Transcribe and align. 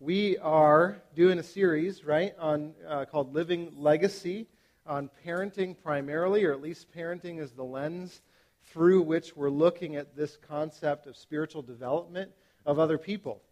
We 0.00 0.38
are 0.38 1.02
doing 1.16 1.40
a 1.40 1.42
series, 1.42 2.04
right, 2.04 2.32
on 2.38 2.72
uh, 2.86 3.04
called 3.06 3.34
Living 3.34 3.72
Legacy 3.76 4.46
on 4.86 5.10
parenting 5.26 5.74
primarily, 5.76 6.44
or 6.44 6.52
at 6.52 6.62
least 6.62 6.86
parenting 6.94 7.40
is 7.40 7.50
the 7.50 7.64
lens 7.64 8.22
through 8.66 9.02
which 9.02 9.34
we're 9.34 9.50
looking 9.50 9.96
at 9.96 10.14
this 10.14 10.36
concept 10.36 11.08
of 11.08 11.16
spiritual 11.16 11.62
development 11.62 12.30
of 12.64 12.78
other 12.78 12.96
people. 12.96 13.42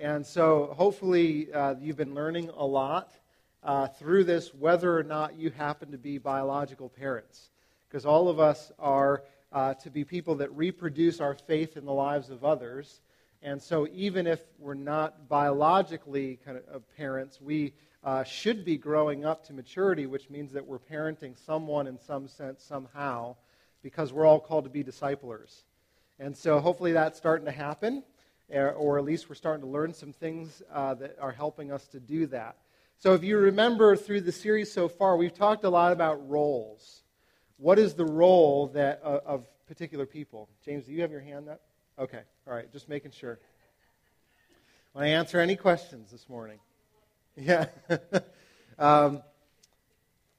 And 0.00 0.26
so 0.26 0.74
hopefully 0.76 1.52
uh, 1.52 1.76
you've 1.80 1.98
been 1.98 2.16
learning 2.16 2.50
a 2.56 2.66
lot 2.66 3.12
uh, 3.62 3.86
through 3.86 4.24
this, 4.24 4.52
whether 4.52 4.98
or 4.98 5.04
not 5.04 5.36
you 5.36 5.50
happen 5.50 5.92
to 5.92 5.98
be 5.98 6.18
biological 6.18 6.88
parents. 6.88 7.50
Because 7.88 8.04
all 8.04 8.28
of 8.28 8.40
us 8.40 8.72
are 8.80 9.22
uh, 9.52 9.74
to 9.74 9.88
be 9.88 10.02
people 10.02 10.34
that 10.34 10.50
reproduce 10.56 11.20
our 11.20 11.36
faith 11.36 11.76
in 11.76 11.84
the 11.84 11.92
lives 11.92 12.28
of 12.28 12.44
others 12.44 13.02
and 13.44 13.60
so, 13.60 13.88
even 13.92 14.28
if 14.28 14.40
we're 14.60 14.74
not 14.74 15.28
biologically 15.28 16.38
kind 16.44 16.60
of 16.70 16.96
parents, 16.96 17.40
we 17.40 17.74
uh, 18.04 18.22
should 18.22 18.64
be 18.64 18.76
growing 18.76 19.24
up 19.24 19.44
to 19.46 19.52
maturity, 19.52 20.06
which 20.06 20.30
means 20.30 20.52
that 20.52 20.64
we're 20.64 20.78
parenting 20.78 21.36
someone 21.44 21.88
in 21.88 21.98
some 21.98 22.28
sense, 22.28 22.62
somehow, 22.62 23.34
because 23.82 24.12
we're 24.12 24.26
all 24.26 24.38
called 24.38 24.64
to 24.64 24.70
be 24.70 24.84
disciplers. 24.84 25.64
And 26.20 26.36
so, 26.36 26.60
hopefully, 26.60 26.92
that's 26.92 27.18
starting 27.18 27.46
to 27.46 27.52
happen, 27.52 28.04
or 28.48 28.98
at 28.98 29.04
least 29.04 29.28
we're 29.28 29.34
starting 29.34 29.64
to 29.64 29.70
learn 29.70 29.92
some 29.92 30.12
things 30.12 30.62
uh, 30.72 30.94
that 30.94 31.16
are 31.20 31.32
helping 31.32 31.72
us 31.72 31.88
to 31.88 31.98
do 31.98 32.26
that. 32.28 32.58
So, 32.98 33.14
if 33.14 33.24
you 33.24 33.38
remember 33.38 33.96
through 33.96 34.20
the 34.20 34.30
series 34.30 34.70
so 34.70 34.86
far, 34.86 35.16
we've 35.16 35.34
talked 35.34 35.64
a 35.64 35.70
lot 35.70 35.92
about 35.92 36.28
roles. 36.30 37.02
What 37.56 37.80
is 37.80 37.94
the 37.94 38.06
role 38.06 38.68
that, 38.68 39.00
uh, 39.02 39.18
of 39.26 39.48
particular 39.66 40.06
people? 40.06 40.48
James, 40.64 40.84
do 40.84 40.92
you 40.92 41.00
have 41.00 41.10
your 41.10 41.20
hand 41.20 41.48
up? 41.48 41.60
Okay, 41.98 42.22
all 42.46 42.52
right, 42.52 42.70
just 42.72 42.88
making 42.88 43.12
sure. 43.12 43.38
Want 44.94 45.06
to 45.06 45.10
answer 45.10 45.38
any 45.38 45.56
questions 45.56 46.10
this 46.10 46.28
morning? 46.28 46.58
Yeah. 47.34 47.68
um, 48.78 49.22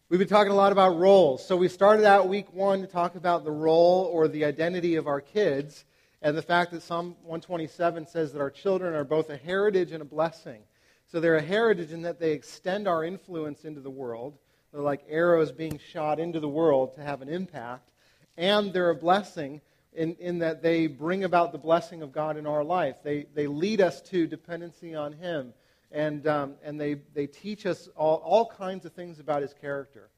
we've 0.10 0.20
been 0.20 0.28
talking 0.28 0.52
a 0.52 0.56
lot 0.56 0.72
about 0.72 0.96
roles. 0.96 1.44
So 1.44 1.58
we 1.58 1.68
started 1.68 2.06
out 2.06 2.28
week 2.28 2.54
one 2.54 2.82
to 2.82 2.88
talk 2.88 3.16
about 3.16 3.44
the 3.46 3.52
role 3.52 4.08
or 4.14 4.28
the 4.28 4.46
identity 4.46 4.94
of 4.94 5.08
our 5.08 5.20
kids 5.20 5.86
and 6.22 6.38
the 6.38 6.44
fact 6.44 6.72
that 6.72 6.84
Psalm 6.84 7.16
127 7.24 8.06
says 8.06 8.32
that 8.34 8.42
our 8.42 8.52
children 8.52 8.94
are 8.94 9.04
both 9.04 9.32
a 9.32 9.38
heritage 9.38 9.92
and 9.92 10.04
a 10.04 10.06
blessing. 10.06 10.62
So 11.08 11.20
they're 11.20 11.38
a 11.38 11.42
heritage 11.42 11.92
in 11.92 12.04
that 12.04 12.20
they 12.20 12.34
extend 12.34 12.88
our 12.88 13.04
influence 13.04 13.66
into 13.66 13.82
the 13.82 13.90
world. 13.90 14.38
They're 14.72 14.82
like 14.82 15.04
arrows 15.10 15.52
being 15.52 15.80
shot 15.92 16.20
into 16.20 16.40
the 16.40 16.48
world 16.48 16.94
to 16.94 17.02
have 17.02 17.24
an 17.24 17.30
impact. 17.30 17.90
And 18.38 18.72
they're 18.72 18.92
a 18.92 18.96
blessing 18.96 19.62
in, 19.96 20.16
in 20.16 20.40
that 20.40 20.62
they 20.62 20.88
bring 20.88 21.24
about 21.24 21.52
the 21.52 21.58
blessing 21.58 22.02
of 22.02 22.12
God 22.12 22.38
in 22.38 22.46
our 22.46 22.64
life. 22.64 22.98
They, 23.04 23.26
they 23.34 23.48
lead 23.48 23.82
us 23.82 24.02
to 24.04 24.28
dependency 24.28 24.96
on 24.96 25.14
Him, 25.14 25.54
and, 25.92 26.26
um, 26.28 26.56
and 26.64 26.80
they, 26.80 26.96
they 27.14 27.28
teach 27.28 27.66
us 27.66 27.90
all, 27.96 28.18
all 28.18 28.46
kinds 28.46 28.86
of 28.86 28.94
things 28.94 29.20
about 29.20 29.42
His 29.42 29.54
character. 29.54 30.10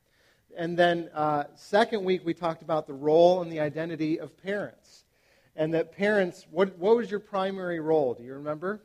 And 0.58 0.78
then, 0.78 1.10
uh, 1.14 1.46
second 1.56 2.06
week, 2.06 2.22
we 2.24 2.34
talked 2.34 2.62
about 2.62 2.88
the 2.88 2.94
role 2.94 3.42
and 3.42 3.52
the 3.52 3.60
identity 3.60 4.20
of 4.20 4.42
parents. 4.42 5.04
And 5.56 5.74
that 5.74 5.92
parents, 5.92 6.46
what, 6.50 6.78
what 6.78 6.96
was 6.98 7.10
your 7.10 7.20
primary 7.20 7.80
role? 7.80 8.14
Do 8.14 8.24
you 8.24 8.34
remember? 8.34 8.82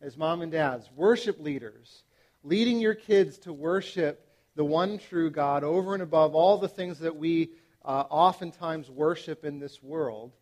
As 0.00 0.16
mom 0.16 0.42
and 0.42 0.52
dads, 0.52 0.90
worship 0.94 1.40
leaders, 1.40 2.02
leading 2.42 2.80
your 2.80 2.94
kids 2.94 3.38
to 3.40 3.52
worship 3.52 4.26
the 4.56 4.64
one 4.64 4.98
true 4.98 5.30
God 5.30 5.64
over 5.64 5.94
and 5.94 6.02
above 6.02 6.34
all 6.34 6.58
the 6.58 6.68
things 6.68 6.98
that 7.00 7.16
we 7.16 7.50
uh, 7.84 8.04
oftentimes 8.10 8.90
worship 8.90 9.44
in 9.44 9.58
this 9.58 9.82
world, 9.82 10.32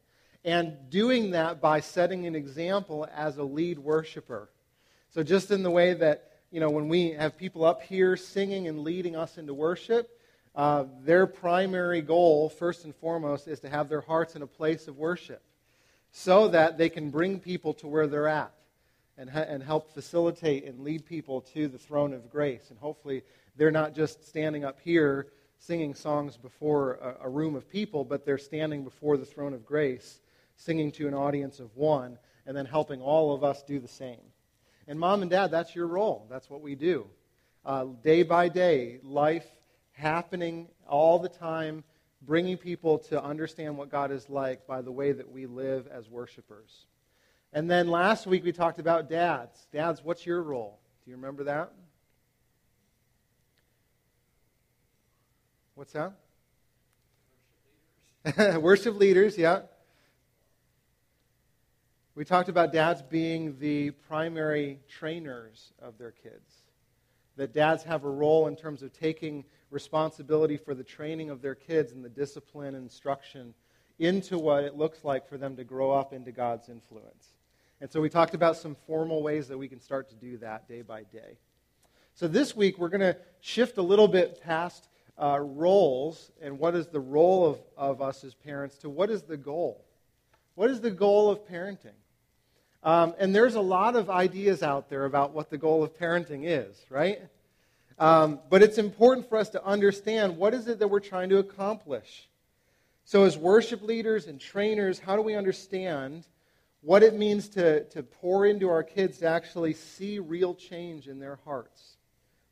and 0.45 0.77
doing 0.91 1.33
that 1.33 1.61
by 1.61 1.81
setting 1.81 2.27
an 2.27 2.35
example 2.35 3.07
as 3.15 3.39
a 3.39 3.43
lead 3.43 3.79
worshiper. 3.79 4.48
So, 5.11 5.23
just 5.23 5.51
in 5.51 5.63
the 5.63 5.70
way 5.70 5.95
that, 5.95 6.31
you 6.51 6.61
know, 6.61 6.70
when 6.70 6.89
we 6.89 7.11
have 7.11 7.37
people 7.37 7.65
up 7.65 7.83
here 7.83 8.17
singing 8.17 8.69
and 8.69 8.81
leading 8.81 9.17
us 9.17 9.39
into 9.39 9.55
worship, 9.55 10.19
uh, 10.55 10.85
their 11.03 11.27
primary 11.27 12.02
goal, 12.02 12.48
first 12.48 12.85
and 12.85 12.95
foremost, 12.95 13.48
is 13.48 13.61
to 13.61 13.69
have 13.69 13.89
their 13.89 14.01
hearts 14.01 14.36
in 14.36 14.42
a 14.42 14.47
place 14.47 14.89
of 14.89 14.98
worship 14.98 15.42
so 16.13 16.48
that 16.48 16.77
they 16.77 16.89
can 16.89 17.11
bring 17.11 17.41
people 17.41 17.73
to 17.75 17.86
where 17.86 18.07
they're 18.07 18.29
at 18.29 18.52
and, 19.17 19.31
ha- 19.31 19.47
and 19.48 19.63
help 19.63 19.92
facilitate 19.95 20.64
and 20.64 20.81
lead 20.81 21.07
people 21.07 21.41
to 21.41 21.69
the 21.69 21.79
throne 21.79 22.13
of 22.13 22.31
grace. 22.31 22.67
And 22.70 22.79
hopefully, 22.79 23.23
they're 23.57 23.70
not 23.70 23.95
just 23.95 24.29
standing 24.29 24.64
up 24.64 24.79
here 24.81 25.29
singing 25.62 25.95
songs 25.95 26.36
before 26.36 26.95
a, 26.95 27.27
a 27.27 27.28
room 27.28 27.55
of 27.55 27.68
people, 27.68 28.05
but 28.05 28.24
they're 28.24 28.39
standing 28.39 28.83
before 28.83 29.17
the 29.17 29.24
throne 29.24 29.55
of 29.55 29.64
grace, 29.64 30.20
singing 30.56 30.90
to 30.90 31.06
an 31.06 31.14
audience 31.14 31.61
of 31.61 31.77
one, 31.77 32.18
and 32.46 32.56
then 32.56 32.67
helping 32.67 33.00
all 33.00 33.33
of 33.33 33.45
us 33.45 33.62
do 33.62 33.78
the 33.78 33.89
same. 33.89 34.20
And 34.89 34.98
mom 34.98 35.22
and 35.22 35.30
dad, 35.30 35.52
that's 35.52 35.74
your 35.74 35.86
role. 35.86 36.27
That's 36.28 36.51
what 36.51 36.62
we 36.62 36.74
do. 36.74 37.06
Uh, 37.64 37.86
day 38.02 38.24
by 38.24 38.48
day, 38.48 38.98
life 39.05 39.46
happening 39.92 40.67
all 40.89 41.20
the 41.20 41.28
time, 41.28 41.84
bringing 42.22 42.56
people 42.56 42.98
to 42.98 43.22
understand 43.22 43.77
what 43.77 43.89
God 43.89 44.11
is 44.11 44.28
like 44.28 44.67
by 44.67 44.83
the 44.83 44.90
way 44.90 45.12
that 45.12 45.30
we 45.30 45.46
live 45.46 45.86
as 45.86 46.08
worshipers. 46.08 46.86
And 47.52 47.70
then 47.70 47.86
last 47.86 48.27
week 48.27 48.42
we 48.42 48.51
talked 48.51 48.80
about 48.80 49.08
dads. 49.08 49.68
Dads, 49.72 50.02
what's 50.02 50.27
your 50.27 50.42
role? 50.42 50.80
Do 51.05 51.11
you 51.12 51.17
remember 51.17 51.45
that? 51.45 51.72
What's 55.74 55.92
that? 55.92 56.12
Worship 58.24 58.34
leaders. 58.36 58.58
Worship 58.62 58.98
leaders, 58.98 59.38
yeah. 59.38 59.60
We 62.14 62.27
talked 62.27 62.50
about 62.50 62.72
dads 62.74 63.00
being 63.00 63.58
the 63.58 63.92
primary 63.92 64.80
trainers 64.86 65.72
of 65.80 65.96
their 65.96 66.10
kids. 66.10 66.64
That 67.36 67.55
dads 67.55 67.83
have 67.84 68.05
a 68.05 68.10
role 68.10 68.48
in 68.48 68.56
terms 68.56 68.83
of 68.83 68.92
taking 68.92 69.44
responsibility 69.70 70.58
for 70.58 70.74
the 70.74 70.84
training 70.84 71.30
of 71.30 71.40
their 71.40 71.55
kids 71.55 71.92
and 71.92 72.04
the 72.04 72.10
discipline 72.10 72.74
and 72.74 72.84
instruction 72.84 73.54
into 73.98 74.39
what 74.39 74.64
it 74.64 74.77
looks 74.77 75.04
like 75.04 75.27
for 75.27 75.39
them 75.39 75.56
to 75.56 75.64
grow 75.64 75.90
up 75.90 76.12
into 76.12 76.33
God's 76.33 76.68
influence. 76.68 77.33
And 77.80 77.90
so 77.90 78.02
we 78.02 78.10
talked 78.10 78.34
about 78.34 78.58
some 78.58 78.77
formal 78.86 79.22
ways 79.22 79.48
that 79.48 79.56
we 79.56 79.68
can 79.68 79.80
start 79.80 80.10
to 80.10 80.14
do 80.14 80.36
that 80.39 80.68
day 80.68 80.83
by 80.83 81.04
day. 81.04 81.39
So 82.14 82.28
this 82.28 82.54
week 82.54 82.78
we're 82.78 82.90
going 82.90 83.00
to 83.00 83.16
shift 83.40 83.78
a 83.78 83.83
little 83.83 84.08
bit 84.08 84.42
past 84.42 84.89
uh, 85.22 85.38
roles 85.38 86.33
and 86.42 86.58
what 86.58 86.74
is 86.74 86.88
the 86.88 87.00
role 87.00 87.46
of, 87.46 87.58
of 87.77 88.02
us 88.02 88.24
as 88.24 88.34
parents 88.34 88.77
to 88.78 88.90
what 88.90 89.08
is 89.08 89.22
the 89.22 89.36
goal. 89.36 89.84
What 90.56 90.68
is 90.70 90.80
the 90.80 90.90
goal 90.90 91.30
of 91.30 91.46
parenting? 91.46 91.94
Um, 92.83 93.14
and 93.18 93.33
there's 93.34 93.55
a 93.55 93.60
lot 93.60 93.94
of 93.94 94.10
ideas 94.10 94.64
out 94.64 94.90
there 94.90 95.05
about 95.05 95.33
what 95.33 95.48
the 95.48 95.58
goal 95.58 95.84
of 95.84 95.96
parenting 95.96 96.42
is, 96.44 96.84
right? 96.90 97.20
Um, 98.00 98.40
but 98.50 98.62
it's 98.62 98.78
important 98.78 99.28
for 99.28 99.38
us 99.38 99.50
to 99.50 99.64
understand 99.64 100.36
what 100.36 100.55
is 100.55 100.66
it 100.66 100.80
that 100.80 100.88
we're 100.88 100.98
trying 100.98 101.28
to 101.28 101.39
accomplish. 101.39 102.28
So, 103.04 103.24
as 103.24 103.39
worship 103.39 103.83
leaders 103.83 104.27
and 104.27 104.40
trainers, 104.40 104.98
how 104.98 105.14
do 105.14 105.22
we 105.22 105.36
understand 105.36 106.27
what 106.80 107.04
it 107.04 107.14
means 107.14 107.48
to, 107.50 107.84
to 107.90 108.02
pour 108.02 108.44
into 108.46 108.68
our 108.68 108.83
kids 108.83 109.18
to 109.18 109.27
actually 109.27 109.74
see 109.74 110.18
real 110.18 110.54
change 110.54 111.06
in 111.06 111.20
their 111.20 111.39
hearts? 111.44 111.92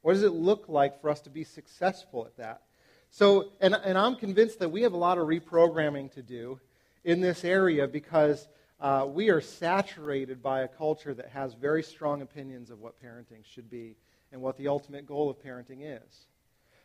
What 0.03 0.15
does 0.15 0.23
it 0.23 0.33
look 0.33 0.69
like 0.69 1.01
for 1.01 1.11
us 1.11 1.21
to 1.23 1.31
be 1.31 1.45
successful 1.45 2.25
at 2.27 2.37
that? 2.37 2.63
So, 3.11 3.53
and, 3.61 3.75
and 3.75 3.99
I'm 3.99 4.17
convinced 4.17 4.61
that 4.61 4.69
we 4.71 4.83
have 4.83 4.93
a 4.93 4.97
lot 4.97 5.19
of 5.19 5.27
reprogramming 5.27 6.13
to 6.13 6.23
do 6.23 6.61
in 7.05 7.21
this 7.21 7.45
area 7.45 7.89
because 7.89 8.49
uh, 8.81 9.07
we 9.09 9.29
are 9.31 9.41
saturated 9.41 10.43
by 10.43 10.63
a 10.63 10.69
culture 10.69 11.13
that 11.15 11.29
has 11.29 11.55
very 11.55 11.83
strong 11.83 12.23
opinions 12.23 12.71
of 12.71 12.81
what 12.81 13.03
parenting 13.03 13.45
should 13.45 13.69
be 13.69 13.97
and 14.33 14.41
what 14.41 14.57
the 14.57 14.69
ultimate 14.69 15.07
goal 15.07 15.29
of 15.29 15.43
parenting 15.43 15.81
is. 15.83 16.27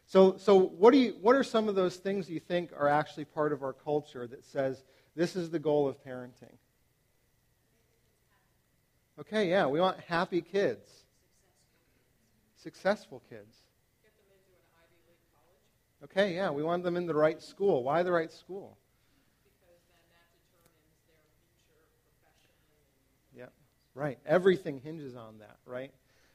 So, 0.07 0.35
so 0.37 0.55
what, 0.57 0.91
do 0.91 0.99
you, 0.99 1.15
what 1.21 1.35
are 1.35 1.43
some 1.43 1.69
of 1.69 1.75
those 1.75 1.95
things 1.95 2.29
you 2.29 2.39
think 2.39 2.71
are 2.77 2.87
actually 2.87 3.25
part 3.25 3.53
of 3.53 3.63
our 3.63 3.73
culture 3.73 4.27
that 4.27 4.43
says 4.43 4.83
this 5.15 5.35
is 5.35 5.49
the 5.49 5.59
goal 5.59 5.87
of 5.87 6.03
parenting? 6.03 6.57
Okay, 9.19 9.49
yeah, 9.49 9.65
we 9.67 9.79
want 9.79 9.99
happy 10.01 10.41
kids 10.41 11.04
successful 12.65 13.21
kids. 13.29 13.57
Okay, 16.03 16.33
yeah, 16.33 16.49
we 16.49 16.63
want 16.63 16.83
them 16.83 16.97
in 16.97 17.05
the 17.05 17.13
right 17.13 17.39
school. 17.39 17.83
Why 17.83 18.01
the 18.01 18.11
right 18.11 18.31
school? 18.31 18.75
Yeah, 23.37 23.45
right. 23.93 24.17
Everything 24.25 24.81
hinges 24.83 25.15
on 25.15 25.37
that, 25.37 25.57
right? 25.67 25.91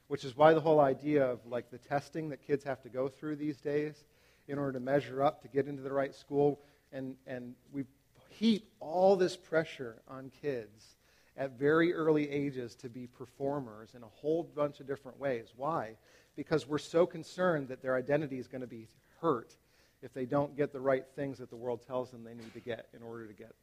Which 0.07 0.23
is 0.23 0.37
why 0.37 0.53
the 0.53 0.61
whole 0.61 0.79
idea 0.79 1.25
of 1.25 1.45
like 1.45 1.69
the 1.69 1.77
testing 1.77 2.29
that 2.29 2.41
kids 2.47 2.63
have 2.63 2.81
to 2.83 2.89
go 2.89 3.09
through 3.09 3.35
these 3.35 3.57
days 3.57 4.05
in 4.47 4.57
order 4.57 4.71
to 4.71 4.79
measure 4.79 5.21
up 5.21 5.41
to 5.41 5.49
get 5.49 5.67
into 5.67 5.81
the 5.81 5.91
right 5.91 6.15
school, 6.15 6.61
and 6.93 7.17
and 7.27 7.55
we 7.73 7.83
heap 8.29 8.71
all 8.79 9.17
this 9.17 9.35
pressure 9.35 10.01
on 10.07 10.31
kids 10.41 10.95
at 11.35 11.51
very 11.57 11.93
early 11.93 12.29
ages 12.29 12.75
to 12.75 12.87
be 12.87 13.07
performers 13.07 13.95
in 13.95 14.03
a 14.03 14.07
whole 14.07 14.43
bunch 14.43 14.79
of 14.79 14.87
different 14.87 15.19
ways. 15.19 15.47
Why? 15.57 15.95
Because 16.35 16.67
we're 16.67 16.77
so 16.77 17.05
concerned 17.05 17.67
that 17.69 17.81
their 17.81 17.95
identity 17.95 18.39
is 18.39 18.47
going 18.47 18.61
to 18.61 18.67
be 18.67 18.87
hurt 19.21 19.55
if 20.01 20.13
they 20.13 20.25
don't 20.25 20.55
get 20.57 20.73
the 20.73 20.79
right 20.79 21.05
things 21.15 21.37
that 21.37 21.49
the 21.49 21.55
world 21.55 21.85
tells 21.85 22.09
them 22.11 22.23
they 22.23 22.33
need 22.33 22.53
to 22.53 22.59
get 22.59 22.87
in 22.95 23.03
order 23.03 23.27
to 23.27 23.33
get 23.33 23.53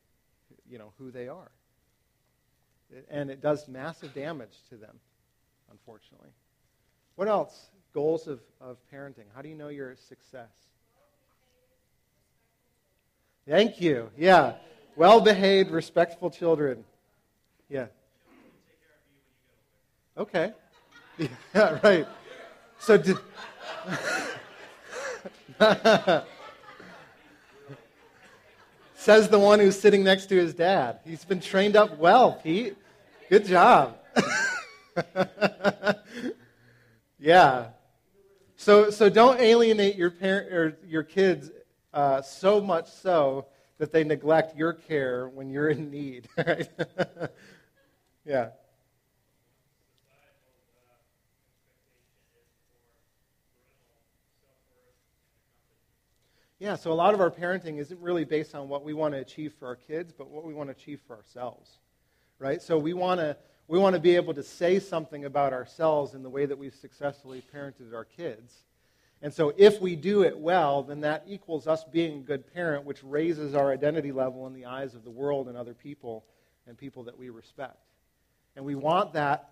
you 0.69 0.79
know 0.79 0.93
who 0.99 1.11
they 1.11 1.29
are 1.29 1.51
And 3.11 3.31
it 3.31 3.43
does 3.43 3.69
massive 3.69 4.15
damage 4.15 4.57
to 4.71 4.77
them, 4.77 4.99
unfortunately. 5.71 6.31
What 7.17 7.29
else? 7.29 7.71
Goals 7.93 8.29
of, 8.29 8.41
of 8.61 8.79
parenting. 8.93 9.25
How 9.35 9.43
do 9.43 9.49
you 9.49 9.55
know 9.55 9.69
you're 9.69 9.91
a 9.91 9.97
success? 9.97 10.53
Thank 13.47 13.81
you. 13.81 14.11
Yeah. 14.17 14.55
Well 14.97 15.21
behaved, 15.21 15.71
respectful 15.71 16.31
children. 16.31 16.85
Yeah. 17.69 17.87
Okay. 20.17 20.53
Yeah, 21.55 21.81
right. 21.83 22.07
So, 22.81 22.97
did, 22.97 23.19
says 28.95 29.29
the 29.29 29.39
one 29.39 29.59
who's 29.59 29.79
sitting 29.79 30.05
next 30.05 30.27
to 30.27 30.37
his 30.37 30.55
dad. 30.55 31.01
He's 31.05 31.25
been 31.25 31.41
trained 31.41 31.77
up 31.77 31.99
well, 31.99 32.33
Pete. 32.35 32.77
Good 33.29 33.47
job. 33.47 33.99
yeah. 37.19 37.69
So, 38.57 38.91
so 38.91 39.09
don't 39.09 39.41
alienate 39.41 39.97
your 39.97 40.11
parent 40.11 40.53
or 40.53 40.79
your 40.87 41.03
kids 41.03 41.51
uh, 41.93 42.23
so 42.23 42.61
much 42.61 42.91
so 42.91 43.47
that 43.79 43.93
they 43.93 44.05
neglect 44.05 44.57
your 44.57 44.73
care 44.73 45.29
when 45.29 45.51
you're 45.51 45.69
in 45.69 45.91
need. 45.91 46.29
Right? 46.37 46.69
yeah. 48.25 48.51
Yeah, 56.59 56.75
so 56.75 56.91
a 56.91 56.95
lot 56.95 57.15
of 57.15 57.21
our 57.21 57.31
parenting 57.31 57.79
isn't 57.79 58.01
really 58.01 58.25
based 58.25 58.55
on 58.57 58.69
what 58.69 58.85
we 58.85 58.93
want 58.93 59.15
to 59.15 59.21
achieve 59.21 59.53
for 59.59 59.69
our 59.69 59.77
kids, 59.77 60.13
but 60.13 60.29
what 60.29 60.45
we 60.45 60.53
want 60.53 60.69
to 60.69 60.73
achieve 60.73 61.01
for 61.07 61.17
ourselves. 61.17 61.71
Right? 62.41 62.61
So 62.61 62.79
we 62.79 62.95
want 62.95 63.21
to 63.21 63.37
we 63.69 63.79
want 63.79 63.95
to 63.95 64.01
be 64.01 64.17
able 64.17 64.33
to 64.35 64.43
say 64.43 64.79
something 64.79 65.27
about 65.27 65.53
ourselves 65.53 66.15
in 66.15 66.23
the 66.23 66.31
way 66.31 66.47
that 66.47 66.57
we've 66.57 66.75
successfully 66.75 67.43
parented 67.55 67.95
our 67.95 68.05
kids. 68.05 68.65
And 69.21 69.33
so 69.33 69.53
if 69.59 69.81
we 69.81 69.95
do 69.95 70.23
it 70.23 70.39
well, 70.39 70.83
then 70.83 71.01
that 71.03 71.25
equals 71.29 71.67
us 71.67 71.85
being 71.85 72.21
a 72.21 72.23
good 72.23 72.53
parent, 72.55 72.87
which 72.87 73.05
raises 73.05 73.55
our 73.55 73.71
identity 73.71 74.11
level 74.11 74.47
in 74.47 74.55
the 74.55 74.65
eyes 74.65 74.95
of 74.95 75.05
the 75.05 75.11
world 75.11 75.49
and 75.49 75.57
other 75.57 75.75
people 75.75 76.25
and 76.67 76.79
people 76.79 77.03
that 77.05 77.19
we 77.19 77.29
respect. 77.29 77.77
And 78.57 78.65
we 78.65 78.75
want 78.75 79.13
that, 79.13 79.51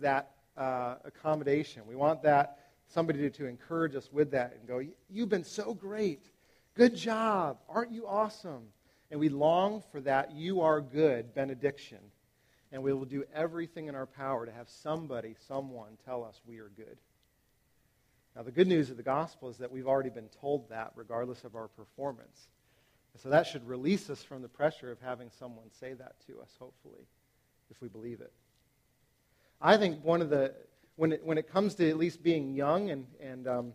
that 0.00 0.32
uh, 0.56 0.96
accommodation. 1.04 1.82
We 1.86 1.94
want 1.94 2.22
that 2.22 2.58
somebody 2.88 3.20
to, 3.20 3.30
to 3.30 3.46
encourage 3.46 3.94
us 3.94 4.10
with 4.12 4.32
that 4.32 4.56
and 4.58 4.66
go, 4.66 4.82
You've 5.08 5.28
been 5.28 5.44
so 5.44 5.72
great. 5.72 6.31
Good 6.74 6.96
job. 6.96 7.58
Aren't 7.68 7.92
you 7.92 8.06
awesome? 8.06 8.68
And 9.10 9.20
we 9.20 9.28
long 9.28 9.82
for 9.92 10.00
that 10.02 10.32
you 10.32 10.62
are 10.62 10.80
good 10.80 11.34
benediction. 11.34 11.98
And 12.72 12.82
we 12.82 12.92
will 12.94 13.04
do 13.04 13.24
everything 13.34 13.88
in 13.88 13.94
our 13.94 14.06
power 14.06 14.46
to 14.46 14.52
have 14.52 14.68
somebody, 14.68 15.36
someone 15.46 15.98
tell 16.06 16.24
us 16.24 16.40
we 16.46 16.58
are 16.58 16.70
good. 16.74 16.96
Now, 18.34 18.42
the 18.42 18.50
good 18.50 18.66
news 18.66 18.88
of 18.88 18.96
the 18.96 19.02
gospel 19.02 19.50
is 19.50 19.58
that 19.58 19.70
we've 19.70 19.86
already 19.86 20.08
been 20.08 20.30
told 20.40 20.70
that 20.70 20.92
regardless 20.96 21.44
of 21.44 21.54
our 21.54 21.68
performance. 21.68 22.48
So 23.22 23.28
that 23.28 23.46
should 23.46 23.68
release 23.68 24.08
us 24.08 24.22
from 24.22 24.40
the 24.40 24.48
pressure 24.48 24.90
of 24.90 24.98
having 25.00 25.30
someone 25.38 25.66
say 25.78 25.92
that 25.92 26.14
to 26.26 26.40
us, 26.40 26.56
hopefully, 26.58 27.06
if 27.70 27.82
we 27.82 27.88
believe 27.88 28.22
it. 28.22 28.32
I 29.60 29.76
think 29.76 30.02
one 30.02 30.22
of 30.22 30.30
the, 30.30 30.54
when 30.96 31.12
it, 31.12 31.22
when 31.22 31.36
it 31.36 31.52
comes 31.52 31.74
to 31.74 31.90
at 31.90 31.98
least 31.98 32.22
being 32.22 32.54
young 32.54 32.90
and, 32.90 33.06
and 33.20 33.46
um, 33.46 33.72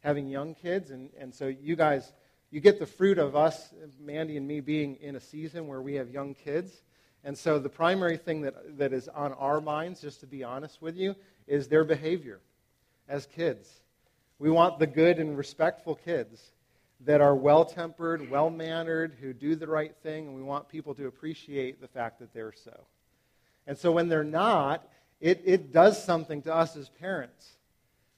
having 0.00 0.28
young 0.28 0.54
kids, 0.54 0.90
and, 0.90 1.08
and 1.18 1.34
so 1.34 1.46
you 1.46 1.76
guys, 1.76 2.12
you 2.54 2.60
get 2.60 2.78
the 2.78 2.86
fruit 2.86 3.18
of 3.18 3.34
us, 3.34 3.74
Mandy 3.98 4.36
and 4.36 4.46
me, 4.46 4.60
being 4.60 4.94
in 5.00 5.16
a 5.16 5.20
season 5.20 5.66
where 5.66 5.82
we 5.82 5.94
have 5.94 6.08
young 6.08 6.34
kids. 6.34 6.82
And 7.24 7.36
so 7.36 7.58
the 7.58 7.68
primary 7.68 8.16
thing 8.16 8.42
that, 8.42 8.78
that 8.78 8.92
is 8.92 9.08
on 9.08 9.32
our 9.32 9.60
minds, 9.60 10.00
just 10.00 10.20
to 10.20 10.28
be 10.28 10.44
honest 10.44 10.80
with 10.80 10.96
you, 10.96 11.16
is 11.48 11.66
their 11.66 11.82
behavior 11.82 12.38
as 13.08 13.26
kids. 13.26 13.68
We 14.38 14.52
want 14.52 14.78
the 14.78 14.86
good 14.86 15.18
and 15.18 15.36
respectful 15.36 15.96
kids 15.96 16.52
that 17.00 17.20
are 17.20 17.34
well 17.34 17.64
tempered, 17.64 18.30
well 18.30 18.50
mannered, 18.50 19.16
who 19.20 19.32
do 19.32 19.56
the 19.56 19.66
right 19.66 19.96
thing, 20.04 20.28
and 20.28 20.36
we 20.36 20.42
want 20.42 20.68
people 20.68 20.94
to 20.94 21.08
appreciate 21.08 21.80
the 21.80 21.88
fact 21.88 22.20
that 22.20 22.32
they're 22.32 22.52
so. 22.52 22.86
And 23.66 23.76
so 23.76 23.90
when 23.90 24.08
they're 24.08 24.22
not, 24.22 24.86
it, 25.20 25.42
it 25.44 25.72
does 25.72 26.00
something 26.04 26.40
to 26.42 26.54
us 26.54 26.76
as 26.76 26.88
parents. 26.88 27.56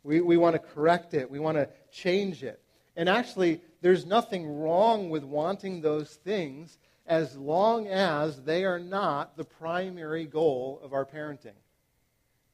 We, 0.02 0.20
we 0.20 0.36
want 0.36 0.56
to 0.56 0.58
correct 0.58 1.14
it, 1.14 1.30
we 1.30 1.38
want 1.38 1.56
to 1.56 1.70
change 1.90 2.44
it. 2.44 2.60
And 2.96 3.08
actually, 3.08 3.60
there's 3.82 4.06
nothing 4.06 4.58
wrong 4.58 5.10
with 5.10 5.22
wanting 5.22 5.82
those 5.82 6.14
things 6.14 6.78
as 7.06 7.36
long 7.36 7.86
as 7.86 8.42
they 8.42 8.64
are 8.64 8.78
not 8.78 9.36
the 9.36 9.44
primary 9.44 10.24
goal 10.24 10.80
of 10.82 10.92
our 10.92 11.04
parenting. 11.04 11.52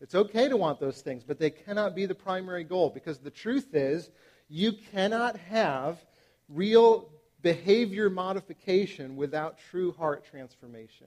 It's 0.01 0.17
okay 0.17 0.49
to 0.49 0.57
want 0.57 0.81
those 0.81 1.01
things, 1.01 1.23
but 1.23 1.39
they 1.39 1.51
cannot 1.51 1.95
be 1.95 2.07
the 2.07 2.15
primary 2.15 2.65
goal 2.65 2.91
because 2.91 3.19
the 3.19 3.31
truth 3.31 3.75
is, 3.75 4.11
you 4.49 4.73
cannot 4.93 5.37
have 5.37 6.05
real 6.49 7.09
behavior 7.41 8.11
modification 8.11 9.17
without 9.17 9.59
true 9.71 9.93
heart 9.93 10.25
transformation. 10.25 11.07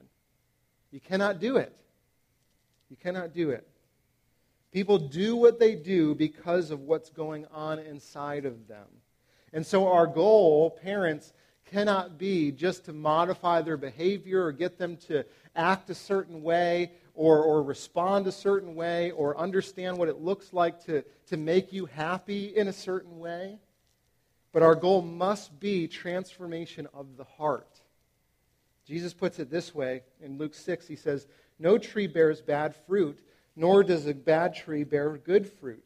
You 0.91 1.01
cannot 1.01 1.39
do 1.39 1.57
it. 1.57 1.75
You 2.89 2.95
cannot 2.95 3.33
do 3.33 3.49
it. 3.49 3.67
People 4.71 4.97
do 4.97 5.35
what 5.35 5.59
they 5.59 5.75
do 5.75 6.15
because 6.15 6.71
of 6.71 6.81
what's 6.81 7.09
going 7.09 7.45
on 7.53 7.79
inside 7.79 8.45
of 8.45 8.67
them. 8.67 8.87
And 9.55 9.65
so, 9.65 9.87
our 9.87 10.05
goal, 10.05 10.77
parents, 10.83 11.31
cannot 11.71 12.17
be 12.17 12.51
just 12.51 12.85
to 12.85 12.93
modify 12.93 13.61
their 13.61 13.77
behavior 13.77 14.43
or 14.43 14.51
get 14.51 14.77
them 14.77 14.97
to 15.07 15.23
act 15.55 15.89
a 15.89 15.95
certain 15.95 16.43
way 16.43 16.91
or, 17.13 17.41
or 17.41 17.63
respond 17.63 18.27
a 18.27 18.33
certain 18.33 18.75
way 18.75 19.11
or 19.11 19.37
understand 19.37 19.97
what 19.97 20.09
it 20.09 20.19
looks 20.19 20.51
like 20.51 20.83
to, 20.87 21.05
to 21.27 21.37
make 21.37 21.71
you 21.71 21.85
happy 21.85 22.47
in 22.55 22.67
a 22.67 22.73
certain 22.73 23.17
way. 23.17 23.57
But 24.51 24.61
our 24.61 24.75
goal 24.75 25.01
must 25.01 25.57
be 25.57 25.87
transformation 25.87 26.85
of 26.93 27.15
the 27.15 27.23
heart. 27.23 27.79
Jesus 28.85 29.13
puts 29.13 29.39
it 29.39 29.49
this 29.49 29.73
way 29.73 30.03
in 30.21 30.37
Luke 30.37 30.53
6. 30.53 30.85
He 30.85 30.97
says, 30.97 31.27
No 31.59 31.77
tree 31.77 32.07
bears 32.07 32.41
bad 32.41 32.75
fruit, 32.85 33.19
nor 33.55 33.83
does 33.83 34.05
a 34.05 34.13
bad 34.13 34.53
tree 34.53 34.83
bear 34.83 35.17
good 35.17 35.49
fruit. 35.49 35.85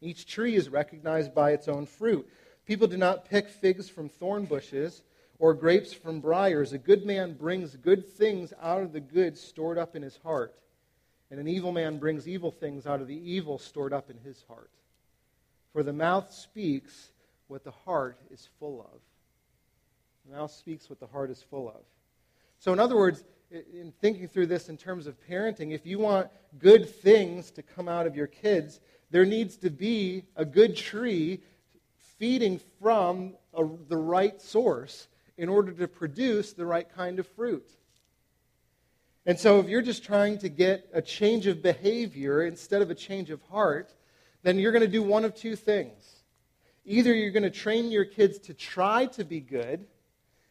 Each 0.00 0.26
tree 0.26 0.54
is 0.54 0.68
recognized 0.68 1.34
by 1.34 1.52
its 1.52 1.68
own 1.68 1.86
fruit. 1.86 2.28
People 2.66 2.86
do 2.86 2.96
not 2.96 3.24
pick 3.24 3.48
figs 3.48 3.88
from 3.88 4.08
thorn 4.08 4.44
bushes 4.44 5.02
or 5.38 5.54
grapes 5.54 5.92
from 5.92 6.20
briars. 6.20 6.72
A 6.72 6.78
good 6.78 7.06
man 7.06 7.34
brings 7.34 7.76
good 7.76 8.06
things 8.06 8.52
out 8.60 8.82
of 8.82 8.92
the 8.92 9.00
good 9.00 9.38
stored 9.38 9.78
up 9.78 9.96
in 9.96 10.02
his 10.02 10.18
heart, 10.18 10.54
and 11.30 11.40
an 11.40 11.48
evil 11.48 11.72
man 11.72 11.98
brings 11.98 12.28
evil 12.28 12.50
things 12.50 12.86
out 12.86 13.00
of 13.00 13.06
the 13.06 13.30
evil 13.30 13.58
stored 13.58 13.92
up 13.92 14.10
in 14.10 14.18
his 14.18 14.44
heart. 14.48 14.70
For 15.72 15.82
the 15.82 15.92
mouth 15.92 16.32
speaks 16.32 17.12
what 17.48 17.64
the 17.64 17.70
heart 17.70 18.18
is 18.30 18.48
full 18.58 18.80
of. 18.80 19.00
The 20.26 20.36
mouth 20.36 20.50
speaks 20.50 20.90
what 20.90 21.00
the 21.00 21.06
heart 21.06 21.30
is 21.30 21.42
full 21.42 21.68
of. 21.68 21.82
So, 22.58 22.72
in 22.72 22.80
other 22.80 22.96
words, 22.96 23.24
in 23.50 23.92
thinking 24.00 24.28
through 24.28 24.46
this 24.46 24.68
in 24.68 24.76
terms 24.76 25.06
of 25.06 25.16
parenting, 25.26 25.72
if 25.72 25.86
you 25.86 25.98
want 25.98 26.28
good 26.58 26.88
things 26.88 27.50
to 27.52 27.62
come 27.62 27.88
out 27.88 28.06
of 28.06 28.14
your 28.14 28.26
kids, 28.26 28.80
there 29.10 29.24
needs 29.24 29.56
to 29.58 29.70
be 29.70 30.24
a 30.36 30.44
good 30.44 30.76
tree 30.76 31.40
feeding 32.18 32.60
from 32.80 33.34
a, 33.54 33.64
the 33.88 33.96
right 33.96 34.40
source 34.40 35.08
in 35.36 35.48
order 35.48 35.72
to 35.72 35.88
produce 35.88 36.52
the 36.52 36.66
right 36.66 36.88
kind 36.94 37.18
of 37.18 37.26
fruit. 37.26 37.70
And 39.24 39.38
so, 39.38 39.60
if 39.60 39.68
you're 39.68 39.82
just 39.82 40.04
trying 40.04 40.38
to 40.38 40.48
get 40.48 40.88
a 40.92 41.02
change 41.02 41.46
of 41.46 41.62
behavior 41.62 42.42
instead 42.42 42.82
of 42.82 42.90
a 42.90 42.94
change 42.94 43.30
of 43.30 43.42
heart, 43.42 43.92
then 44.42 44.58
you're 44.58 44.72
going 44.72 44.84
to 44.84 44.88
do 44.88 45.02
one 45.02 45.24
of 45.24 45.34
two 45.34 45.54
things. 45.54 46.22
Either 46.84 47.12
you're 47.12 47.30
going 47.30 47.42
to 47.42 47.50
train 47.50 47.90
your 47.90 48.06
kids 48.06 48.38
to 48.38 48.54
try 48.54 49.06
to 49.06 49.24
be 49.24 49.40
good, 49.40 49.86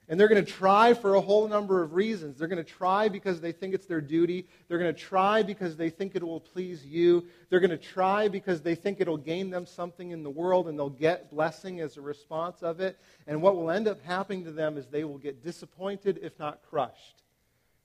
and 0.10 0.18
they're 0.18 0.30
going 0.30 0.44
to 0.44 0.52
try 0.52 0.94
for 0.94 1.16
a 1.16 1.22
whole 1.22 1.48
number 1.50 1.84
of 1.84 1.94
reasons. 1.94 2.38
They're 2.38 2.48
going 2.48 2.64
to 2.64 2.72
try 2.72 3.10
because 3.10 3.42
they 3.42 3.52
think 3.52 3.74
it's 3.74 3.88
their 3.88 4.00
duty. 4.00 4.48
They're 4.68 4.78
going 4.78 4.94
to 4.94 5.00
try 5.00 5.44
because 5.44 5.76
they 5.76 5.90
think 5.90 6.16
it 6.16 6.24
will 6.24 6.40
please 6.40 6.86
you. 6.86 7.26
They're 7.50 7.60
going 7.60 7.72
to 7.72 7.78
try 7.78 8.30
because 8.30 8.62
they 8.62 8.74
think 8.74 9.02
it'll 9.02 9.18
gain 9.18 9.50
them 9.50 9.66
something 9.66 10.12
in 10.12 10.24
the 10.24 10.30
world 10.30 10.70
and 10.70 10.80
they'll 10.80 10.90
get 10.90 11.30
blessing 11.30 11.82
as 11.82 11.98
a 11.98 12.02
response 12.02 12.64
of 12.64 12.80
it. 12.80 12.98
And 13.28 13.42
what 13.42 13.58
will 13.58 13.70
end 13.70 13.88
up 13.88 14.02
happening 14.06 14.46
to 14.46 14.52
them 14.52 14.78
is 14.78 14.88
they 14.88 15.04
will 15.04 15.18
get 15.18 15.44
disappointed, 15.44 16.20
if 16.22 16.40
not 16.40 16.62
crushed, 16.70 17.24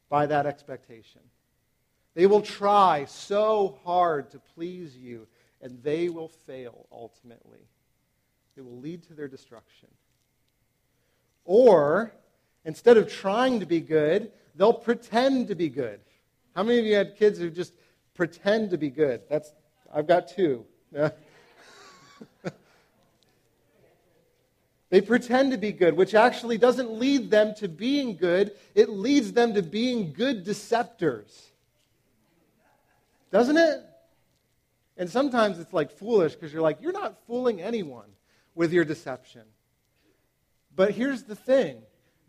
by 0.08 0.26
that 0.26 0.46
expectation. 0.46 1.22
They 2.14 2.26
will 2.26 2.42
try 2.42 3.06
so 3.06 3.78
hard 3.84 4.30
to 4.30 4.38
please 4.54 4.96
you, 4.96 5.26
and 5.60 5.82
they 5.82 6.08
will 6.08 6.28
fail 6.28 6.86
ultimately. 6.92 7.66
It 8.56 8.64
will 8.64 8.78
lead 8.78 9.02
to 9.04 9.14
their 9.14 9.28
destruction. 9.28 9.88
Or, 11.44 12.12
instead 12.64 12.96
of 12.96 13.12
trying 13.12 13.60
to 13.60 13.66
be 13.66 13.80
good, 13.80 14.30
they'll 14.54 14.72
pretend 14.72 15.48
to 15.48 15.54
be 15.54 15.68
good. 15.68 16.00
How 16.54 16.62
many 16.62 16.78
of 16.78 16.84
you 16.84 16.94
had 16.94 17.16
kids 17.16 17.38
who 17.38 17.50
just 17.50 17.72
pretend 18.14 18.70
to 18.70 18.78
be 18.78 18.90
good? 18.90 19.22
That's 19.28 19.52
I've 19.92 20.06
got 20.06 20.28
two. 20.28 20.64
They 24.92 25.00
pretend 25.00 25.52
to 25.52 25.56
be 25.56 25.72
good, 25.72 25.96
which 25.96 26.14
actually 26.14 26.58
doesn't 26.58 26.92
lead 26.92 27.30
them 27.30 27.54
to 27.54 27.66
being 27.66 28.14
good. 28.14 28.52
It 28.74 28.90
leads 28.90 29.32
them 29.32 29.54
to 29.54 29.62
being 29.62 30.12
good 30.12 30.44
deceptors. 30.44 31.46
Doesn't 33.30 33.56
it? 33.56 33.80
And 34.98 35.08
sometimes 35.08 35.58
it's 35.58 35.72
like 35.72 35.92
foolish 35.92 36.34
because 36.34 36.52
you're 36.52 36.60
like, 36.60 36.82
you're 36.82 36.92
not 36.92 37.16
fooling 37.26 37.62
anyone 37.62 38.10
with 38.54 38.70
your 38.70 38.84
deception. 38.84 39.44
But 40.74 40.92
here's 40.92 41.24
the 41.24 41.36
thing 41.36 41.82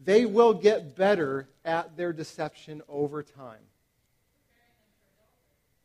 they 0.03 0.25
will 0.25 0.53
get 0.53 0.95
better 0.95 1.47
at 1.63 1.95
their 1.95 2.11
deception 2.11 2.81
over 2.89 3.23
time. 3.23 3.61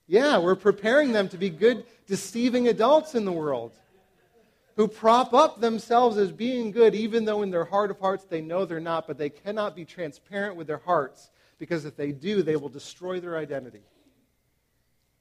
Yeah, 0.06 0.38
we're 0.38 0.56
preparing 0.56 1.12
them 1.12 1.28
to 1.28 1.36
be 1.36 1.50
good, 1.50 1.84
deceiving 2.06 2.68
adults 2.68 3.14
in 3.14 3.24
the 3.24 3.32
world 3.32 3.72
who 4.76 4.88
prop 4.88 5.34
up 5.34 5.60
themselves 5.60 6.16
as 6.16 6.32
being 6.32 6.70
good, 6.70 6.94
even 6.94 7.24
though 7.24 7.42
in 7.42 7.50
their 7.50 7.64
heart 7.64 7.90
of 7.90 7.98
hearts 7.98 8.24
they 8.24 8.40
know 8.40 8.64
they're 8.64 8.80
not, 8.80 9.06
but 9.06 9.18
they 9.18 9.28
cannot 9.28 9.76
be 9.76 9.84
transparent 9.84 10.56
with 10.56 10.66
their 10.66 10.78
hearts 10.78 11.30
because 11.58 11.84
if 11.84 11.96
they 11.96 12.12
do, 12.12 12.42
they 12.42 12.56
will 12.56 12.68
destroy 12.68 13.20
their 13.20 13.36
identity. 13.36 13.82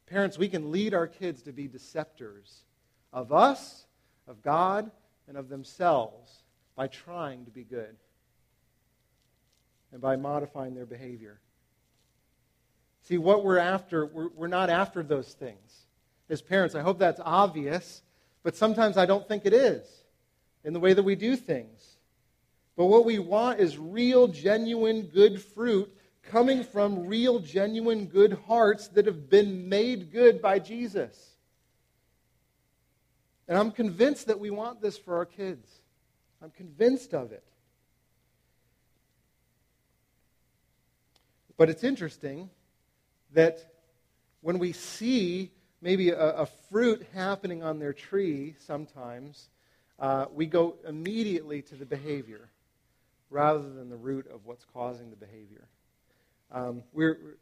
Parents, 0.05 0.37
we 0.37 0.47
can 0.47 0.71
lead 0.71 0.93
our 0.93 1.07
kids 1.07 1.41
to 1.41 1.51
be 1.51 1.67
deceptors 1.67 2.61
of 3.11 3.33
us, 3.33 3.87
of 4.27 4.41
God, 4.41 4.89
and 5.27 5.35
of 5.35 5.49
themselves 5.49 6.36
by 6.77 6.87
trying 6.87 7.43
to 7.43 7.51
be 7.51 7.65
good 7.65 7.97
and 9.91 9.99
by 9.99 10.15
modifying 10.15 10.75
their 10.75 10.85
behavior. 10.85 11.41
See, 13.01 13.17
what 13.17 13.43
we're 13.43 13.57
after, 13.57 14.05
we're, 14.05 14.29
we're 14.29 14.47
not 14.47 14.69
after 14.69 15.03
those 15.03 15.33
things. 15.33 15.87
As 16.29 16.41
parents, 16.41 16.75
I 16.75 16.81
hope 16.81 16.99
that's 16.99 17.19
obvious 17.21 18.01
but 18.47 18.55
sometimes 18.55 18.95
I 18.95 19.05
don't 19.05 19.27
think 19.27 19.45
it 19.45 19.51
is 19.51 19.85
in 20.63 20.71
the 20.71 20.79
way 20.79 20.93
that 20.93 21.03
we 21.03 21.15
do 21.15 21.35
things. 21.35 21.97
But 22.77 22.85
what 22.85 23.03
we 23.03 23.19
want 23.19 23.59
is 23.59 23.77
real, 23.77 24.29
genuine, 24.29 25.01
good 25.01 25.41
fruit 25.41 25.93
coming 26.23 26.63
from 26.63 27.07
real, 27.07 27.39
genuine, 27.39 28.05
good 28.05 28.39
hearts 28.47 28.87
that 28.89 29.05
have 29.05 29.29
been 29.29 29.67
made 29.67 30.13
good 30.13 30.41
by 30.41 30.59
Jesus. 30.59 31.35
And 33.49 33.57
I'm 33.57 33.71
convinced 33.71 34.27
that 34.27 34.39
we 34.39 34.49
want 34.49 34.81
this 34.81 34.97
for 34.97 35.17
our 35.17 35.25
kids. 35.25 35.69
I'm 36.41 36.51
convinced 36.51 37.13
of 37.13 37.31
it. 37.31 37.43
But 41.57 41.69
it's 41.69 41.83
interesting 41.83 42.49
that 43.33 43.59
when 44.41 44.59
we 44.59 44.71
see 44.71 45.51
maybe 45.81 46.09
a, 46.09 46.17
a 46.17 46.45
fruit 46.45 47.05
happening 47.13 47.63
on 47.63 47.79
their 47.79 47.93
tree 47.93 48.55
sometimes, 48.59 49.49
uh, 49.99 50.25
we 50.31 50.45
go 50.45 50.75
immediately 50.87 51.61
to 51.63 51.75
the 51.75 51.85
behavior 51.85 52.49
rather 53.29 53.61
than 53.61 53.89
the 53.89 53.97
root 53.97 54.27
of 54.31 54.45
what's 54.45 54.65
causing 54.65 55.09
the 55.09 55.15
behavior. 55.15 55.67
Um, 56.51 56.83
we're, 56.93 57.37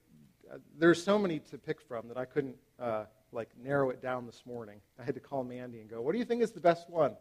uh, 0.52 0.58
there's 0.80 1.04
so 1.04 1.20
many 1.20 1.40
to 1.40 1.58
pick 1.58 1.82
from 1.82 2.08
that 2.08 2.18
I 2.18 2.26
couldn't 2.26 2.56
uh, 2.80 3.04
like 3.32 3.50
narrow 3.62 3.90
it 3.90 4.02
down 4.02 4.26
this 4.26 4.42
morning. 4.46 4.80
I 5.00 5.04
had 5.04 5.14
to 5.16 5.22
call 5.22 5.44
Mandy 5.44 5.80
and 5.80 5.90
go, 5.90 6.02
"What 6.02 6.14
do 6.14 6.18
you 6.18 6.26
think 6.26 6.42
is 6.42 6.52
the 6.52 6.62
best 6.62 6.90
one?" 6.90 7.16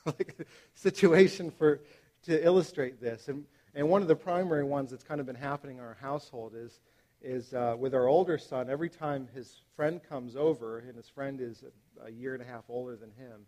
like 0.06 0.46
situation 0.74 1.50
for 1.50 1.80
to 2.24 2.44
illustrate 2.44 3.00
this. 3.00 3.28
And 3.28 3.44
and 3.74 3.88
one 3.88 4.02
of 4.02 4.08
the 4.08 4.16
primary 4.16 4.64
ones 4.64 4.90
that's 4.90 5.04
kind 5.04 5.20
of 5.20 5.26
been 5.26 5.36
happening 5.36 5.78
in 5.78 5.82
our 5.82 5.96
household 6.00 6.54
is 6.56 6.80
is 7.22 7.52
uh, 7.52 7.76
with 7.78 7.94
our 7.94 8.06
older 8.06 8.38
son, 8.38 8.70
every 8.70 8.88
time 8.88 9.28
his 9.34 9.60
friend 9.76 10.00
comes 10.08 10.36
over, 10.36 10.78
and 10.78 10.96
his 10.96 11.08
friend 11.08 11.40
is 11.40 11.62
a, 11.62 12.06
a 12.06 12.10
year 12.10 12.32
and 12.32 12.42
a 12.42 12.46
half 12.46 12.64
older 12.68 12.96
than 12.96 13.10
him, 13.10 13.46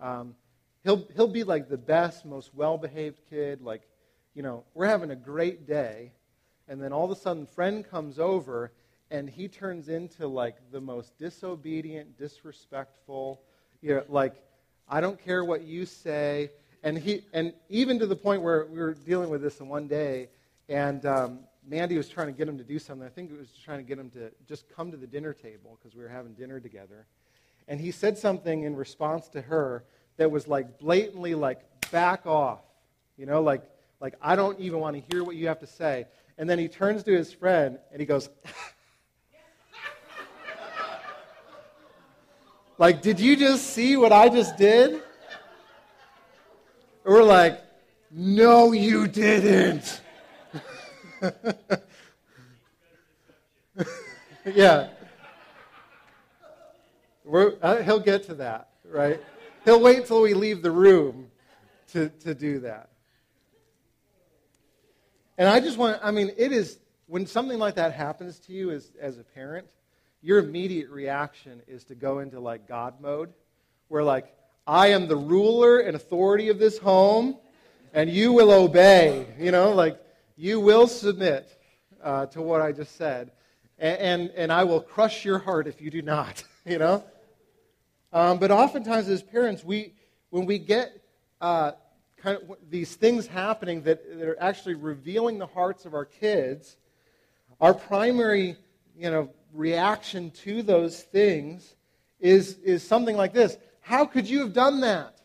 um, 0.00 0.34
he'll, 0.82 1.06
he'll 1.14 1.28
be 1.28 1.44
like 1.44 1.68
the 1.68 1.78
best, 1.78 2.24
most 2.24 2.52
well 2.54 2.76
behaved 2.76 3.20
kid. 3.30 3.60
Like, 3.60 3.82
you 4.34 4.42
know, 4.42 4.64
we're 4.74 4.86
having 4.86 5.10
a 5.10 5.16
great 5.16 5.66
day. 5.66 6.12
And 6.66 6.82
then 6.82 6.92
all 6.92 7.04
of 7.04 7.10
a 7.10 7.20
sudden, 7.20 7.46
friend 7.46 7.88
comes 7.88 8.18
over, 8.18 8.72
and 9.10 9.28
he 9.28 9.48
turns 9.48 9.88
into 9.88 10.26
like 10.26 10.56
the 10.72 10.80
most 10.80 11.16
disobedient, 11.18 12.18
disrespectful, 12.18 13.42
you 13.80 13.94
know, 13.94 14.04
like, 14.08 14.34
I 14.88 15.00
don't 15.00 15.22
care 15.24 15.44
what 15.44 15.62
you 15.62 15.86
say. 15.86 16.50
And, 16.82 16.98
he, 16.98 17.22
and 17.32 17.52
even 17.68 17.98
to 17.98 18.06
the 18.06 18.16
point 18.16 18.42
where 18.42 18.66
we 18.66 18.78
were 18.78 18.94
dealing 18.94 19.30
with 19.30 19.42
this 19.42 19.60
in 19.60 19.68
one 19.68 19.88
day, 19.88 20.28
and 20.68 21.04
um, 21.06 21.40
Mandy 21.66 21.96
was 21.96 22.08
trying 22.08 22.26
to 22.26 22.32
get 22.32 22.46
him 22.46 22.58
to 22.58 22.64
do 22.64 22.78
something. 22.78 23.06
I 23.06 23.10
think 23.10 23.30
it 23.30 23.38
was 23.38 23.48
trying 23.64 23.78
to 23.78 23.84
get 23.84 23.98
him 23.98 24.10
to 24.10 24.30
just 24.46 24.68
come 24.74 24.90
to 24.90 24.96
the 24.96 25.06
dinner 25.06 25.32
table 25.32 25.78
because 25.80 25.96
we 25.96 26.02
were 26.02 26.08
having 26.08 26.34
dinner 26.34 26.60
together. 26.60 27.06
And 27.68 27.80
he 27.80 27.90
said 27.90 28.18
something 28.18 28.64
in 28.64 28.76
response 28.76 29.28
to 29.28 29.40
her 29.40 29.84
that 30.16 30.30
was 30.30 30.46
like 30.46 30.78
blatantly 30.78 31.34
like 31.34 31.60
back 31.90 32.26
off. 32.26 32.60
You 33.16 33.26
know, 33.26 33.42
like 33.42 33.62
like 34.00 34.14
I 34.20 34.36
don't 34.36 34.60
even 34.60 34.80
want 34.80 34.96
to 34.96 35.14
hear 35.14 35.24
what 35.24 35.36
you 35.36 35.48
have 35.48 35.60
to 35.60 35.66
say. 35.66 36.06
And 36.36 36.50
then 36.50 36.58
he 36.58 36.68
turns 36.68 37.04
to 37.04 37.12
his 37.12 37.32
friend 37.32 37.78
and 37.90 38.00
he 38.00 38.06
goes 38.06 38.28
Like, 42.76 43.02
did 43.02 43.20
you 43.20 43.36
just 43.36 43.70
see 43.70 43.96
what 43.96 44.12
I 44.12 44.28
just 44.28 44.56
did? 44.56 45.00
we're 47.04 47.22
like, 47.22 47.60
no, 48.10 48.72
you 48.72 49.06
didn't. 49.06 50.00
yeah. 54.44 54.88
Uh, 57.32 57.76
he'll 57.82 58.00
get 58.00 58.24
to 58.24 58.34
that, 58.34 58.70
right? 58.84 59.20
He'll 59.64 59.80
wait 59.80 59.98
until 59.98 60.22
we 60.22 60.34
leave 60.34 60.62
the 60.62 60.70
room 60.70 61.28
to, 61.92 62.08
to 62.08 62.34
do 62.34 62.60
that. 62.60 62.90
And 65.36 65.48
I 65.48 65.60
just 65.60 65.78
want, 65.78 65.98
I 66.02 66.10
mean, 66.10 66.32
it 66.36 66.52
is, 66.52 66.78
when 67.06 67.26
something 67.26 67.58
like 67.58 67.74
that 67.76 67.92
happens 67.92 68.38
to 68.40 68.52
you 68.52 68.70
as, 68.70 68.92
as 69.00 69.18
a 69.18 69.24
parent, 69.24 69.66
your 70.24 70.38
immediate 70.38 70.88
reaction 70.88 71.60
is 71.68 71.84
to 71.84 71.94
go 71.94 72.20
into 72.20 72.40
like 72.40 72.66
God 72.66 72.98
mode, 72.98 73.34
where 73.88 74.02
like, 74.02 74.34
I 74.66 74.86
am 74.88 75.06
the 75.06 75.16
ruler 75.16 75.80
and 75.80 75.94
authority 75.94 76.48
of 76.48 76.58
this 76.58 76.78
home, 76.78 77.36
and 77.92 78.08
you 78.08 78.32
will 78.32 78.50
obey. 78.50 79.26
You 79.38 79.50
know, 79.50 79.72
like, 79.72 80.00
you 80.34 80.60
will 80.60 80.86
submit 80.86 81.46
uh, 82.02 82.24
to 82.26 82.40
what 82.40 82.62
I 82.62 82.72
just 82.72 82.96
said, 82.96 83.32
and, 83.78 83.98
and, 83.98 84.30
and, 84.30 84.52
I 84.52 84.64
will 84.64 84.80
crush 84.80 85.26
your 85.26 85.38
heart 85.38 85.66
if 85.66 85.82
you 85.82 85.90
do 85.90 86.00
not, 86.00 86.42
you 86.64 86.78
know? 86.78 87.04
Um, 88.10 88.38
but 88.38 88.50
oftentimes, 88.50 89.08
as 89.10 89.22
parents, 89.22 89.62
we, 89.62 89.92
when 90.30 90.46
we 90.46 90.58
get 90.58 91.02
uh, 91.42 91.72
kind 92.16 92.38
of 92.38 92.56
these 92.70 92.94
things 92.94 93.26
happening 93.26 93.82
that, 93.82 94.18
that 94.18 94.26
are 94.26 94.40
actually 94.40 94.74
revealing 94.74 95.38
the 95.38 95.46
hearts 95.46 95.84
of 95.84 95.92
our 95.92 96.06
kids, 96.06 96.78
our 97.60 97.74
primary 97.74 98.56
you 98.96 99.10
know, 99.10 99.28
reaction 99.54 100.30
to 100.32 100.62
those 100.62 101.00
things 101.00 101.74
is, 102.20 102.58
is 102.58 102.82
something 102.82 103.16
like 103.16 103.32
this 103.32 103.56
How 103.80 104.04
could 104.04 104.28
you 104.28 104.40
have 104.40 104.52
done 104.52 104.80
that? 104.80 105.20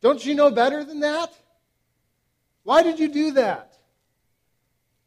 Don't 0.00 0.24
you 0.24 0.34
know 0.34 0.50
better 0.50 0.84
than 0.84 1.00
that? 1.00 1.32
Why 2.64 2.82
did 2.82 2.98
you 2.98 3.08
do 3.08 3.32
that? 3.32 3.74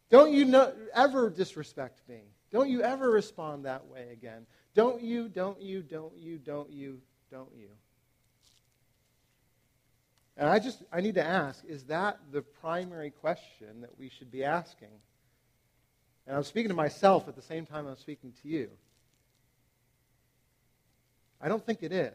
Don't 0.10 0.32
you 0.32 0.46
know, 0.46 0.72
ever 0.94 1.30
disrespect 1.30 2.02
me. 2.08 2.22
Don't 2.52 2.70
you 2.70 2.82
ever 2.82 3.10
respond 3.10 3.66
that 3.66 3.86
way 3.88 4.10
again. 4.12 4.46
Don't 4.74 5.02
you, 5.02 5.28
don't 5.28 5.62
you, 5.62 5.82
don't 5.82 6.16
you, 6.16 6.38
don't 6.38 6.70
you, 6.70 7.02
don't 7.32 7.50
you. 7.54 7.68
And 10.38 10.50
I 10.50 10.60
just, 10.60 10.84
I 10.92 11.02
need 11.02 11.16
to 11.16 11.26
ask, 11.26 11.64
is 11.66 11.84
that 11.86 12.20
the 12.32 12.42
primary 12.42 13.10
question 13.10 13.82
that 13.82 13.98
we 13.98 14.10
should 14.10 14.32
be 14.32 14.44
asking? 14.44 14.90
And 16.28 16.36
I'm 16.36 16.44
speaking 16.44 16.70
to 16.70 16.76
myself 16.76 17.28
at 17.28 17.36
the 17.36 17.42
same 17.42 17.66
time 17.66 17.88
I'm 17.88 17.98
speaking 17.98 18.34
to 18.42 18.48
you. 18.48 18.70
I 21.42 21.48
don't 21.48 21.64
think 21.64 21.84
it 21.84 21.92
is. 21.92 22.14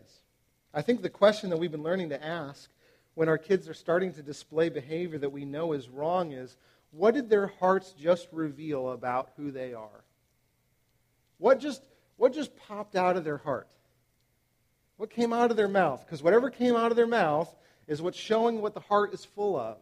I 0.75 0.83
think 0.83 1.03
the 1.03 1.11
question 1.11 1.51
that 1.51 1.57
we've 1.57 1.71
been 1.71 1.83
learning 1.83 2.11
to 2.11 2.25
ask 2.25 2.71
when 3.15 3.29
our 3.29 3.39
kids 3.39 3.69
are 3.69 3.75
starting 3.75 4.13
to 4.15 4.23
display 4.23 4.69
behavior 4.69 5.19
that 5.19 5.31
we 5.31 5.45
know 5.45 5.73
is 5.73 5.89
wrong 5.89 6.33
is 6.33 6.57
what 6.93 7.15
did 7.15 7.29
their 7.29 7.47
hearts 7.47 7.93
just 7.93 8.29
reveal 8.33 8.91
about 8.91 9.31
who 9.37 9.51
they 9.51 9.75
are? 9.75 10.05
What 11.39 11.61
just, 11.61 11.83
what 12.17 12.33
just 12.33 12.57
popped 12.57 12.97
out 12.97 13.17
of 13.17 13.25
their 13.25 13.39
heart? 13.39 13.69
What 14.97 15.11
came 15.11 15.33
out 15.33 15.51
of 15.51 15.57
their 15.57 15.69
mouth? 15.69 16.05
Because 16.05 16.23
whatever 16.23 16.51
came 16.51 16.77
out 16.77 16.91
of 16.91 16.97
their 16.97 17.07
mouth 17.07 17.55
is 17.87 18.03
what's 18.03 18.19
showing 18.19 18.61
what 18.61 18.75
the 18.75 18.81
heart 18.81 19.15
is 19.15 19.25
full 19.25 19.57
of. 19.57 19.79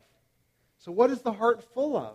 So, 0.79 0.93
what 0.93 1.11
is 1.11 1.23
the 1.23 1.33
heart 1.33 1.65
full 1.75 1.97
of? 1.97 2.15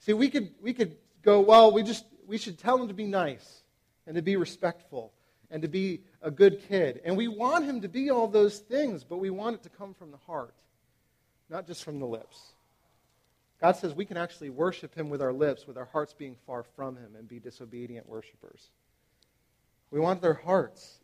See, 0.00 0.12
we 0.12 0.28
could, 0.28 0.50
we 0.60 0.72
could 0.72 0.96
go, 1.22 1.40
well, 1.40 1.72
we, 1.72 1.82
just, 1.82 2.04
we 2.26 2.38
should 2.38 2.58
tell 2.58 2.80
him 2.80 2.88
to 2.88 2.94
be 2.94 3.06
nice 3.06 3.62
and 4.06 4.16
to 4.16 4.22
be 4.22 4.36
respectful 4.36 5.12
and 5.50 5.62
to 5.62 5.68
be 5.68 6.00
a 6.22 6.30
good 6.30 6.62
kid. 6.68 7.00
And 7.04 7.16
we 7.16 7.28
want 7.28 7.64
him 7.64 7.80
to 7.82 7.88
be 7.88 8.10
all 8.10 8.28
those 8.28 8.58
things, 8.58 9.04
but 9.04 9.18
we 9.18 9.30
want 9.30 9.56
it 9.56 9.62
to 9.64 9.68
come 9.68 9.94
from 9.94 10.10
the 10.10 10.16
heart, 10.16 10.54
not 11.48 11.66
just 11.66 11.84
from 11.84 11.98
the 11.98 12.06
lips. 12.06 12.52
God 13.60 13.76
says 13.76 13.94
we 13.94 14.06
can 14.06 14.16
actually 14.16 14.50
worship 14.50 14.94
Him 14.94 15.10
with 15.10 15.20
our 15.20 15.32
lips, 15.32 15.66
with 15.66 15.76
our 15.76 15.84
hearts 15.84 16.14
being 16.14 16.34
far 16.46 16.62
from 16.62 16.96
Him, 16.96 17.14
and 17.18 17.28
be 17.28 17.38
disobedient 17.38 18.08
worshipers. 18.08 18.70
We 19.90 20.00
want 20.00 20.22
their 20.22 20.34
hearts. 20.34 20.98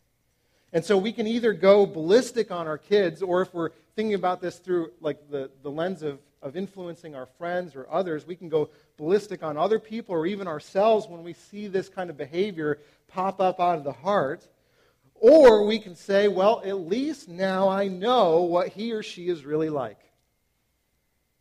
And 0.73 0.85
so 0.85 0.97
we 0.97 1.13
can 1.13 1.27
either 1.27 1.53
go 1.53 1.87
ballistic 1.87 2.51
on 2.51 2.67
our 2.67 2.79
kids, 2.79 3.23
or 3.23 3.43
if 3.43 3.53
we're 3.53 3.71
thinking 3.95 4.15
about 4.15 4.41
this 4.41 4.59
through 4.59 4.93
like 5.01 5.31
the, 5.31 5.51
the 5.63 5.71
lens 5.71 6.03
of, 6.03 6.19
of 6.43 6.57
influencing 6.57 7.15
our 7.15 7.27
friends 7.27 7.75
or 7.75 7.87
others, 7.91 8.27
we 8.27 8.37
can 8.37 8.49
go 8.49 8.71
ballistic 8.97 9.43
on 9.43 9.57
other 9.57 9.79
people 9.79 10.15
or 10.15 10.27
even 10.27 10.47
ourselves 10.47 11.07
when 11.07 11.23
we 11.23 11.33
see 11.33 11.67
this 11.67 11.89
kind 11.89 12.11
of 12.11 12.17
behavior 12.17 12.79
pop 13.09 13.41
up 13.41 13.61
out 13.61 13.79
of 13.79 13.85
the 13.85 13.93
heart. 13.93 14.47
Or 15.15 15.65
we 15.65 15.79
can 15.79 15.97
say, 15.97 16.29
well, 16.29 16.63
at 16.65 16.79
least 16.79 17.29
now 17.29 17.69
I 17.69 17.89
know 17.89 18.43
what 18.43 18.69
he 18.69 18.93
or 18.93 19.03
she 19.03 19.29
is 19.29 19.45
really 19.45 19.71
like. 19.71 19.99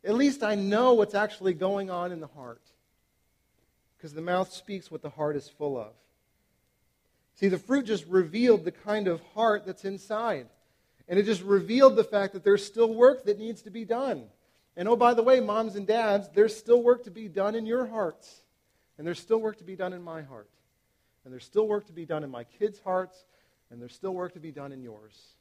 At 0.03 0.15
least 0.15 0.43
I 0.43 0.55
know 0.55 0.93
what's 0.93 1.15
actually 1.15 1.53
going 1.53 1.89
on 1.89 2.11
in 2.11 2.19
the 2.19 2.27
heart. 2.27 2.61
Because 3.97 4.13
the 4.13 4.21
mouth 4.21 4.51
speaks 4.53 4.91
what 4.91 5.01
the 5.01 5.09
heart 5.09 5.35
is 5.35 5.49
full 5.49 5.77
of. 5.77 5.93
See, 7.35 7.49
the 7.49 7.57
fruit 7.57 7.85
just 7.85 8.05
revealed 8.05 8.63
the 8.63 8.71
kind 8.71 9.07
of 9.07 9.19
heart 9.33 9.65
that's 9.65 9.83
inside. 9.83 10.47
And 11.07 11.19
it 11.19 11.23
just 11.23 11.41
revealed 11.41 11.95
the 11.95 12.03
fact 12.03 12.33
that 12.33 12.43
there's 12.43 12.65
still 12.65 12.93
work 12.93 13.25
that 13.25 13.39
needs 13.39 13.61
to 13.63 13.69
be 13.69 13.83
done. 13.83 14.25
And 14.77 14.87
oh, 14.87 14.95
by 14.95 15.13
the 15.13 15.23
way, 15.23 15.39
moms 15.39 15.75
and 15.75 15.87
dads, 15.87 16.29
there's 16.33 16.55
still 16.55 16.83
work 16.83 17.03
to 17.05 17.11
be 17.11 17.27
done 17.27 17.55
in 17.55 17.65
your 17.65 17.85
hearts. 17.85 18.41
And 18.97 19.07
there's 19.07 19.19
still 19.19 19.39
work 19.39 19.57
to 19.57 19.63
be 19.63 19.75
done 19.75 19.93
in 19.93 20.01
my 20.01 20.21
heart. 20.21 20.49
And 21.23 21.33
there's 21.33 21.45
still 21.45 21.67
work 21.67 21.87
to 21.87 21.93
be 21.93 22.05
done 22.05 22.23
in 22.23 22.29
my 22.29 22.43
kids' 22.43 22.79
hearts. 22.79 23.25
And 23.69 23.81
there's 23.81 23.93
still 23.93 24.13
work 24.13 24.33
to 24.33 24.39
be 24.39 24.51
done 24.51 24.71
in 24.71 24.81
yours. 24.81 25.35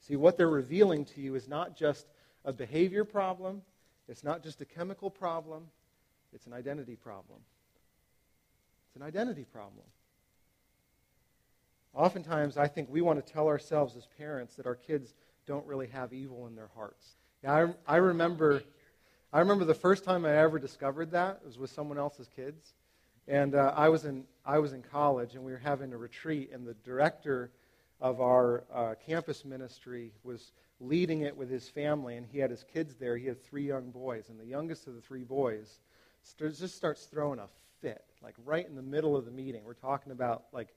See, 0.00 0.16
what 0.16 0.38
they're 0.38 0.48
revealing 0.48 1.04
to 1.06 1.20
you 1.20 1.34
is 1.34 1.48
not 1.48 1.76
just 1.76 2.06
a 2.44 2.52
behavior 2.52 3.04
problem, 3.04 3.60
it's 4.08 4.24
not 4.24 4.42
just 4.42 4.62
a 4.62 4.64
chemical 4.64 5.10
problem, 5.10 5.64
it's 6.32 6.46
an 6.46 6.54
identity 6.54 6.96
problem. 6.96 7.40
It's 8.86 8.96
an 8.96 9.02
identity 9.02 9.44
problem. 9.44 9.84
Oftentimes, 11.94 12.56
I 12.56 12.68
think 12.68 12.88
we 12.90 13.02
want 13.02 13.24
to 13.24 13.32
tell 13.32 13.48
ourselves 13.48 13.96
as 13.96 14.06
parents 14.16 14.54
that 14.54 14.66
our 14.66 14.74
kids 14.74 15.12
don't 15.48 15.66
really 15.66 15.88
have 15.88 16.12
evil 16.12 16.46
in 16.46 16.54
their 16.54 16.70
hearts. 16.76 17.16
Yeah, 17.42 17.70
I, 17.86 17.94
I 17.94 17.96
remember, 17.96 18.62
I 19.32 19.40
remember 19.40 19.64
the 19.64 19.74
first 19.74 20.04
time 20.04 20.24
I 20.24 20.36
ever 20.36 20.58
discovered 20.58 21.10
that 21.12 21.44
was 21.44 21.58
with 21.58 21.70
someone 21.70 21.98
else's 21.98 22.28
kids, 22.36 22.74
and 23.26 23.54
uh, 23.54 23.72
I 23.74 23.88
was 23.88 24.04
in 24.04 24.24
I 24.44 24.58
was 24.58 24.72
in 24.74 24.82
college, 24.82 25.34
and 25.34 25.44
we 25.44 25.52
were 25.52 25.58
having 25.58 25.92
a 25.92 25.96
retreat, 25.96 26.50
and 26.52 26.66
the 26.66 26.74
director 26.84 27.50
of 28.00 28.20
our 28.20 28.64
uh, 28.72 28.94
campus 29.04 29.44
ministry 29.44 30.12
was 30.22 30.52
leading 30.80 31.22
it 31.22 31.36
with 31.36 31.50
his 31.50 31.68
family, 31.68 32.16
and 32.16 32.26
he 32.30 32.38
had 32.38 32.50
his 32.50 32.64
kids 32.64 32.94
there. 32.96 33.16
He 33.16 33.26
had 33.26 33.42
three 33.42 33.66
young 33.66 33.90
boys, 33.90 34.28
and 34.28 34.38
the 34.38 34.46
youngest 34.46 34.86
of 34.86 34.94
the 34.94 35.00
three 35.00 35.24
boys 35.24 35.80
just 36.38 36.76
starts 36.76 37.04
throwing 37.04 37.38
a 37.38 37.48
fit, 37.80 38.04
like 38.22 38.34
right 38.44 38.66
in 38.68 38.76
the 38.76 38.82
middle 38.82 39.16
of 39.16 39.24
the 39.24 39.30
meeting. 39.30 39.64
We're 39.64 39.74
talking 39.74 40.12
about 40.12 40.44
like, 40.52 40.68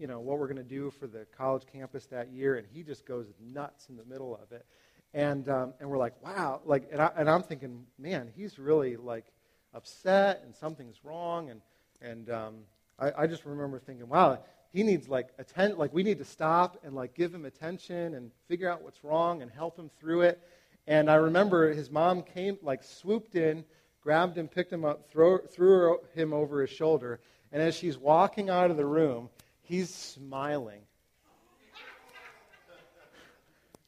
you 0.00 0.06
know, 0.06 0.18
what 0.18 0.38
we're 0.38 0.46
going 0.46 0.56
to 0.56 0.62
do 0.62 0.90
for 0.90 1.06
the 1.06 1.26
college 1.36 1.64
campus 1.70 2.06
that 2.06 2.32
year, 2.32 2.56
and 2.56 2.66
he 2.72 2.82
just 2.82 3.04
goes 3.04 3.26
nuts 3.38 3.88
in 3.90 3.96
the 3.96 4.04
middle 4.04 4.34
of 4.42 4.50
it. 4.50 4.64
And 5.12 5.48
um, 5.48 5.74
and 5.78 5.90
we're 5.90 5.98
like, 5.98 6.14
wow, 6.24 6.60
like, 6.64 6.88
and, 6.90 7.02
I, 7.02 7.10
and 7.16 7.28
I'm 7.28 7.42
thinking, 7.42 7.84
man, 7.98 8.30
he's 8.34 8.58
really 8.58 8.96
like 8.96 9.26
upset, 9.74 10.40
and 10.44 10.56
something's 10.56 11.04
wrong, 11.04 11.50
and 11.50 11.60
and 12.00 12.30
um, 12.30 12.54
I, 12.98 13.12
I 13.18 13.26
just 13.26 13.44
remember 13.44 13.78
thinking, 13.78 14.08
wow, 14.08 14.38
he 14.72 14.82
needs 14.82 15.08
like 15.08 15.28
attend 15.38 15.76
like 15.76 15.92
we 15.92 16.02
need 16.02 16.18
to 16.18 16.24
stop 16.24 16.78
and 16.84 16.94
like 16.94 17.14
give 17.14 17.34
him 17.34 17.44
attention 17.44 18.14
and 18.14 18.30
figure 18.48 18.70
out 18.70 18.82
what's 18.82 19.02
wrong 19.04 19.42
and 19.42 19.50
help 19.50 19.78
him 19.78 19.90
through 19.98 20.22
it 20.22 20.40
and 20.86 21.10
i 21.10 21.14
remember 21.14 21.72
his 21.72 21.90
mom 21.90 22.22
came 22.22 22.56
like 22.62 22.82
swooped 22.82 23.34
in 23.34 23.64
grabbed 24.00 24.38
him 24.38 24.48
picked 24.48 24.72
him 24.72 24.84
up 24.84 25.10
throw, 25.10 25.38
threw 25.38 25.98
him 26.14 26.32
over 26.32 26.60
his 26.60 26.70
shoulder 26.70 27.20
and 27.52 27.60
as 27.60 27.74
she's 27.74 27.98
walking 27.98 28.48
out 28.48 28.70
of 28.70 28.76
the 28.76 28.86
room 28.86 29.28
he's 29.70 29.94
smiling 29.94 30.80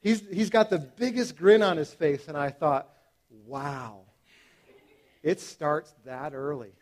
he's, 0.00 0.22
he's 0.30 0.48
got 0.48 0.70
the 0.70 0.78
biggest 0.78 1.36
grin 1.36 1.62
on 1.62 1.76
his 1.76 1.92
face 1.92 2.28
and 2.28 2.36
i 2.36 2.48
thought 2.48 2.88
wow 3.46 4.02
it 5.22 5.40
starts 5.40 5.92
that 6.04 6.34
early 6.34 6.72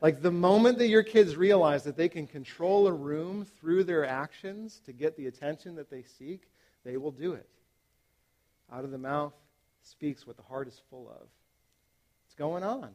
like 0.00 0.22
the 0.22 0.30
moment 0.30 0.78
that 0.78 0.88
your 0.88 1.02
kids 1.02 1.36
realize 1.36 1.84
that 1.84 1.96
they 1.96 2.08
can 2.08 2.26
control 2.26 2.86
a 2.86 2.92
room 2.92 3.44
through 3.60 3.84
their 3.84 4.06
actions 4.06 4.80
to 4.86 4.92
get 4.92 5.16
the 5.16 5.26
attention 5.26 5.74
that 5.76 5.90
they 5.90 6.02
seek, 6.02 6.48
they 6.84 6.96
will 6.96 7.10
do 7.10 7.34
it. 7.34 7.46
Out 8.72 8.84
of 8.84 8.92
the 8.92 8.98
mouth 8.98 9.34
speaks 9.82 10.26
what 10.26 10.36
the 10.36 10.42
heart 10.42 10.68
is 10.68 10.80
full 10.88 11.08
of. 11.10 11.26
It's 12.24 12.34
going 12.34 12.62
on. 12.62 12.90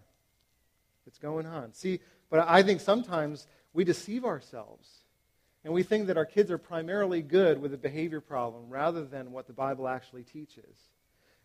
It's 1.06 1.20
going 1.20 1.46
on. 1.46 1.74
See, 1.74 2.00
but 2.32 2.48
I 2.48 2.64
think 2.64 2.82
sometimes 2.82 3.46
we 3.76 3.84
deceive 3.84 4.26
ourselves. 4.26 4.90
And 5.64 5.74
we 5.74 5.84
think 5.84 6.08
that 6.08 6.18
our 6.18 6.26
kids 6.26 6.50
are 6.50 6.58
primarily 6.58 7.22
good 7.22 7.60
with 7.60 7.74
a 7.74 7.78
behavior 7.78 8.22
problem 8.22 8.70
rather 8.70 9.04
than 9.04 9.32
what 9.32 9.48
the 9.48 9.54
Bible 9.54 9.88
actually 9.88 10.24
teaches. 10.24 10.78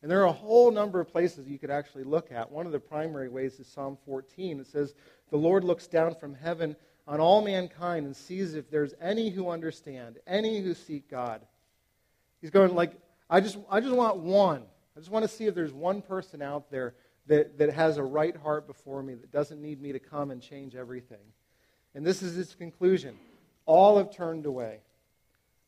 And 0.02 0.10
there 0.10 0.20
are 0.20 0.26
a 0.26 0.32
whole 0.32 0.70
number 0.70 1.00
of 1.00 1.08
places 1.08 1.48
you 1.48 1.58
could 1.58 1.70
actually 1.70 2.04
look 2.04 2.30
at. 2.30 2.50
One 2.50 2.66
of 2.66 2.72
the 2.72 2.78
primary 2.78 3.28
ways 3.28 3.58
is 3.58 3.66
Psalm 3.66 3.98
14. 4.06 4.60
It 4.60 4.66
says, 4.66 4.94
The 5.30 5.36
Lord 5.36 5.64
looks 5.64 5.86
down 5.86 6.14
from 6.14 6.34
heaven 6.34 6.76
on 7.06 7.18
all 7.18 7.42
mankind 7.42 8.06
and 8.06 8.14
sees 8.14 8.54
if 8.54 8.70
there's 8.70 8.94
any 9.00 9.30
who 9.30 9.50
understand, 9.50 10.18
any 10.26 10.60
who 10.60 10.74
seek 10.74 11.10
God. 11.10 11.42
He's 12.40 12.50
going 12.50 12.74
like, 12.74 12.92
I 13.28 13.40
just, 13.40 13.58
I 13.70 13.80
just 13.80 13.94
want 13.94 14.18
one. 14.18 14.62
I 14.96 15.00
just 15.00 15.10
want 15.10 15.24
to 15.24 15.28
see 15.28 15.46
if 15.46 15.54
there's 15.54 15.72
one 15.72 16.02
person 16.02 16.40
out 16.40 16.70
there 16.70 16.94
that, 17.26 17.58
that 17.58 17.72
has 17.72 17.96
a 17.96 18.02
right 18.02 18.36
heart 18.36 18.66
before 18.66 19.02
me 19.02 19.14
that 19.14 19.32
doesn't 19.32 19.60
need 19.60 19.80
me 19.80 19.92
to 19.92 19.98
come 19.98 20.30
and 20.30 20.40
change 20.40 20.74
everything. 20.74 21.18
And 21.94 22.06
this 22.06 22.22
is 22.22 22.38
its 22.38 22.54
conclusion. 22.54 23.16
All 23.66 23.98
have 23.98 24.14
turned 24.14 24.46
away. 24.46 24.78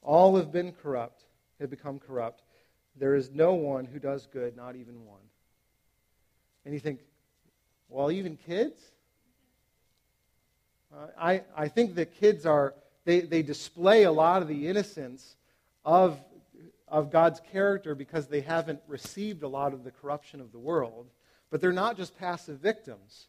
All 0.02 0.37
have 0.37 0.52
been 0.52 0.72
corrupt, 0.72 1.22
have 1.61 1.70
become 1.70 1.98
corrupt. 1.98 2.42
There 2.98 3.14
is 3.14 3.30
no 3.30 3.54
one 3.54 3.85
who 3.85 3.98
does 3.98 4.26
good, 4.32 4.56
not 4.56 4.76
even 4.76 5.06
one. 5.06 5.20
And 6.64 6.74
you 6.74 6.80
think, 6.80 7.00
well, 7.88 8.11
even 8.11 8.37
kids? 8.37 8.80
Uh, 10.92 11.06
I, 11.18 11.42
I 11.56 11.68
think 11.68 11.94
that 11.94 12.14
kids 12.14 12.46
are, 12.46 12.74
they, 13.04 13.20
they 13.20 13.42
display 13.42 14.04
a 14.04 14.12
lot 14.12 14.42
of 14.42 14.48
the 14.48 14.68
innocence 14.68 15.37
of, 15.85 16.18
of 16.87 17.11
God's 17.11 17.40
character 17.52 17.94
because 17.94 18.26
they 18.26 18.40
haven't 18.40 18.80
received 18.87 19.42
a 19.42 19.48
lot 19.48 19.72
of 19.72 19.85
the 19.85 19.90
corruption 19.90 20.40
of 20.40 20.52
the 20.52 20.58
world. 20.58 21.06
But 21.50 21.61
they're 21.61 21.72
not 21.72 21.96
just 21.96 22.18
passive 22.18 22.58
victims 22.58 23.26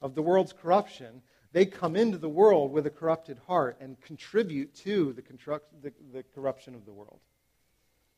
of 0.00 0.14
the 0.14 0.22
world's 0.22 0.52
corruption. 0.52 1.22
They 1.52 1.66
come 1.66 1.96
into 1.96 2.18
the 2.18 2.28
world 2.28 2.72
with 2.72 2.86
a 2.86 2.90
corrupted 2.90 3.38
heart 3.46 3.76
and 3.80 4.00
contribute 4.00 4.74
to 4.76 5.12
the, 5.12 5.22
the, 5.82 5.92
the 6.12 6.22
corruption 6.34 6.74
of 6.74 6.86
the 6.86 6.92
world. 6.92 7.20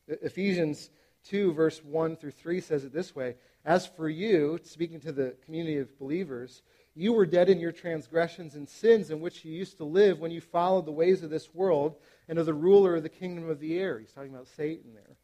Ephesians 0.07 0.89
2, 1.25 1.53
verse 1.53 1.83
1 1.83 2.15
through 2.15 2.31
3 2.31 2.61
says 2.61 2.85
it 2.85 2.93
this 2.93 3.15
way 3.15 3.35
As 3.65 3.85
for 3.85 4.07
you, 4.07 4.59
speaking 4.63 5.01
to 5.01 5.11
the 5.11 5.35
community 5.43 5.77
of 5.77 5.99
believers, 5.99 6.61
you 6.95 7.11
were 7.11 7.25
dead 7.25 7.49
in 7.49 7.59
your 7.59 7.73
transgressions 7.73 8.55
and 8.55 8.69
sins 8.69 9.11
in 9.11 9.19
which 9.19 9.43
you 9.43 9.51
used 9.51 9.77
to 9.77 9.83
live 9.83 10.19
when 10.19 10.31
you 10.31 10.39
followed 10.39 10.85
the 10.85 10.91
ways 10.91 11.23
of 11.23 11.29
this 11.29 11.53
world 11.53 11.95
and 12.29 12.39
of 12.39 12.45
the 12.45 12.53
ruler 12.53 12.95
of 12.95 13.03
the 13.03 13.09
kingdom 13.09 13.49
of 13.49 13.59
the 13.59 13.77
air. 13.77 13.99
He's 13.99 14.13
talking 14.13 14.33
about 14.33 14.47
Satan 14.47 14.93
there. 14.93 15.17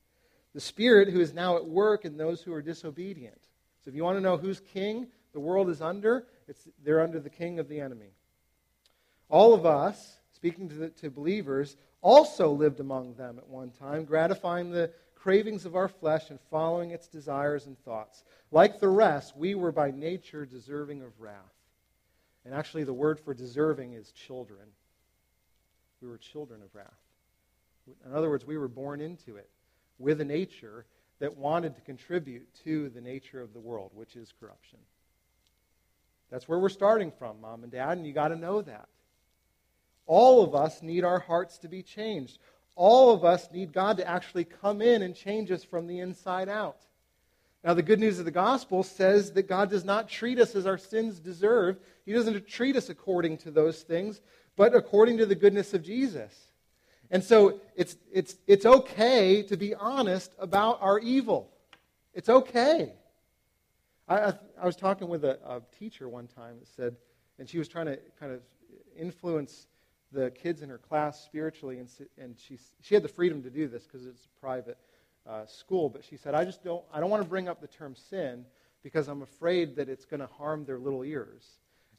The 0.54 0.60
Spirit 0.60 1.08
who 1.10 1.22
is 1.22 1.34
now 1.34 1.56
at 1.56 1.66
work 1.66 2.04
in 2.04 2.18
those 2.18 2.42
who 2.42 2.52
are 2.54 2.62
disobedient. 2.62 3.42
So 3.84 3.90
if 3.90 3.96
you 3.96 4.04
want 4.04 4.18
to 4.18 4.22
know 4.22 4.36
who's 4.36 4.60
king 4.60 5.08
the 5.34 5.40
world 5.40 5.70
is 5.70 5.82
under, 5.82 6.28
it's, 6.48 6.68
they're 6.84 7.02
under 7.02 7.20
the 7.20 7.30
king 7.30 7.60
of 7.60 7.68
the 7.68 7.80
enemy. 7.80 8.12
All 9.30 9.54
of 9.54 9.66
us, 9.66 10.18
speaking 10.34 10.70
to, 10.70 10.76
the, 10.76 10.90
to 10.90 11.10
believers, 11.10 11.78
also 12.02 12.52
lived 12.52 12.80
among 12.80 13.14
them 13.16 13.38
at 13.38 13.48
one 13.48 13.72
time, 13.72 14.06
gratifying 14.06 14.72
the 14.72 14.92
cravings 15.16 15.66
of 15.66 15.76
our 15.76 15.88
flesh 15.88 16.30
and 16.30 16.40
following 16.50 16.92
its 16.92 17.08
desires 17.08 17.68
and 17.68 17.78
thoughts. 17.80 18.24
Like 18.52 18.80
the 18.80 18.90
rest, 18.90 19.38
we 19.38 19.56
were 19.56 19.72
by 19.72 19.92
nature 19.92 20.46
deserving 20.46 21.02
of 21.02 21.20
wrath. 21.20 21.36
And 22.44 22.54
actually, 22.54 22.84
the 22.84 22.94
word 22.94 23.20
for 23.20 23.34
deserving 23.34 23.94
is 23.94 24.12
children. 24.12 24.68
We 26.02 26.08
were 26.08 26.18
children 26.18 26.62
of 26.64 26.74
wrath. 26.74 26.88
In 28.06 28.14
other 28.14 28.30
words, 28.30 28.46
we 28.46 28.58
were 28.58 28.68
born 28.68 29.00
into 29.00 29.36
it 29.36 29.50
with 30.00 30.20
a 30.22 30.26
nature 30.26 30.86
that 31.20 31.38
wanted 31.38 31.76
to 31.76 31.82
contribute 31.82 32.48
to 32.64 32.90
the 32.90 33.02
nature 33.02 33.42
of 33.42 33.54
the 33.54 33.60
world, 33.60 33.92
which 33.94 34.16
is 34.16 34.34
corruption. 34.40 34.80
That's 36.32 36.48
where 36.48 36.60
we're 36.60 36.70
starting 36.70 37.12
from, 37.12 37.42
mom 37.42 37.64
and 37.64 37.72
dad, 37.72 37.98
and 37.98 38.08
you 38.08 38.14
got 38.14 38.30
to 38.30 38.36
know 38.36 38.62
that. 38.62 38.88
All 40.08 40.44
of 40.44 40.56
us 40.56 40.82
need 40.82 41.04
our 41.04 41.20
hearts 41.20 41.58
to 41.60 41.68
be 41.68 41.84
changed. 41.84 42.40
All 42.76 43.12
of 43.14 43.24
us 43.24 43.50
need 43.52 43.74
God 43.74 43.98
to 43.98 44.08
actually 44.08 44.46
come 44.46 44.82
in 44.82 45.02
and 45.02 45.16
change 45.16 45.52
us 45.52 45.64
from 45.64 45.88
the 45.88 46.00
inside 46.00 46.50
out. 46.50 46.78
Now, 47.64 47.76
the 47.76 47.84
good 47.84 48.00
news 48.00 48.18
of 48.18 48.26
the 48.26 48.32
gospel 48.32 48.82
says 48.82 49.34
that 49.34 49.48
God 49.48 49.70
does 49.70 49.86
not 49.86 50.10
treat 50.10 50.40
us 50.40 50.56
as 50.56 50.66
our 50.66 50.80
sins 50.80 51.20
deserve. 51.20 51.78
He 52.06 52.14
doesn't 52.14 52.48
treat 52.48 52.76
us 52.76 52.90
according 52.90 53.38
to 53.40 53.52
those 53.52 53.84
things, 53.84 54.22
but 54.56 54.74
according 54.74 55.18
to 55.20 55.28
the 55.28 55.36
goodness 55.36 55.74
of 55.74 55.84
Jesus. 55.84 56.34
And 57.12 57.24
so 57.24 57.60
it's, 57.76 57.98
it's, 58.12 58.38
it's 58.48 58.66
okay 58.66 59.44
to 59.44 59.58
be 59.58 59.76
honest 59.76 60.34
about 60.40 60.80
our 60.82 60.98
evil. 60.98 61.52
It's 62.14 62.30
okay. 62.30 62.94
I, 64.08 64.18
I, 64.18 64.34
I 64.62 64.66
was 64.66 64.76
talking 64.76 65.08
with 65.08 65.24
a, 65.24 65.40
a 65.46 65.62
teacher 65.78 66.10
one 66.10 66.28
time 66.28 66.58
that 66.60 66.68
said, 66.68 66.96
and 67.40 67.50
she 67.50 67.58
was 67.58 67.68
trying 67.68 67.88
to 67.88 68.00
kind 68.20 68.32
of 68.32 68.42
influence 68.98 69.68
the 70.12 70.32
kids 70.32 70.62
in 70.62 70.70
her 70.70 70.78
class 70.78 71.24
spiritually, 71.24 71.80
and, 71.80 71.90
and 72.18 72.38
she, 72.38 72.58
she 72.82 72.94
had 72.94 73.04
the 73.04 73.10
freedom 73.10 73.42
to 73.44 73.50
do 73.50 73.68
this 73.68 73.84
because 73.84 74.06
it's 74.06 74.26
a 74.26 74.40
private 74.42 74.78
uh, 75.28 75.46
school, 75.46 75.90
but 75.90 76.04
she 76.04 76.18
said, 76.18 76.34
I 76.34 76.44
just 76.44 76.64
don't, 76.64 76.84
I 76.94 77.00
don't 77.00 77.10
want 77.10 77.24
to 77.24 77.30
bring 77.30 77.48
up 77.48 77.62
the 77.62 77.68
term 77.68 77.96
sin 77.96 78.46
because 78.84 79.08
I'm 79.08 79.22
afraid 79.22 79.76
that 79.76 79.90
it's 79.90 80.06
going 80.06 80.20
to 80.20 80.28
harm 80.28 80.66
their 80.66 80.80
little 80.80 81.04
ears. 81.04 81.46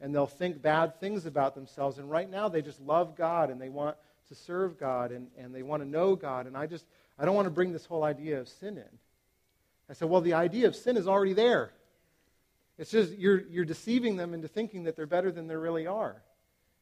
And 0.00 0.12
they'll 0.12 0.26
think 0.26 0.60
bad 0.60 0.98
things 0.98 1.26
about 1.26 1.54
themselves. 1.54 1.98
And 1.98 2.10
right 2.10 2.28
now, 2.28 2.48
they 2.48 2.60
just 2.60 2.80
love 2.80 3.16
God 3.16 3.50
and 3.50 3.60
they 3.60 3.68
want 3.68 3.96
to 4.28 4.34
serve 4.34 4.78
God 4.78 5.12
and, 5.12 5.28
and 5.38 5.54
they 5.54 5.62
want 5.62 5.82
to 5.82 5.88
know 5.88 6.16
God. 6.16 6.46
And 6.46 6.56
I 6.56 6.66
just, 6.66 6.84
I 7.18 7.24
don't 7.24 7.36
want 7.36 7.46
to 7.46 7.50
bring 7.50 7.72
this 7.72 7.86
whole 7.86 8.02
idea 8.02 8.40
of 8.40 8.48
sin 8.48 8.78
in. 8.78 8.98
I 9.88 9.92
said, 9.92 10.08
well, 10.08 10.20
the 10.20 10.34
idea 10.34 10.66
of 10.66 10.74
sin 10.74 10.96
is 10.96 11.06
already 11.06 11.34
there. 11.34 11.72
It's 12.78 12.90
just 12.90 13.12
you're, 13.12 13.40
you're 13.48 13.64
deceiving 13.64 14.16
them 14.16 14.35
into 14.35 14.48
thinking 14.48 14.85
that 14.85 14.96
they're 14.96 15.06
better 15.06 15.30
than 15.30 15.46
they 15.46 15.56
really 15.56 15.87
are. 15.87 16.22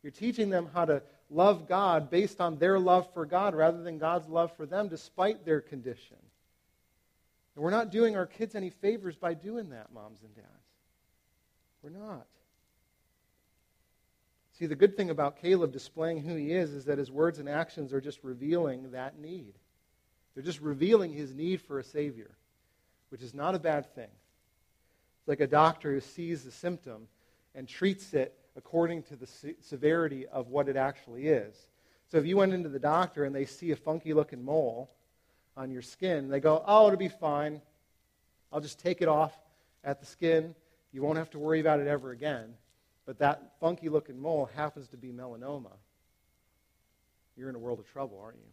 You're 0.03 0.13
teaching 0.13 0.51
them 0.51 0.69
how 0.73 0.87
to 0.87 1.03
love 1.29 1.69
God 1.69 2.11
based 2.11 2.41
on 2.41 2.59
their 2.59 2.79
love 2.79 3.13
for 3.13 3.27
God 3.27 3.55
rather 3.55 3.83
than 3.83 3.99
God's 3.99 4.29
love 4.29 4.57
for 4.57 4.67
them 4.67 4.89
despite 4.89 5.45
their 5.45 5.61
condition. 5.61 6.17
And 7.55 7.65
we're 7.65 7.71
not 7.71 7.91
doing 7.91 8.17
our 8.17 8.27
kids 8.27 8.55
any 8.55 8.71
favors 8.71 9.17
by 9.17 9.35
doing 9.35 9.71
that, 9.71 9.93
moms 9.93 10.23
and 10.23 10.35
dads. 10.35 10.47
We're 11.83 11.91
not. 11.91 12.27
See, 14.59 14.67
the 14.67 14.77
good 14.77 14.97
thing 14.97 15.11
about 15.11 15.41
Caleb 15.41 15.73
displaying 15.73 16.21
who 16.21 16.35
he 16.37 16.53
is 16.53 16.73
is 16.73 16.85
that 16.85 16.99
his 16.99 17.11
words 17.11 17.39
and 17.39 17.49
actions 17.49 17.93
are 17.93 18.01
just 18.01 18.23
revealing 18.23 18.91
that 18.93 19.19
need. 19.19 19.55
They're 20.35 20.45
just 20.45 20.61
revealing 20.61 21.13
his 21.13 21.35
need 21.35 21.63
for 21.63 21.79
a 21.79 21.85
Savior, 21.85 22.31
which 23.09 23.23
is 23.23 23.35
not 23.35 23.55
a 23.55 23.59
bad 23.59 23.95
thing. 23.95 24.11
It's 25.21 25.29
like 25.29 25.41
a 25.41 25.47
doctor 25.47 25.93
who 25.93 26.01
sees 26.01 26.45
the 26.45 26.51
symptom 26.51 27.09
and 27.55 27.69
treats 27.69 28.15
it 28.15 28.35
according 28.57 29.05
to 29.05 29.17
the 29.17 29.29
severity 29.61 30.27
of 30.27 30.49
what 30.49 30.69
it 30.69 30.77
actually 30.77 31.29
is. 31.29 31.55
So 32.09 32.19
if 32.19 32.27
you 32.27 32.37
went 32.37 32.53
into 32.53 32.69
the 32.69 32.79
doctor 32.79 33.25
and 33.25 33.35
they 33.35 33.45
see 33.45 33.71
a 33.71 33.77
funky 33.77 34.13
looking 34.13 34.45
mole, 34.45 34.91
on 35.61 35.71
your 35.71 35.83
skin. 35.83 36.29
They 36.29 36.41
go, 36.41 36.63
oh, 36.67 36.87
it'll 36.87 36.99
be 36.99 37.09
fine. 37.09 37.61
I'll 38.53 38.61
just 38.61 38.81
take 38.81 39.03
it 39.03 39.09
off 39.09 39.37
at 39.85 40.01
the 40.01 40.07
skin. 40.07 40.55
You 40.93 41.03
won't 41.03 41.19
have 41.19 41.31
to 41.31 41.39
worry 41.39 41.61
about 41.61 41.81
it 41.81 41.87
ever 41.87 42.11
again. 42.11 42.55
But 43.07 43.19
that 43.19 43.53
funky 43.61 43.89
looking 43.89 44.19
mole 44.19 44.49
happens 44.55 44.89
to 44.89 44.97
be 44.97 45.09
melanoma. 45.09 45.73
You're 47.37 47.49
in 47.49 47.55
a 47.55 47.59
world 47.59 47.79
of 47.79 47.91
trouble, 47.91 48.21
aren't 48.23 48.39
you? 48.39 48.51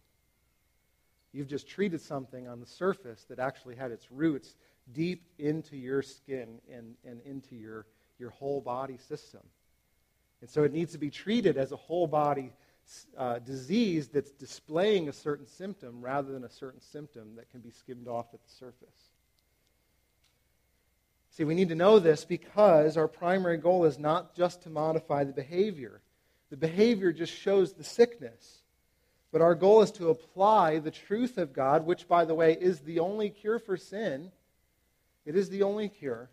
You've 1.33 1.47
just 1.47 1.67
treated 1.67 2.01
something 2.01 2.47
on 2.47 2.59
the 2.59 2.65
surface 2.65 3.25
that 3.29 3.39
actually 3.39 3.75
had 3.75 3.91
its 3.91 4.11
roots 4.11 4.55
deep 4.93 5.23
into 5.37 5.75
your 5.75 6.01
skin 6.01 6.59
and, 6.73 6.95
and 7.05 7.21
into 7.25 7.55
your, 7.55 7.85
your 8.19 8.29
whole 8.31 8.61
body 8.61 8.97
system. 8.97 9.41
And 10.41 10.49
so 10.49 10.63
it 10.63 10.73
needs 10.73 10.91
to 10.91 10.97
be 10.97 11.09
treated 11.09 11.57
as 11.57 11.71
a 11.71 11.75
whole 11.75 12.07
body 12.07 12.51
uh, 13.17 13.39
disease 13.39 14.07
that's 14.07 14.31
displaying 14.31 15.09
a 15.09 15.13
certain 15.13 15.47
symptom 15.47 16.01
rather 16.01 16.31
than 16.31 16.43
a 16.43 16.49
certain 16.49 16.81
symptom 16.81 17.35
that 17.35 17.49
can 17.49 17.59
be 17.59 17.71
skimmed 17.71 18.07
off 18.07 18.27
at 18.33 18.43
the 18.43 18.51
surface. 18.51 19.11
See, 21.31 21.43
we 21.43 21.55
need 21.55 21.69
to 21.69 21.75
know 21.75 21.99
this 21.99 22.25
because 22.25 22.97
our 22.97 23.07
primary 23.07 23.57
goal 23.57 23.85
is 23.85 23.99
not 23.99 24.35
just 24.35 24.63
to 24.63 24.69
modify 24.69 25.23
the 25.23 25.33
behavior. 25.33 26.01
The 26.49 26.57
behavior 26.57 27.11
just 27.11 27.33
shows 27.33 27.73
the 27.73 27.83
sickness. 27.83 28.61
But 29.31 29.41
our 29.41 29.53
goal 29.53 29.81
is 29.81 29.91
to 29.93 30.09
apply 30.09 30.79
the 30.79 30.91
truth 30.91 31.37
of 31.37 31.53
God, 31.53 31.85
which, 31.85 32.07
by 32.07 32.25
the 32.25 32.33
way, 32.33 32.53
is 32.53 32.79
the 32.79 32.99
only 32.99 33.29
cure 33.29 33.59
for 33.59 33.75
sin. 33.75 34.31
It 35.27 35.35
is 35.35 35.49
the 35.49 35.63
only 35.63 35.89
cure. 35.89 36.29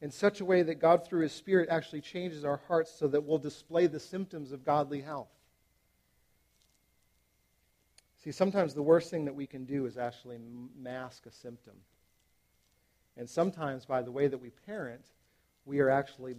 In 0.00 0.12
such 0.12 0.40
a 0.40 0.44
way 0.44 0.62
that 0.62 0.76
God, 0.76 1.04
through 1.04 1.22
His 1.22 1.32
Spirit, 1.32 1.68
actually 1.68 2.02
changes 2.02 2.44
our 2.44 2.60
hearts 2.68 2.92
so 2.96 3.08
that 3.08 3.24
we'll 3.24 3.38
display 3.38 3.88
the 3.88 3.98
symptoms 3.98 4.52
of 4.52 4.64
godly 4.64 5.00
health. 5.00 5.28
See, 8.22 8.30
sometimes 8.30 8.74
the 8.74 8.82
worst 8.82 9.10
thing 9.10 9.24
that 9.24 9.34
we 9.34 9.46
can 9.46 9.64
do 9.64 9.86
is 9.86 9.98
actually 9.98 10.38
mask 10.80 11.26
a 11.26 11.32
symptom. 11.32 11.74
And 13.16 13.28
sometimes, 13.28 13.84
by 13.84 14.02
the 14.02 14.12
way 14.12 14.28
that 14.28 14.38
we 14.38 14.50
parent, 14.50 15.04
we 15.64 15.80
are 15.80 15.90
actually 15.90 16.36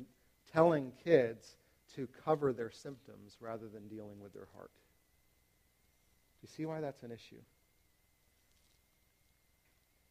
telling 0.54 0.94
kids 1.04 1.58
to 1.96 2.08
cover 2.24 2.54
their 2.54 2.72
symptoms 2.72 3.36
rather 3.42 3.68
than 3.68 3.90
dealing 3.90 4.22
with 4.22 4.32
their 4.34 4.48
heart. 4.56 4.72
Do 6.40 6.48
you 6.48 6.50
see 6.56 6.66
why 6.66 6.80
that's 6.80 7.04
an 7.04 7.12
issue? 7.12 7.42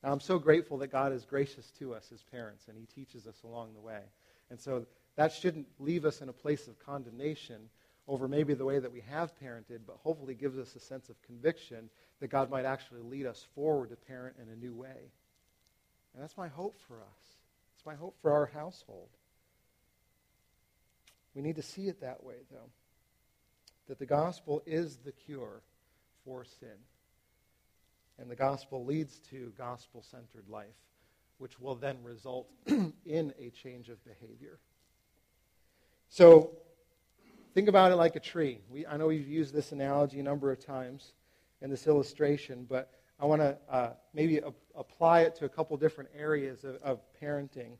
Now, 0.07 0.13
I'm 0.13 0.21
so 0.21 0.39
grateful 0.39 0.79
that 0.79 0.93
God 0.93 1.13
is 1.13 1.25
gracious 1.25 1.73
to 1.81 1.93
us 1.93 2.13
as 2.15 2.23
parents 2.23 2.69
and 2.69 2.79
He 2.79 2.87
teaches 2.87 3.27
us 3.27 3.43
along 3.43 3.75
the 3.75 3.81
way. 3.81 4.03
And 4.51 4.61
so 4.61 4.87
that 5.17 5.33
shouldn't 5.33 5.67
leave 5.81 6.05
us 6.05 6.21
in 6.23 6.29
a 6.29 6.33
place 6.33 6.69
of 6.69 6.79
condemnation 6.79 7.57
over 8.07 8.29
maybe 8.29 8.55
the 8.55 8.65
way 8.65 8.79
that 8.79 8.93
we 8.93 9.01
have 9.11 9.33
parented, 9.43 9.81
but 9.85 9.97
hopefully 10.05 10.37
gives 10.37 10.59
us 10.59 10.77
a 10.77 10.79
sense 10.79 11.09
of 11.09 11.21
conviction 11.23 11.91
that 12.21 12.29
God 12.29 12.51
might 12.51 12.65
actually 12.65 13.01
lead 13.01 13.27
us 13.27 13.49
forward 13.57 13.91
to 13.91 13.97
parent 13.97 14.37
in 14.41 14.49
a 14.49 14.55
new 14.55 14.73
way. 14.73 15.11
And 16.15 16.23
that's 16.23 16.37
my 16.37 16.47
hope 16.47 16.79
for 16.87 16.99
us. 16.99 17.39
It's 17.75 17.85
my 17.85 17.97
hope 17.97 18.15
for 18.23 18.31
our 18.31 18.47
household. 18.47 19.09
We 21.35 21.43
need 21.43 21.57
to 21.57 21.63
see 21.63 21.89
it 21.89 22.01
that 22.03 22.23
way, 22.23 22.37
though. 22.53 22.71
That 23.89 23.99
the 23.99 24.07
gospel 24.07 24.63
is 24.67 24.99
the 24.99 25.11
cure 25.11 25.63
for 26.25 26.45
sin. 26.45 26.79
And 28.19 28.31
the 28.31 28.37
gospel 28.37 28.85
leads 28.85 29.19
to 29.31 29.53
gospel 29.59 30.03
centered 30.03 30.49
life, 30.49 30.67
which 31.39 31.61
will 31.61 31.75
then 31.75 31.99
result 32.03 32.49
in 32.67 33.35
a 33.39 33.51
change 33.51 33.89
of 33.89 34.03
behavior. 34.05 34.59
So, 36.09 36.53
Think 37.57 37.71
about 37.71 37.91
it 37.91 37.95
like 37.95 38.17
a 38.17 38.21
tree. 38.21 38.59
We, 38.69 38.87
I 38.87 38.99
know 38.99 39.07
we've 39.07 39.27
used 39.27 39.55
this 39.55 39.73
analogy 39.73 40.21
a 40.21 40.23
number 40.23 40.53
of 40.53 40.63
times 40.63 41.15
in 41.63 41.71
this 41.71 41.87
illustration, 41.87 42.67
but 42.69 42.91
I 43.19 43.25
want 43.25 43.41
to 43.41 43.57
uh, 43.71 43.91
maybe 44.13 44.41
a, 44.41 44.53
apply 44.75 45.23
it 45.23 45.37
to 45.37 45.47
a 45.47 45.49
couple 45.49 45.75
different 45.79 46.11
areas 46.15 46.65
of, 46.65 46.77
of 46.83 47.01
parenting 47.19 47.79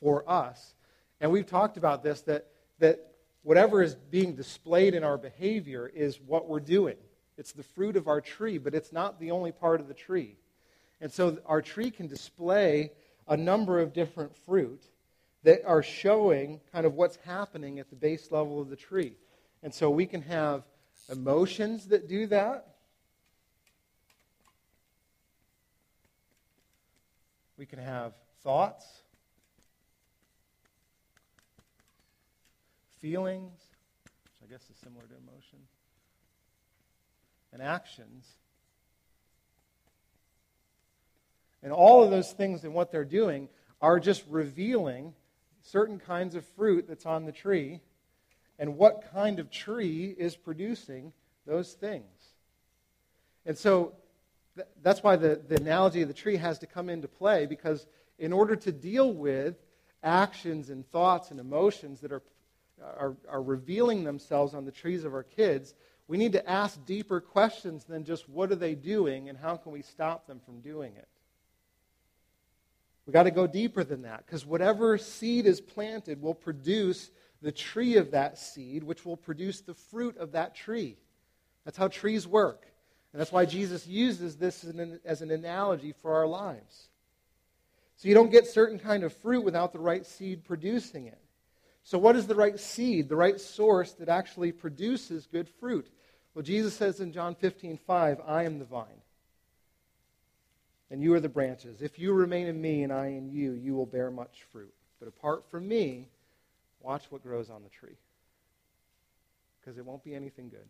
for 0.00 0.28
us. 0.28 0.74
And 1.20 1.30
we've 1.30 1.46
talked 1.46 1.76
about 1.76 2.02
this 2.02 2.22
that, 2.22 2.48
that 2.80 3.12
whatever 3.44 3.84
is 3.84 3.94
being 3.94 4.34
displayed 4.34 4.94
in 4.94 5.04
our 5.04 5.16
behavior 5.16 5.86
is 5.86 6.18
what 6.20 6.48
we're 6.48 6.58
doing. 6.58 6.96
It's 7.40 7.52
the 7.52 7.62
fruit 7.62 7.96
of 7.96 8.06
our 8.06 8.20
tree, 8.20 8.58
but 8.58 8.74
it's 8.74 8.92
not 8.92 9.18
the 9.18 9.30
only 9.30 9.50
part 9.50 9.80
of 9.80 9.88
the 9.88 9.94
tree. 9.94 10.36
And 11.00 11.10
so 11.10 11.38
our 11.46 11.62
tree 11.62 11.90
can 11.90 12.06
display 12.06 12.92
a 13.26 13.34
number 13.34 13.80
of 13.80 13.94
different 13.94 14.36
fruit 14.36 14.82
that 15.42 15.64
are 15.64 15.82
showing 15.82 16.60
kind 16.70 16.84
of 16.84 16.96
what's 16.96 17.16
happening 17.24 17.78
at 17.78 17.88
the 17.88 17.96
base 17.96 18.30
level 18.30 18.60
of 18.60 18.68
the 18.68 18.76
tree. 18.76 19.14
And 19.62 19.72
so 19.72 19.88
we 19.88 20.04
can 20.04 20.20
have 20.20 20.64
emotions 21.10 21.86
that 21.86 22.08
do 22.10 22.26
that. 22.26 22.74
We 27.56 27.64
can 27.64 27.78
have 27.78 28.12
thoughts, 28.42 28.84
feelings, 33.00 33.58
which 34.04 34.50
I 34.50 34.52
guess 34.52 34.62
is 34.68 34.76
similar 34.84 35.06
to 35.06 35.14
emotion, 35.26 35.58
and 37.52 37.62
actions. 37.62 38.26
And 41.62 41.72
all 41.72 42.02
of 42.02 42.10
those 42.10 42.32
things 42.32 42.64
and 42.64 42.74
what 42.74 42.90
they're 42.90 43.04
doing 43.04 43.48
are 43.80 44.00
just 44.00 44.24
revealing 44.28 45.14
certain 45.62 45.98
kinds 45.98 46.34
of 46.34 46.44
fruit 46.56 46.86
that's 46.88 47.06
on 47.06 47.26
the 47.26 47.32
tree 47.32 47.80
and 48.58 48.76
what 48.76 49.10
kind 49.12 49.38
of 49.38 49.50
tree 49.50 50.14
is 50.16 50.36
producing 50.36 51.12
those 51.46 51.72
things. 51.72 52.04
And 53.46 53.56
so 53.56 53.94
th- 54.56 54.68
that's 54.82 55.02
why 55.02 55.16
the, 55.16 55.40
the 55.48 55.56
analogy 55.56 56.02
of 56.02 56.08
the 56.08 56.14
tree 56.14 56.36
has 56.36 56.58
to 56.60 56.66
come 56.66 56.88
into 56.88 57.08
play 57.08 57.46
because 57.46 57.86
in 58.18 58.32
order 58.32 58.56
to 58.56 58.72
deal 58.72 59.12
with 59.12 59.56
actions 60.02 60.70
and 60.70 60.88
thoughts 60.90 61.30
and 61.30 61.40
emotions 61.40 62.00
that 62.00 62.12
are, 62.12 62.22
are, 62.80 63.16
are 63.28 63.42
revealing 63.42 64.04
themselves 64.04 64.54
on 64.54 64.64
the 64.64 64.70
trees 64.70 65.04
of 65.04 65.14
our 65.14 65.22
kids, 65.22 65.74
we 66.10 66.18
need 66.18 66.32
to 66.32 66.50
ask 66.50 66.84
deeper 66.86 67.20
questions 67.20 67.84
than 67.84 68.02
just 68.04 68.28
what 68.28 68.50
are 68.50 68.56
they 68.56 68.74
doing 68.74 69.28
and 69.28 69.38
how 69.38 69.54
can 69.56 69.70
we 69.70 69.80
stop 69.80 70.26
them 70.26 70.40
from 70.40 70.58
doing 70.58 70.92
it. 70.96 71.06
We've 73.06 73.12
got 73.12 73.22
to 73.22 73.30
go 73.30 73.46
deeper 73.46 73.84
than 73.84 74.02
that 74.02 74.26
because 74.26 74.44
whatever 74.44 74.98
seed 74.98 75.46
is 75.46 75.60
planted 75.60 76.20
will 76.20 76.34
produce 76.34 77.12
the 77.42 77.52
tree 77.52 77.96
of 77.96 78.10
that 78.10 78.38
seed, 78.38 78.82
which 78.82 79.06
will 79.06 79.16
produce 79.16 79.60
the 79.60 79.74
fruit 79.74 80.16
of 80.16 80.32
that 80.32 80.56
tree. 80.56 80.96
That's 81.64 81.76
how 81.76 81.86
trees 81.86 82.26
work. 82.26 82.66
And 83.12 83.20
that's 83.20 83.30
why 83.30 83.44
Jesus 83.44 83.86
uses 83.86 84.36
this 84.36 84.64
as 84.64 84.74
an, 84.74 84.98
as 85.04 85.22
an 85.22 85.30
analogy 85.30 85.92
for 85.92 86.16
our 86.16 86.26
lives. 86.26 86.88
So 87.94 88.08
you 88.08 88.16
don't 88.16 88.32
get 88.32 88.48
certain 88.48 88.80
kind 88.80 89.04
of 89.04 89.12
fruit 89.12 89.44
without 89.44 89.72
the 89.72 89.78
right 89.78 90.04
seed 90.04 90.42
producing 90.42 91.06
it. 91.06 91.20
So 91.84 91.98
what 91.98 92.16
is 92.16 92.26
the 92.26 92.34
right 92.34 92.58
seed, 92.58 93.08
the 93.08 93.14
right 93.14 93.40
source 93.40 93.92
that 93.92 94.08
actually 94.08 94.50
produces 94.50 95.28
good 95.30 95.48
fruit? 95.48 95.88
Well, 96.34 96.42
Jesus 96.42 96.74
says 96.74 97.00
in 97.00 97.12
John 97.12 97.34
15, 97.34 97.78
5, 97.78 98.20
I 98.26 98.44
am 98.44 98.58
the 98.58 98.64
vine 98.64 99.00
and 100.90 101.02
you 101.02 101.14
are 101.14 101.20
the 101.20 101.28
branches. 101.28 101.82
If 101.82 101.98
you 101.98 102.12
remain 102.12 102.46
in 102.46 102.60
me 102.60 102.82
and 102.82 102.92
I 102.92 103.08
in 103.08 103.30
you, 103.30 103.52
you 103.52 103.74
will 103.74 103.86
bear 103.86 104.10
much 104.10 104.44
fruit. 104.50 104.74
But 104.98 105.08
apart 105.08 105.44
from 105.50 105.66
me, 105.68 106.08
watch 106.80 107.04
what 107.10 107.22
grows 107.22 107.48
on 107.48 107.62
the 107.62 107.68
tree. 107.68 107.96
because 109.60 109.78
it 109.78 109.84
won't 109.84 110.02
be 110.02 110.14
anything 110.14 110.48
good. 110.48 110.66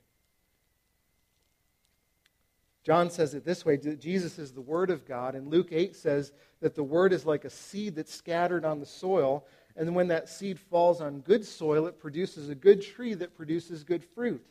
John 2.83 3.09
says 3.09 3.35
it 3.35 3.44
this 3.44 3.64
way 3.64 3.77
Jesus 3.77 4.38
is 4.38 4.53
the 4.53 4.61
Word 4.61 4.90
of 4.90 5.07
God, 5.07 5.35
and 5.35 5.49
Luke 5.49 5.68
8 5.70 5.94
says 5.94 6.33
that 6.61 6.75
the 6.75 6.83
Word 6.83 7.12
is 7.12 7.25
like 7.25 7.44
a 7.44 7.51
seed 7.51 7.94
that's 7.94 8.12
scattered 8.12 8.64
on 8.64 8.81
the 8.81 8.87
soil, 8.87 9.46
and 9.77 9.94
when 9.94 10.09
that 10.09 10.29
seed 10.29 10.59
falls 10.59 11.01
on 11.01 11.20
good 11.20 11.44
soil, 11.44 11.87
it 11.87 12.01
produces 12.01 12.49
a 12.49 12.55
good 12.55 12.83
tree 12.83 13.14
that 13.14 13.37
produces 13.37 13.85
good 13.85 14.05
fruit. 14.05 14.44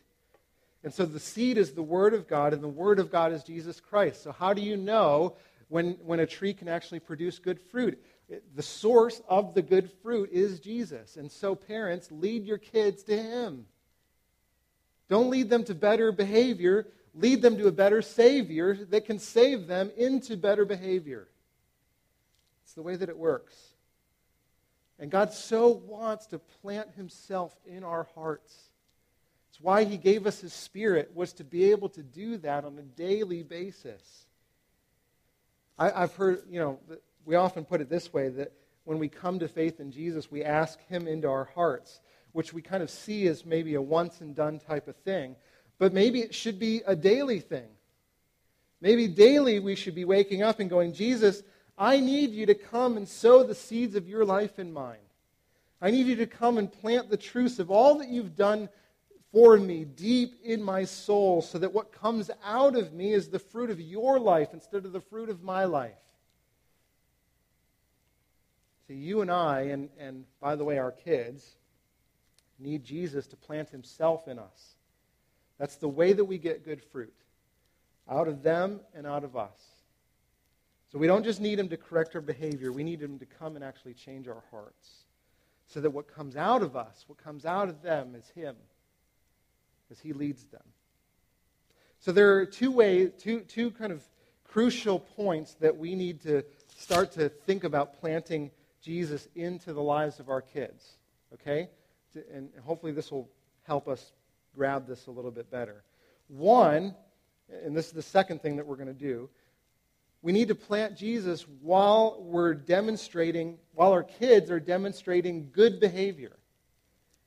And 0.84 0.94
so 0.94 1.06
the 1.06 1.20
seed 1.20 1.58
is 1.58 1.74
the 1.74 1.84
Word 1.84 2.14
of 2.14 2.28
God, 2.28 2.54
and 2.54 2.64
the 2.64 2.68
Word 2.68 3.00
of 3.00 3.12
God 3.12 3.34
is 3.34 3.44
Jesus 3.44 3.80
Christ. 3.80 4.24
So, 4.24 4.32
how 4.32 4.54
do 4.54 4.62
you 4.62 4.78
know 4.78 5.36
when, 5.68 5.98
when 6.06 6.20
a 6.22 6.26
tree 6.26 6.54
can 6.54 6.70
actually 6.70 7.02
produce 7.02 7.38
good 7.38 7.60
fruit? 7.60 8.02
The 8.56 8.64
source 8.64 9.22
of 9.28 9.54
the 9.54 9.62
good 9.62 9.92
fruit 10.02 10.30
is 10.32 10.60
Jesus. 10.60 11.18
And 11.18 11.30
so, 11.32 11.54
parents, 11.54 12.10
lead 12.12 12.46
your 12.46 12.58
kids 12.58 13.04
to 13.04 13.18
Him. 13.18 13.66
Don't 15.10 15.30
lead 15.30 15.50
them 15.50 15.64
to 15.66 15.76
better 15.76 16.12
behavior, 16.12 16.88
lead 17.14 17.42
them 17.42 17.58
to 17.58 17.68
a 17.68 17.72
better 17.72 18.02
Savior 18.02 18.76
that 18.86 19.06
can 19.06 19.20
save 19.20 19.68
them 19.68 19.92
into 19.98 20.38
better 20.38 20.64
behavior. 20.64 21.28
It's 22.64 22.74
the 22.74 22.84
way 22.84 22.96
that 22.96 23.10
it 23.10 23.18
works. 23.18 23.56
And 25.00 25.10
God 25.10 25.34
so 25.34 25.70
wants 25.70 26.28
to 26.28 26.40
plant 26.40 26.92
Himself 26.96 27.54
in 27.66 27.84
our 27.84 28.08
hearts. 28.16 28.69
It's 29.60 29.66
why 29.66 29.84
He 29.84 29.98
gave 29.98 30.26
us 30.26 30.40
His 30.40 30.54
Spirit, 30.54 31.12
was 31.14 31.34
to 31.34 31.44
be 31.44 31.72
able 31.72 31.90
to 31.90 32.02
do 32.02 32.38
that 32.38 32.64
on 32.64 32.78
a 32.78 32.82
daily 32.82 33.44
basis. 33.44 34.26
I, 35.78 36.02
have 36.02 36.16
heard, 36.16 36.44
you 36.50 36.60
know, 36.60 36.80
we 37.26 37.36
often 37.36 37.66
put 37.66 37.82
it 37.82 37.90
this 37.90 38.14
way 38.14 38.30
that 38.30 38.54
when 38.86 39.00
we 39.00 39.10
come 39.10 39.40
to 39.40 39.50
faith 39.50 39.82
in 39.82 39.92
Jesus, 39.92 40.32
we 40.32 40.46
ask 40.46 40.80
Him 40.88 41.08
into 41.08 41.28
our 41.28 41.50
hearts, 41.56 42.00
which 42.32 42.54
we 42.54 42.62
kind 42.62 42.82
of 42.82 42.90
see 42.90 43.28
as 43.28 43.46
maybe 43.46 43.76
a 43.76 43.82
once 43.82 44.22
and 44.22 44.34
done 44.34 44.60
type 44.60 44.88
of 44.88 44.96
thing. 44.96 45.36
But 45.78 45.94
maybe 45.94 46.22
it 46.22 46.34
should 46.34 46.58
be 46.58 46.82
a 46.88 46.96
daily 46.96 47.42
thing. 47.42 47.68
Maybe 48.80 49.10
daily 49.10 49.60
we 49.60 49.76
should 49.76 49.96
be 49.96 50.06
waking 50.06 50.42
up 50.42 50.62
and 50.62 50.70
going, 50.70 50.94
Jesus, 50.94 51.44
I 51.78 52.00
need 52.00 52.32
you 52.32 52.46
to 52.46 52.56
come 52.56 52.96
and 52.96 53.08
sow 53.08 53.44
the 53.44 53.56
seeds 53.56 53.96
of 53.96 54.08
your 54.08 54.24
life 54.24 54.58
in 54.58 54.72
mine. 54.72 54.98
I 55.82 55.92
need 55.92 56.08
you 56.08 56.16
to 56.18 56.28
come 56.28 56.58
and 56.58 56.72
plant 56.72 57.10
the 57.10 57.18
truths 57.18 57.60
of 57.60 57.70
all 57.70 57.98
that 57.98 58.08
you've 58.08 58.38
done 58.38 58.70
for 59.32 59.58
me 59.58 59.86
deep 59.86 60.40
in 60.44 60.62
my 60.62 60.84
soul 60.84 61.42
so 61.42 61.58
that 61.60 61.74
what 61.74 61.92
comes 61.92 62.32
out 62.44 62.76
of 62.76 62.94
me 62.94 63.14
is 63.14 63.30
the 63.30 63.40
fruit 63.40 63.70
of 63.70 63.80
your 63.80 64.20
life 64.20 64.50
instead 64.54 64.86
of 64.86 64.92
the 64.92 65.02
fruit 65.02 65.30
of 65.30 65.44
my 65.44 65.66
life. 65.66 65.92
See, 68.88 68.96
you 68.96 69.22
and 69.22 69.30
I, 69.30 69.62
and, 69.62 69.90
and 70.00 70.26
by 70.42 70.56
the 70.56 70.64
way, 70.64 70.80
our 70.80 70.92
kids, 70.92 71.56
need 72.58 72.84
Jesus 72.84 73.28
to 73.28 73.36
plant 73.36 73.70
himself 73.70 74.28
in 74.28 74.40
us. 74.40 74.76
That's 75.60 75.76
the 75.76 75.88
way 75.88 76.14
that 76.14 76.26
we 76.26 76.38
get 76.38 76.66
good 76.66 76.84
fruit 76.84 77.14
out 78.10 78.28
of 78.28 78.42
them 78.42 78.80
and 78.96 79.06
out 79.06 79.24
of 79.24 79.36
us. 79.38 79.60
So 80.92 80.98
we 80.98 81.06
don't 81.06 81.24
just 81.24 81.40
need 81.40 81.60
him 81.60 81.70
to 81.70 81.78
correct 81.78 82.16
our 82.16 82.22
behavior, 82.22 82.72
we 82.72 82.84
need 82.84 83.02
him 83.02 83.20
to 83.20 83.26
come 83.26 83.56
and 83.56 83.64
actually 83.64 83.94
change 83.94 84.28
our 84.28 84.44
hearts. 84.50 85.04
So 85.68 85.80
that 85.82 85.92
what 85.92 86.08
comes 86.08 86.36
out 86.36 86.64
of 86.64 86.76
us, 86.76 87.06
what 87.06 87.24
comes 87.24 87.46
out 87.46 87.70
of 87.70 87.84
them, 87.84 88.16
is 88.16 88.28
him, 88.30 88.56
as 89.92 90.00
he 90.00 90.14
leads 90.14 90.46
them. 90.46 90.64
So 92.00 92.12
there 92.12 92.38
are 92.38 92.46
two 92.46 92.72
ways, 92.72 93.12
two, 93.18 93.42
two 93.42 93.72
kind 93.72 93.92
of 93.92 94.04
crucial 94.46 95.00
points 95.00 95.56
that 95.56 95.78
we 95.78 95.96
need 95.96 96.22
to 96.22 96.44
start 96.76 97.12
to 97.14 97.30
think 97.30 97.64
about 97.64 98.00
planting 98.00 98.52
Jesus 98.82 99.28
into 99.36 99.74
the 99.74 99.82
lives 99.82 100.20
of 100.20 100.30
our 100.30 100.42
kids. 100.42 100.98
Okay? 101.34 101.70
And 102.34 102.50
hopefully 102.64 102.92
this 102.92 103.12
will 103.12 103.30
help 103.64 103.88
us 103.88 104.14
grab 104.56 104.88
this 104.88 105.08
a 105.08 105.12
little 105.12 105.32
bit 105.32 105.52
better. 105.52 105.84
One, 106.28 106.96
and 107.64 107.76
this 107.76 107.88
is 107.88 107.92
the 107.92 108.02
second 108.02 108.42
thing 108.42 108.56
that 108.56 108.66
we're 108.66 108.76
going 108.76 108.88
to 108.88 108.94
do, 108.94 109.30
we 110.22 110.32
need 110.32 110.50
to 110.50 110.56
plant 110.56 110.98
Jesus 110.98 111.46
while 111.62 112.18
we're 112.20 112.54
demonstrating, 112.54 113.58
while 113.74 113.92
our 113.92 114.04
kids 114.04 114.52
are 114.52 114.60
demonstrating 114.60 115.50
good 115.52 115.80
behavior. 115.80 116.38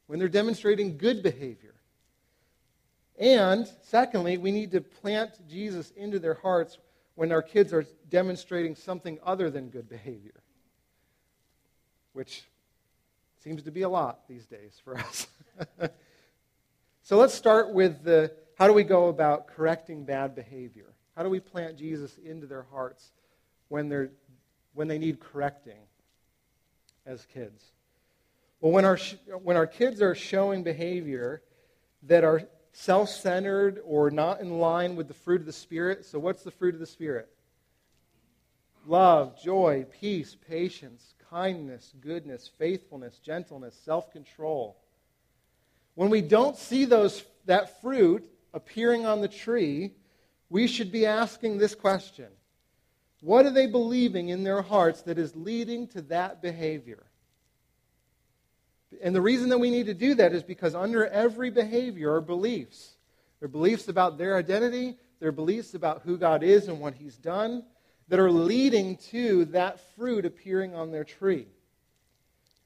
When 0.07 0.19
they're 0.19 0.29
demonstrating 0.29 0.99
good 0.99 1.23
behavior. 1.23 1.72
And 3.19 3.69
secondly, 3.83 4.39
we 4.39 4.51
need 4.51 4.71
to 4.73 4.81
plant 4.81 5.47
Jesus 5.49 5.91
into 5.93 6.19
their 6.19 6.35
hearts 6.35 6.79
when 7.15 7.31
our 7.33 7.43
kids 7.43 7.73
are 7.73 7.85
demonstrating 8.09 8.75
something 8.75 9.19
other 9.25 9.51
than 9.51 9.69
good 9.69 9.89
behavior, 9.89 10.43
which 12.15 12.45
seems 13.39 13.63
to 13.65 13.71
be 13.71 13.83
a 13.83 13.89
lot 13.89 14.27
these 14.29 14.47
days 14.47 14.81
for 14.83 14.97
us. 14.97 15.27
so 17.03 17.17
let's 17.17 17.35
start 17.35 17.73
with 17.73 18.03
the 18.03 18.33
how 18.59 18.67
do 18.67 18.73
we 18.73 18.85
go 18.85 19.09
about 19.09 19.49
correcting 19.49 20.05
bad 20.05 20.35
behavior? 20.35 20.95
How 21.17 21.23
do 21.23 21.29
we 21.29 21.41
plant 21.41 21.77
Jesus 21.77 22.17
into 22.25 22.47
their 22.47 22.63
hearts 22.71 23.11
when, 23.69 23.89
they're, 23.89 24.11
when 24.75 24.89
they 24.89 24.99
need 24.99 25.21
correcting 25.21 25.81
as 27.05 27.27
kids? 27.27 27.73
Well, 28.61 28.73
when 28.73 28.85
our, 28.85 28.97
when 29.43 29.57
our 29.57 29.67
kids 29.67 30.01
are 30.01 30.15
showing 30.15 30.63
behavior 30.63 31.43
that 32.05 32.25
are 32.25 32.43
self 32.73 33.09
centered 33.09 33.81
or 33.85 34.11
not 34.11 34.41
in 34.41 34.59
line 34.59 34.97
with 34.97 35.09
the 35.09 35.15
fruit 35.15 35.41
of 35.41 35.47
the 35.47 35.53
Spirit, 35.53 36.05
so 36.05 36.19
what's 36.19 36.43
the 36.43 36.51
fruit 36.51 36.75
of 36.75 36.81
the 36.81 36.87
Spirit? 36.87 37.29
Love, 38.87 39.41
joy, 39.41 39.87
peace, 40.01 40.37
patience, 40.49 41.15
kindness, 41.31 41.95
goodness, 42.01 42.51
faithfulness, 42.59 43.19
gentleness, 43.19 43.79
self 43.85 44.11
control. 44.11 44.77
When 45.95 46.11
we 46.11 46.21
don't 46.21 46.57
see 46.57 46.85
those, 46.85 47.23
that 47.47 47.81
fruit 47.81 48.25
appearing 48.55 49.07
on 49.07 49.21
the 49.21 49.29
tree, 49.29 49.93
we 50.49 50.67
should 50.67 50.91
be 50.91 51.07
asking 51.07 51.59
this 51.59 51.75
question 51.75 52.29
What 53.21 53.47
are 53.47 53.53
they 53.53 53.67
believing 53.67 54.31
in 54.31 54.43
their 54.43 54.63
hearts 54.63 55.03
that 55.03 55.19
is 55.19 55.37
leading 55.37 55.87
to 55.89 56.03
that 56.03 56.43
behavior? 56.43 57.05
And 59.01 59.15
the 59.15 59.21
reason 59.21 59.49
that 59.51 59.59
we 59.59 59.71
need 59.71 59.87
to 59.87 59.95
do 59.95 60.15
that 60.15 60.33
is 60.33 60.43
because 60.43 60.75
under 60.75 61.07
every 61.07 61.51
behavior 61.51 62.15
are 62.15 62.21
beliefs. 62.21 62.97
There 63.41 63.47
are 63.47 63.49
beliefs 63.49 63.89
about 63.89 64.19
their 64.19 64.37
identity, 64.37 64.97
there 65.19 65.29
are 65.29 65.33
beliefs 65.33 65.75
about 65.75 66.03
who 66.03 66.19
God 66.19 66.43
is 66.43 66.69
and 66.69 66.81
what 66.81 66.95
He's 66.95 67.17
done 67.17 67.65
that 68.09 68.19
are 68.19 68.31
leading 68.31 68.97
to 68.97 69.47
that 69.47 69.81
fruit 69.97 70.27
appearing 70.27 70.75
on 70.75 70.91
their 70.91 71.05
tree. 71.05 71.47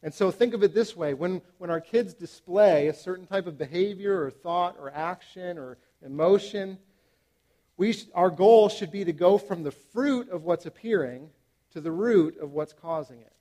And 0.02 0.12
so 0.12 0.30
think 0.30 0.54
of 0.54 0.62
it 0.62 0.74
this 0.74 0.96
way 0.96 1.14
when, 1.14 1.42
when 1.58 1.70
our 1.70 1.80
kids 1.80 2.14
display 2.14 2.88
a 2.88 2.94
certain 2.94 3.26
type 3.26 3.46
of 3.46 3.58
behavior 3.58 4.22
or 4.22 4.30
thought 4.30 4.76
or 4.78 4.90
action 4.90 5.58
or 5.58 5.78
emotion, 6.04 6.78
we, 7.76 7.94
our 8.14 8.30
goal 8.30 8.68
should 8.68 8.90
be 8.90 9.04
to 9.04 9.12
go 9.12 9.38
from 9.38 9.62
the 9.62 9.70
fruit 9.70 10.28
of 10.30 10.44
what's 10.44 10.66
appearing 10.66 11.30
to 11.72 11.80
the 11.80 11.92
root 11.92 12.38
of 12.38 12.52
what's 12.52 12.72
causing 12.72 13.20
it. 13.20 13.35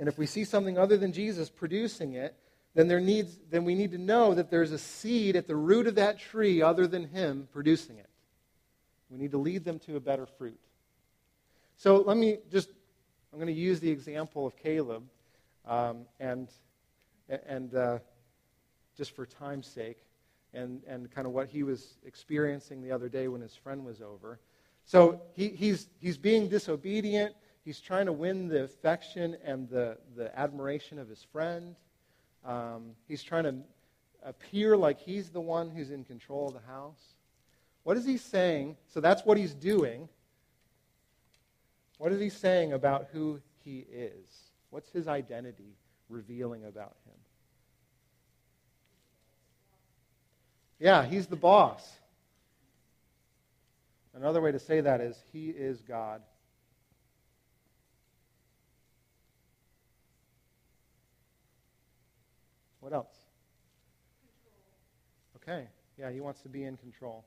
And 0.00 0.08
if 0.08 0.16
we 0.16 0.24
see 0.24 0.44
something 0.44 0.78
other 0.78 0.96
than 0.96 1.12
Jesus 1.12 1.50
producing 1.50 2.14
it, 2.14 2.34
then, 2.74 2.88
there 2.88 3.00
needs, 3.00 3.38
then 3.50 3.64
we 3.64 3.74
need 3.74 3.92
to 3.92 3.98
know 3.98 4.32
that 4.32 4.50
there's 4.50 4.72
a 4.72 4.78
seed 4.78 5.36
at 5.36 5.46
the 5.46 5.54
root 5.54 5.86
of 5.86 5.96
that 5.96 6.18
tree 6.18 6.62
other 6.62 6.86
than 6.86 7.04
Him 7.04 7.48
producing 7.52 7.98
it. 7.98 8.08
We 9.10 9.18
need 9.18 9.32
to 9.32 9.38
lead 9.38 9.64
them 9.64 9.78
to 9.80 9.96
a 9.96 10.00
better 10.00 10.24
fruit. 10.24 10.58
So 11.76 11.98
let 11.98 12.16
me 12.16 12.38
just, 12.50 12.70
I'm 13.30 13.38
going 13.38 13.54
to 13.54 13.60
use 13.60 13.78
the 13.80 13.90
example 13.90 14.46
of 14.46 14.56
Caleb, 14.56 15.02
um, 15.66 16.06
and, 16.18 16.48
and 17.46 17.74
uh, 17.74 17.98
just 18.96 19.14
for 19.14 19.26
time's 19.26 19.66
sake 19.66 19.98
and, 20.54 20.82
and 20.86 21.10
kind 21.10 21.26
of 21.26 21.34
what 21.34 21.48
he 21.48 21.62
was 21.62 21.98
experiencing 22.06 22.82
the 22.82 22.90
other 22.90 23.10
day 23.10 23.28
when 23.28 23.42
his 23.42 23.54
friend 23.54 23.84
was 23.84 24.00
over. 24.00 24.40
So 24.86 25.20
he, 25.34 25.48
he's, 25.48 25.88
he's 26.00 26.16
being 26.16 26.48
disobedient. 26.48 27.34
He's 27.70 27.78
trying 27.78 28.06
to 28.06 28.12
win 28.12 28.48
the 28.48 28.64
affection 28.64 29.36
and 29.44 29.68
the, 29.68 29.96
the 30.16 30.36
admiration 30.36 30.98
of 30.98 31.08
his 31.08 31.22
friend. 31.22 31.76
Um, 32.44 32.96
he's 33.06 33.22
trying 33.22 33.44
to 33.44 33.54
appear 34.24 34.76
like 34.76 34.98
he's 34.98 35.30
the 35.30 35.40
one 35.40 35.70
who's 35.70 35.92
in 35.92 36.02
control 36.02 36.48
of 36.48 36.54
the 36.54 36.66
house. 36.66 36.98
What 37.84 37.96
is 37.96 38.04
he 38.04 38.16
saying? 38.16 38.76
So 38.88 39.00
that's 39.00 39.24
what 39.24 39.38
he's 39.38 39.54
doing. 39.54 40.08
What 41.98 42.10
is 42.10 42.18
he 42.18 42.28
saying 42.28 42.72
about 42.72 43.06
who 43.12 43.40
he 43.64 43.86
is? 43.88 44.50
What's 44.70 44.90
his 44.90 45.06
identity 45.06 45.76
revealing 46.08 46.64
about 46.64 46.96
him? 47.06 47.14
Yeah, 50.80 51.04
he's 51.04 51.28
the 51.28 51.36
boss. 51.36 51.88
Another 54.12 54.40
way 54.40 54.50
to 54.50 54.58
say 54.58 54.80
that 54.80 55.00
is 55.00 55.22
he 55.32 55.50
is 55.50 55.82
God. 55.82 56.20
What 62.90 62.96
else? 62.96 63.18
Okay. 65.36 65.68
Yeah, 65.96 66.10
he 66.10 66.20
wants 66.20 66.40
to 66.40 66.48
be 66.48 66.64
in 66.64 66.76
control. 66.76 67.24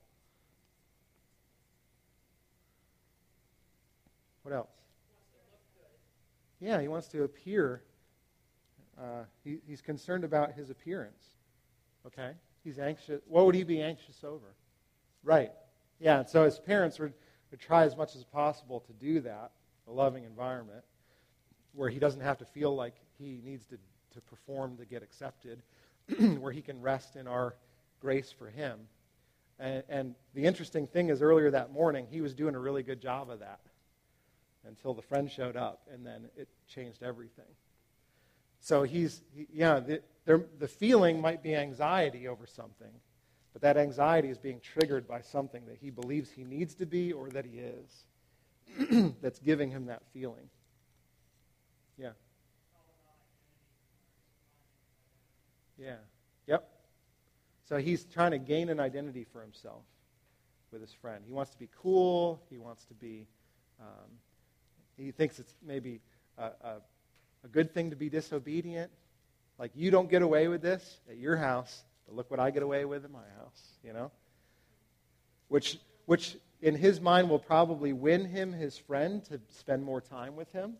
What 4.41 4.53
else? 4.53 4.73
Yeah, 6.59 6.81
he 6.81 6.89
wants 6.89 7.07
to 7.09 7.23
appear. 7.23 7.81
Uh, 8.99 9.23
he, 9.45 9.59
he's 9.65 9.79
concerned 9.79 10.25
about 10.25 10.51
his 10.51 10.69
appearance. 10.69 11.23
Okay? 12.05 12.31
He's 12.65 12.77
anxious. 12.77 13.21
What 13.25 13.45
would 13.45 13.55
he 13.55 13.63
be 13.63 13.81
anxious 13.81 14.21
over? 14.25 14.55
Right. 15.23 15.53
Yeah, 16.01 16.19
and 16.19 16.27
so 16.27 16.43
his 16.43 16.59
parents 16.59 16.99
would, 16.99 17.13
would 17.51 17.61
try 17.61 17.85
as 17.85 17.95
much 17.95 18.17
as 18.17 18.25
possible 18.25 18.81
to 18.81 18.91
do 18.91 19.21
that, 19.21 19.51
a 19.87 19.91
loving 19.93 20.25
environment, 20.25 20.83
where 21.71 21.89
he 21.89 21.99
doesn't 21.99 22.19
have 22.21 22.39
to 22.39 22.45
feel 22.45 22.75
like 22.75 22.95
he 23.17 23.39
needs 23.45 23.65
to, 23.67 23.77
to 24.13 24.21
perform 24.21 24.77
to 24.77 24.85
get 24.85 25.03
accepted, 25.03 25.61
where 26.39 26.51
he 26.51 26.61
can 26.61 26.81
rest 26.81 27.15
in 27.15 27.27
our 27.27 27.55
grace 27.99 28.31
for 28.31 28.49
him. 28.49 28.79
And, 29.59 29.83
and 29.87 30.15
the 30.33 30.45
interesting 30.45 30.87
thing 30.87 31.09
is, 31.09 31.21
earlier 31.21 31.51
that 31.51 31.71
morning, 31.71 32.07
he 32.09 32.21
was 32.21 32.33
doing 32.33 32.55
a 32.55 32.59
really 32.59 32.83
good 32.83 33.01
job 33.01 33.29
of 33.29 33.39
that 33.39 33.59
until 34.65 34.93
the 34.93 35.01
friend 35.01 35.29
showed 35.29 35.55
up, 35.55 35.81
and 35.91 36.05
then 36.05 36.29
it 36.37 36.47
changed 36.67 37.03
everything. 37.03 37.45
So 38.59 38.83
he's, 38.83 39.21
he, 39.35 39.47
yeah, 39.53 39.81
the, 40.25 40.45
the 40.57 40.67
feeling 40.67 41.19
might 41.19 41.43
be 41.43 41.55
anxiety 41.55 42.27
over 42.27 42.45
something, 42.45 42.91
but 43.51 43.61
that 43.61 43.77
anxiety 43.77 44.29
is 44.29 44.37
being 44.37 44.59
triggered 44.61 45.07
by 45.07 45.21
something 45.21 45.65
that 45.67 45.77
he 45.79 45.89
believes 45.89 46.31
he 46.31 46.43
needs 46.43 46.73
to 46.75 46.85
be 46.85 47.11
or 47.11 47.29
that 47.29 47.45
he 47.45 47.59
is 47.59 49.13
that's 49.21 49.39
giving 49.39 49.69
him 49.69 49.87
that 49.87 50.01
feeling. 50.13 50.49
Yeah. 51.97 52.11
Yeah. 55.77 55.95
Yep. 56.47 56.69
So 57.67 57.77
he's 57.77 58.05
trying 58.05 58.31
to 58.31 58.39
gain 58.39 58.69
an 58.69 58.79
identity 58.79 59.25
for 59.31 59.41
himself 59.41 59.83
with 60.71 60.81
his 60.81 60.91
friend. 60.91 61.23
He 61.25 61.31
wants 61.31 61.51
to 61.51 61.59
be 61.59 61.69
cool. 61.81 62.41
He 62.49 62.57
wants 62.57 62.85
to 62.85 62.93
be, 62.93 63.27
um, 63.79 64.09
he 64.97 65.11
thinks 65.11 65.39
it's 65.39 65.53
maybe 65.65 66.01
a, 66.37 66.43
a, 66.43 66.75
a 67.43 67.47
good 67.47 67.73
thing 67.73 67.91
to 67.91 67.95
be 67.95 68.09
disobedient. 68.09 68.91
Like, 69.57 69.71
you 69.75 69.91
don't 69.91 70.09
get 70.09 70.21
away 70.21 70.47
with 70.47 70.61
this 70.61 70.99
at 71.09 71.17
your 71.17 71.37
house, 71.37 71.83
but 72.05 72.15
look 72.15 72.31
what 72.31 72.39
I 72.39 72.51
get 72.51 72.63
away 72.63 72.85
with 72.85 73.05
at 73.05 73.11
my 73.11 73.19
house, 73.37 73.61
you 73.83 73.93
know? 73.93 74.11
Which, 75.47 75.77
which 76.05 76.37
in 76.61 76.75
his 76.75 76.99
mind 76.99 77.29
will 77.29 77.39
probably 77.39 77.93
win 77.93 78.25
him 78.25 78.51
his 78.51 78.77
friend 78.77 79.23
to 79.25 79.39
spend 79.49 79.83
more 79.83 80.01
time 80.01 80.35
with 80.35 80.51
him. 80.51 80.73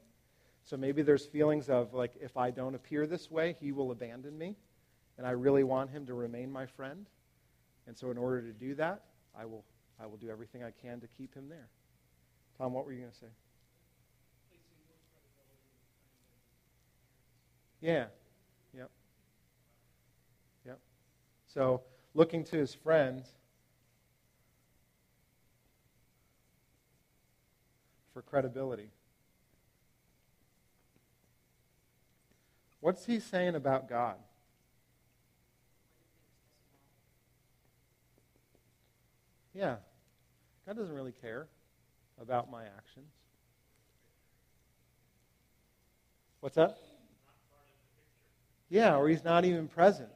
So 0.65 0.75
maybe 0.75 1.01
there's 1.01 1.25
feelings 1.25 1.69
of, 1.69 1.93
like, 1.93 2.13
if 2.19 2.35
I 2.35 2.49
don't 2.49 2.73
appear 2.73 3.05
this 3.05 3.29
way, 3.29 3.55
he 3.59 3.71
will 3.71 3.91
abandon 3.91 4.37
me. 4.37 4.55
And 5.17 5.27
I 5.27 5.31
really 5.31 5.63
want 5.63 5.91
him 5.91 6.05
to 6.07 6.13
remain 6.13 6.51
my 6.51 6.65
friend. 6.65 7.05
And 7.87 7.97
so, 7.97 8.11
in 8.11 8.17
order 8.17 8.41
to 8.41 8.53
do 8.53 8.75
that, 8.75 9.03
I 9.37 9.45
will, 9.45 9.63
I 10.01 10.05
will 10.05 10.17
do 10.17 10.29
everything 10.29 10.63
I 10.63 10.71
can 10.71 10.99
to 11.01 11.07
keep 11.17 11.33
him 11.35 11.49
there. 11.49 11.67
Tom, 12.57 12.73
what 12.73 12.85
were 12.85 12.93
you 12.93 12.99
going 12.99 13.11
to 13.11 13.17
say? 13.17 13.27
Yeah. 17.81 18.05
Yep. 18.75 18.89
Yep. 20.65 20.79
So, 21.53 21.81
looking 22.13 22.43
to 22.45 22.55
his 22.55 22.73
friends 22.73 23.27
for 28.13 28.21
credibility. 28.21 28.89
What's 32.79 33.05
he 33.05 33.19
saying 33.19 33.55
about 33.55 33.89
God? 33.89 34.15
Yeah. 39.53 39.75
God 40.65 40.77
doesn't 40.77 40.95
really 40.95 41.13
care 41.21 41.47
about 42.21 42.49
my 42.49 42.63
actions. 42.63 43.11
What's 46.39 46.55
that? 46.55 46.77
Yeah, 48.69 48.97
or 48.97 49.07
he's 49.07 49.23
not 49.23 49.45
even 49.45 49.67
present. 49.67 50.09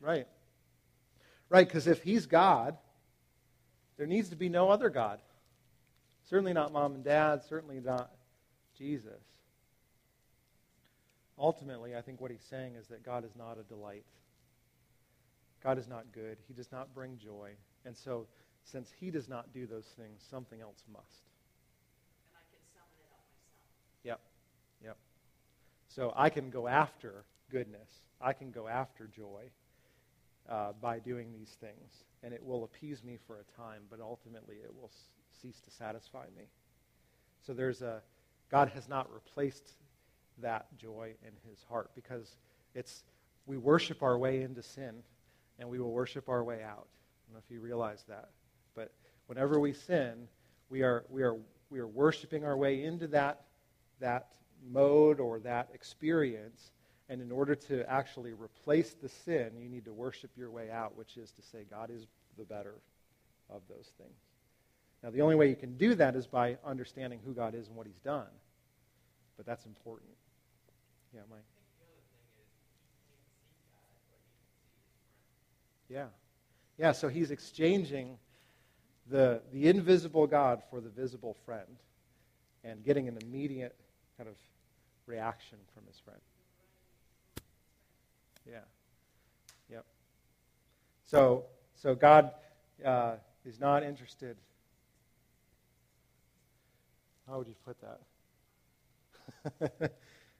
Right. 0.00 0.26
Right, 1.48 1.66
because 1.66 1.86
if 1.86 2.02
he's 2.02 2.26
God, 2.26 2.76
there 3.96 4.06
needs 4.06 4.30
to 4.30 4.36
be 4.36 4.48
no 4.48 4.70
other 4.70 4.88
God. 4.90 5.20
Certainly 6.28 6.52
not 6.54 6.72
mom 6.72 6.94
and 6.94 7.04
dad, 7.04 7.42
certainly 7.48 7.80
not 7.80 8.10
Jesus. 8.78 9.22
Ultimately, 11.38 11.96
I 11.96 12.00
think 12.00 12.20
what 12.20 12.30
he's 12.30 12.44
saying 12.48 12.76
is 12.76 12.86
that 12.88 13.04
God 13.04 13.24
is 13.24 13.34
not 13.36 13.58
a 13.58 13.62
delight. 13.64 14.04
God 15.62 15.78
is 15.78 15.88
not 15.88 16.12
good. 16.12 16.38
He 16.48 16.54
does 16.54 16.70
not 16.72 16.94
bring 16.94 17.18
joy. 17.18 17.50
And 17.84 17.96
so, 17.96 18.26
since 18.64 18.90
he 18.98 19.10
does 19.10 19.28
not 19.28 19.52
do 19.52 19.66
those 19.66 19.86
things, 19.96 20.22
something 20.30 20.60
else 20.60 20.84
must. 20.92 21.26
And 22.26 22.36
I 22.36 22.44
can 22.50 22.60
summon 22.72 22.98
it 23.00 23.10
up 23.12 23.24
myself. 23.26 23.60
Yep. 24.04 24.20
Yep. 24.84 24.96
So 25.88 26.12
I 26.16 26.30
can 26.30 26.50
go 26.50 26.68
after 26.68 27.24
goodness. 27.50 27.90
I 28.20 28.32
can 28.32 28.50
go 28.50 28.68
after 28.68 29.08
joy 29.08 29.50
uh, 30.48 30.72
by 30.80 30.98
doing 30.98 31.32
these 31.32 31.56
things. 31.60 32.04
And 32.22 32.32
it 32.32 32.44
will 32.44 32.64
appease 32.64 33.02
me 33.02 33.18
for 33.26 33.38
a 33.38 33.60
time, 33.60 33.82
but 33.90 34.00
ultimately 34.00 34.56
it 34.56 34.72
will 34.74 34.90
s- 34.92 35.08
cease 35.40 35.60
to 35.60 35.70
satisfy 35.70 36.26
me. 36.36 36.44
So 37.44 37.52
there's 37.52 37.82
a, 37.82 38.00
God 38.50 38.70
has 38.74 38.88
not 38.88 39.12
replaced 39.12 39.72
that 40.38 40.66
joy 40.76 41.14
in 41.22 41.32
his 41.50 41.64
heart 41.68 41.90
because 41.94 42.36
it's, 42.74 43.02
we 43.46 43.56
worship 43.56 44.02
our 44.02 44.16
way 44.16 44.42
into 44.42 44.62
sin 44.62 45.02
and 45.58 45.68
we 45.68 45.78
will 45.78 45.92
worship 45.92 46.28
our 46.28 46.44
way 46.44 46.62
out. 46.62 46.86
I 47.32 47.34
don't 47.34 47.40
know 47.40 47.44
if 47.48 47.54
you 47.54 47.62
realize 47.62 48.04
that. 48.08 48.28
But 48.74 48.92
whenever 49.26 49.58
we 49.58 49.72
sin, 49.72 50.28
we 50.68 50.82
are, 50.82 51.06
we 51.08 51.22
are, 51.22 51.38
we 51.70 51.78
are 51.78 51.86
worshiping 51.86 52.44
our 52.44 52.58
way 52.58 52.84
into 52.84 53.06
that, 53.08 53.44
that 54.00 54.28
mode 54.70 55.18
or 55.18 55.40
that 55.40 55.70
experience. 55.72 56.72
And 57.08 57.22
in 57.22 57.32
order 57.32 57.54
to 57.54 57.90
actually 57.90 58.34
replace 58.34 58.92
the 59.00 59.08
sin, 59.08 59.52
you 59.58 59.70
need 59.70 59.86
to 59.86 59.94
worship 59.94 60.30
your 60.36 60.50
way 60.50 60.70
out, 60.70 60.94
which 60.94 61.16
is 61.16 61.30
to 61.32 61.42
say, 61.42 61.64
God 61.70 61.88
is 61.88 62.06
the 62.36 62.44
better 62.44 62.74
of 63.48 63.62
those 63.66 63.90
things. 63.96 64.18
Now, 65.02 65.08
the 65.08 65.22
only 65.22 65.34
way 65.34 65.48
you 65.48 65.56
can 65.56 65.78
do 65.78 65.94
that 65.94 66.14
is 66.14 66.26
by 66.26 66.58
understanding 66.62 67.18
who 67.24 67.32
God 67.32 67.54
is 67.54 67.68
and 67.68 67.76
what 67.76 67.86
He's 67.86 68.00
done. 68.00 68.28
But 69.38 69.46
that's 69.46 69.64
important. 69.64 70.10
Yeah, 71.14 71.22
Mike. 71.30 71.40
Yeah. 75.88 76.08
Yeah, 76.82 76.90
so 76.90 77.06
he's 77.06 77.30
exchanging 77.30 78.18
the, 79.08 79.40
the 79.52 79.68
invisible 79.68 80.26
God 80.26 80.64
for 80.68 80.80
the 80.80 80.88
visible 80.88 81.36
friend 81.46 81.76
and 82.64 82.84
getting 82.84 83.06
an 83.06 83.18
immediate 83.22 83.76
kind 84.18 84.28
of 84.28 84.34
reaction 85.06 85.58
from 85.72 85.84
his 85.86 86.00
friend. 86.00 86.18
Yeah. 88.50 88.64
Yep. 89.70 89.84
So, 91.06 91.44
so 91.76 91.94
God 91.94 92.32
uh, 92.84 93.14
is 93.44 93.60
not 93.60 93.84
interested. 93.84 94.36
How 97.28 97.38
would 97.38 97.46
you 97.46 97.54
put 97.64 97.76
that? 99.60 99.92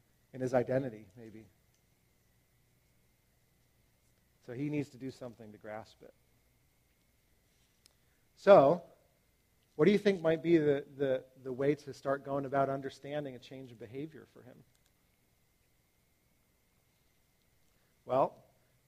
In 0.35 0.40
his 0.40 0.55
identity, 0.55 1.07
maybe. 1.16 1.44
So 4.44 4.55
he 4.55 4.68
needs 4.68 4.88
to 4.88 4.96
do 4.96 5.12
something 5.12 5.52
to 5.52 5.59
grasp 5.59 6.02
it. 6.02 6.12
So, 8.42 8.83
what 9.76 9.85
do 9.85 9.92
you 9.92 9.98
think 9.98 10.20
might 10.20 10.42
be 10.42 10.59
the, 10.59 10.85
the, 10.98 11.22
the 11.44 11.52
way 11.52 11.76
to 11.76 11.94
start 11.94 12.24
going 12.24 12.44
about 12.44 12.68
understanding 12.68 13.37
a 13.37 13.38
change 13.38 13.70
of 13.70 13.78
behavior 13.78 14.26
for 14.35 14.42
him? 14.42 14.57
Well, 18.05 18.35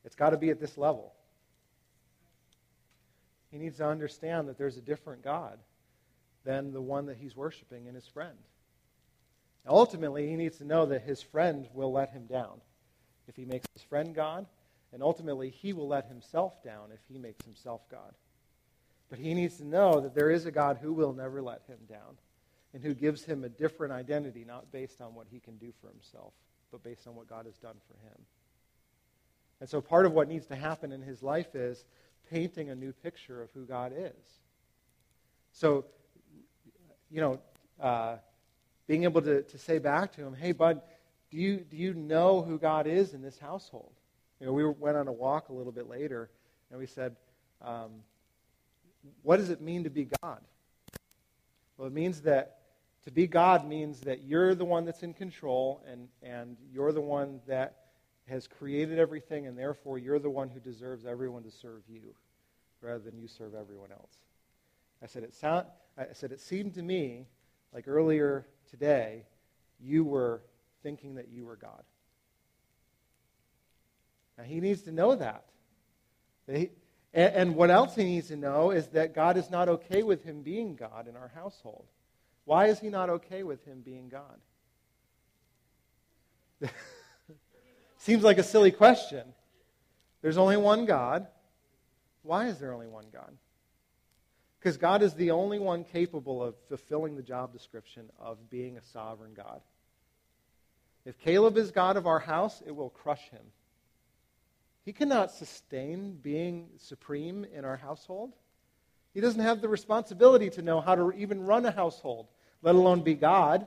it's 0.05 0.17
got 0.17 0.31
to 0.31 0.39
be 0.39 0.51
at 0.51 0.59
this 0.59 0.77
level. 0.77 1.15
He 3.53 3.59
needs 3.59 3.77
to 3.77 3.87
understand 3.87 4.49
that 4.49 4.59
there's 4.59 4.77
a 4.77 4.81
different 4.81 5.23
God 5.23 5.61
than 6.43 6.73
the 6.73 6.83
one 6.83 7.07
that 7.07 7.17
he's 7.17 7.37
worshiping 7.37 7.87
in 7.87 7.95
his 7.95 8.09
friend. 8.09 8.37
Ultimately, 9.69 10.29
he 10.29 10.35
needs 10.35 10.59
to 10.59 10.65
know 10.65 10.85
that 10.87 11.03
his 11.03 11.23
friend 11.23 11.69
will 11.73 11.93
let 11.93 12.11
him 12.11 12.27
down 12.27 12.61
if 13.29 13.37
he 13.37 13.45
makes 13.45 13.69
his 13.73 13.85
friend 13.85 14.17
God, 14.17 14.47
and 14.93 15.01
ultimately, 15.01 15.49
he 15.49 15.73
will 15.73 15.87
let 15.87 16.07
himself 16.07 16.61
down 16.65 16.91
if 16.93 16.99
he 17.09 17.19
makes 17.19 17.45
himself 17.45 17.83
God. 17.89 18.15
But 19.15 19.23
he 19.23 19.33
needs 19.33 19.59
to 19.59 19.65
know 19.65 20.01
that 20.01 20.13
there 20.13 20.29
is 20.29 20.45
a 20.45 20.51
God 20.51 20.79
who 20.83 20.93
will 20.93 21.13
never 21.13 21.41
let 21.41 21.63
him 21.69 21.79
down 21.89 22.19
and 22.73 22.83
who 22.83 22.95
gives 22.95 23.23
him 23.23 23.45
a 23.45 23.49
different 23.49 23.93
identity, 23.93 24.45
not 24.45 24.73
based 24.73 25.01
on 25.01 25.15
what 25.15 25.29
he 25.31 25.39
can 25.39 25.57
do 25.57 25.73
for 25.81 25.87
himself, 25.87 26.33
but 26.73 26.83
based 26.83 27.07
on 27.07 27.15
what 27.15 27.29
God 27.29 27.47
has 27.47 27.57
done 27.59 27.77
for 27.87 27.95
him. 28.09 28.19
And 29.61 29.71
so 29.71 29.81
part 29.81 30.05
of 30.05 30.15
what 30.15 30.27
needs 30.27 30.47
to 30.47 30.57
happen 30.57 30.91
in 30.91 31.01
his 31.01 31.23
life 31.23 31.55
is 31.55 31.85
painting 32.29 32.71
a 32.71 32.75
new 32.75 32.93
picture 32.93 33.41
of 33.41 33.53
who 33.53 33.65
God 33.67 33.93
is. 33.97 34.41
So, 35.53 35.85
you 37.09 37.21
know, 37.21 37.41
uh, 37.81 38.17
being 38.89 39.05
able 39.05 39.23
to, 39.23 39.43
to 39.43 39.59
say 39.59 39.79
back 39.79 40.11
to 40.15 40.23
him, 40.23 40.35
hey, 40.35 40.51
bud, 40.51 40.83
do 41.31 41.37
you, 41.37 41.59
do 41.59 41.77
you 41.77 41.95
know 41.95 42.43
who 42.43 42.59
God 42.59 42.89
is 42.89 43.15
in 43.15 43.23
this 43.23 43.39
household? 43.39 43.93
You 44.41 44.47
know, 44.49 44.53
we 44.53 44.65
went 44.65 44.97
on 44.97 45.07
a 45.07 45.13
walk 45.13 45.51
a 45.51 45.53
little 45.53 45.71
bit 45.71 45.89
later, 45.89 46.31
and 46.73 46.81
we 46.81 46.87
said, 46.87 47.15
um, 47.63 47.93
what 49.23 49.37
does 49.37 49.51
it 49.51 49.61
mean 49.61 49.85
to 49.85 49.91
be 49.91 50.09
God? 50.23 50.41
Well, 51.77 51.89
it 51.89 51.93
means 51.93 52.23
that 52.23 52.59
to 53.05 53.11
be 53.11 53.27
God 53.27 53.67
means 53.67 54.01
that 54.01 54.25
you're 54.25 54.55
the 54.55 54.65
one 54.65 54.85
that's 54.85 55.03
in 55.03 55.13
control, 55.13 55.83
and, 55.91 56.09
and 56.23 56.57
you're 56.73 56.93
the 56.93 57.01
one 57.01 57.41
that 57.47 57.77
has 58.29 58.47
created 58.47 58.99
everything, 58.99 59.47
and 59.47 59.59
therefore 59.59 59.99
you're 59.99 60.19
the 60.19 60.31
one 60.31 60.49
who 60.49 60.61
deserves 60.61 61.05
everyone 61.05 61.43
to 61.43 61.51
serve 61.51 61.83
you 61.89 62.15
rather 62.81 62.99
than 63.01 63.19
you 63.19 63.29
serve 63.29 63.55
everyone 63.55 63.91
else. 63.93 64.13
I 65.03 65.07
said, 65.07 65.23
it, 65.23 65.35
sound, 65.35 65.67
I 65.99 66.07
said, 66.13 66.33
it 66.33 66.41
seemed 66.41 66.75
to 66.75 66.83
me 66.83 67.27
like 67.75 67.89
earlier 67.89 68.47
today 68.71 69.27
you 69.79 70.05
were 70.05 70.41
thinking 70.83 71.17
that 71.17 71.29
you 71.29 71.45
were 71.45 71.57
God. 71.57 71.83
Now, 74.39 74.45
he 74.45 74.61
needs 74.61 74.83
to 74.83 74.93
know 74.93 75.15
that. 75.15 75.45
that 76.47 76.57
he, 76.57 76.71
and, 77.15 77.35
and 77.35 77.55
what 77.55 77.71
else 77.71 77.95
he 77.95 78.05
needs 78.05 78.29
to 78.29 78.37
know 78.37 78.73
is 78.73 78.89
that 78.89 79.15
God 79.15 79.37
is 79.37 79.49
not 79.49 79.69
okay 79.69 80.03
with 80.03 80.25
him 80.25 80.43
being 80.43 80.75
God 80.75 81.09
in 81.09 81.17
our 81.17 81.31
household. 81.35 81.87
Why 82.45 82.67
is 82.67 82.81
he 82.81 82.91
not 82.91 83.09
okay 83.09 83.43
with 83.45 83.65
him 83.65 83.81
being 83.83 84.11
God? 84.11 84.41
Seems 87.99 88.23
like 88.23 88.39
a 88.39 88.43
silly 88.43 88.71
question. 88.71 89.23
There's 90.21 90.37
only 90.37 90.57
one 90.57 90.85
God. 90.85 91.27
Why 92.23 92.49
is 92.49 92.59
there 92.59 92.73
only 92.73 92.89
one 92.89 93.07
God? 93.13 93.33
Because 94.59 94.77
God 94.77 95.03
is 95.03 95.15
the 95.15 95.31
only 95.31 95.59
one 95.59 95.85
capable 95.85 96.43
of 96.43 96.55
fulfilling 96.69 97.17
the 97.17 97.23
job 97.23 97.53
description 97.53 98.11
of 98.19 98.51
being 98.51 98.77
a 98.77 98.83
sovereign 98.83 99.35
God. 99.35 99.61
If 101.05 101.19
Caleb 101.19 101.59
is 101.59 101.71
God 101.71 101.97
of 101.97 102.07
our 102.07 102.19
house, 102.19 102.63
it 102.67 102.75
will 102.75 102.89
crush 102.89 103.29
him. 103.31 103.43
He 104.85 104.93
cannot 104.93 105.31
sustain 105.31 106.19
being 106.21 106.69
supreme 106.77 107.47
in 107.53 107.65
our 107.65 107.77
household. 107.77 108.35
He 109.15 109.21
doesn't 109.21 109.41
have 109.41 109.61
the 109.61 109.69
responsibility 109.69 110.51
to 110.51 110.63
know 110.63 110.81
how 110.81 110.95
to 110.95 111.13
even 111.13 111.45
run 111.45 111.65
a 111.65 111.71
household, 111.71 112.29
let 112.63 112.75
alone 112.75 113.01
be 113.01 113.15
God. 113.15 113.67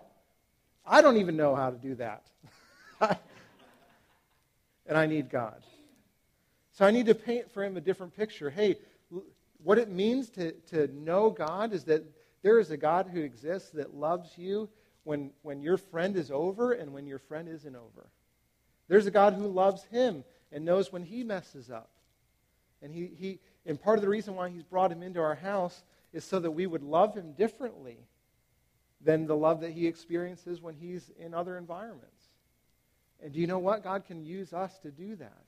I 0.85 1.01
don't 1.01 1.17
even 1.17 1.35
know 1.35 1.55
how 1.55 1.71
to 1.71 1.77
do 1.77 1.95
that. 1.95 2.27
and 4.85 4.97
I 4.97 5.07
need 5.07 5.29
God. 5.29 5.63
So 6.73 6.85
I 6.85 6.91
need 6.91 7.07
to 7.07 7.15
paint 7.15 7.51
for 7.51 7.63
him 7.63 7.77
a 7.77 7.81
different 7.81 8.15
picture. 8.15 8.51
Hey, 8.51 8.77
what 9.63 9.79
it 9.79 9.89
means 9.89 10.29
to, 10.31 10.51
to 10.69 10.87
know 10.87 11.31
God 11.31 11.73
is 11.73 11.85
that 11.85 12.03
there 12.43 12.59
is 12.59 12.69
a 12.69 12.77
God 12.77 13.09
who 13.11 13.21
exists 13.21 13.71
that 13.71 13.95
loves 13.95 14.37
you 14.37 14.69
when, 15.03 15.31
when 15.41 15.61
your 15.61 15.77
friend 15.77 16.15
is 16.15 16.29
over 16.29 16.73
and 16.73 16.93
when 16.93 17.07
your 17.07 17.17
friend 17.17 17.49
isn't 17.49 17.75
over. 17.75 18.09
There's 18.87 19.07
a 19.07 19.11
God 19.11 19.33
who 19.33 19.47
loves 19.47 19.83
him 19.85 20.23
and 20.51 20.65
knows 20.65 20.91
when 20.91 21.03
he 21.03 21.23
messes 21.23 21.69
up. 21.69 21.89
And, 22.81 22.93
he, 22.93 23.07
he, 23.17 23.39
and 23.65 23.81
part 23.81 23.97
of 23.97 24.01
the 24.01 24.09
reason 24.09 24.35
why 24.35 24.49
he's 24.49 24.63
brought 24.63 24.91
him 24.91 25.03
into 25.03 25.19
our 25.19 25.35
house 25.35 25.83
is 26.13 26.23
so 26.23 26.39
that 26.39 26.51
we 26.51 26.67
would 26.67 26.83
love 26.83 27.15
him 27.15 27.33
differently 27.33 27.97
than 29.01 29.27
the 29.27 29.35
love 29.35 29.61
that 29.61 29.71
he 29.71 29.87
experiences 29.87 30.61
when 30.61 30.75
he's 30.75 31.11
in 31.19 31.33
other 31.33 31.57
environments. 31.57 32.27
And 33.21 33.33
do 33.33 33.39
you 33.39 33.47
know 33.47 33.59
what? 33.59 33.83
God 33.83 34.05
can 34.05 34.23
use 34.23 34.53
us 34.53 34.77
to 34.79 34.91
do 34.91 35.15
that. 35.15 35.43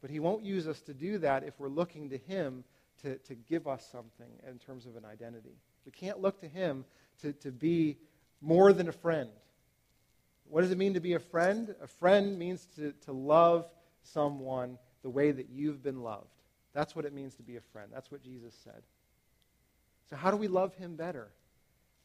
But 0.00 0.10
he 0.10 0.20
won't 0.20 0.44
use 0.44 0.68
us 0.68 0.80
to 0.82 0.94
do 0.94 1.18
that 1.18 1.44
if 1.44 1.58
we're 1.58 1.68
looking 1.68 2.10
to 2.10 2.18
him 2.18 2.64
to, 3.02 3.16
to 3.18 3.34
give 3.34 3.66
us 3.66 3.86
something 3.90 4.30
in 4.48 4.58
terms 4.58 4.86
of 4.86 4.96
an 4.96 5.04
identity. 5.04 5.56
We 5.84 5.92
can't 5.92 6.20
look 6.20 6.40
to 6.40 6.48
him 6.48 6.84
to, 7.22 7.32
to 7.32 7.50
be 7.50 7.98
more 8.40 8.72
than 8.72 8.88
a 8.88 8.92
friend. 8.92 9.30
What 10.48 10.62
does 10.62 10.70
it 10.70 10.78
mean 10.78 10.94
to 10.94 11.00
be 11.00 11.14
a 11.14 11.18
friend? 11.18 11.74
A 11.82 11.86
friend 11.86 12.38
means 12.38 12.66
to, 12.76 12.92
to 13.04 13.12
love 13.12 13.66
someone 14.02 14.78
the 15.02 15.10
way 15.10 15.30
that 15.30 15.48
you've 15.50 15.82
been 15.82 16.02
loved. 16.02 16.28
That's 16.74 16.94
what 16.94 17.04
it 17.04 17.12
means 17.12 17.34
to 17.36 17.42
be 17.42 17.56
a 17.56 17.60
friend. 17.60 17.90
That's 17.92 18.10
what 18.10 18.22
Jesus 18.22 18.54
said. 18.64 18.82
So, 20.10 20.16
how 20.16 20.30
do 20.30 20.36
we 20.36 20.48
love 20.48 20.74
him 20.74 20.96
better? 20.96 21.28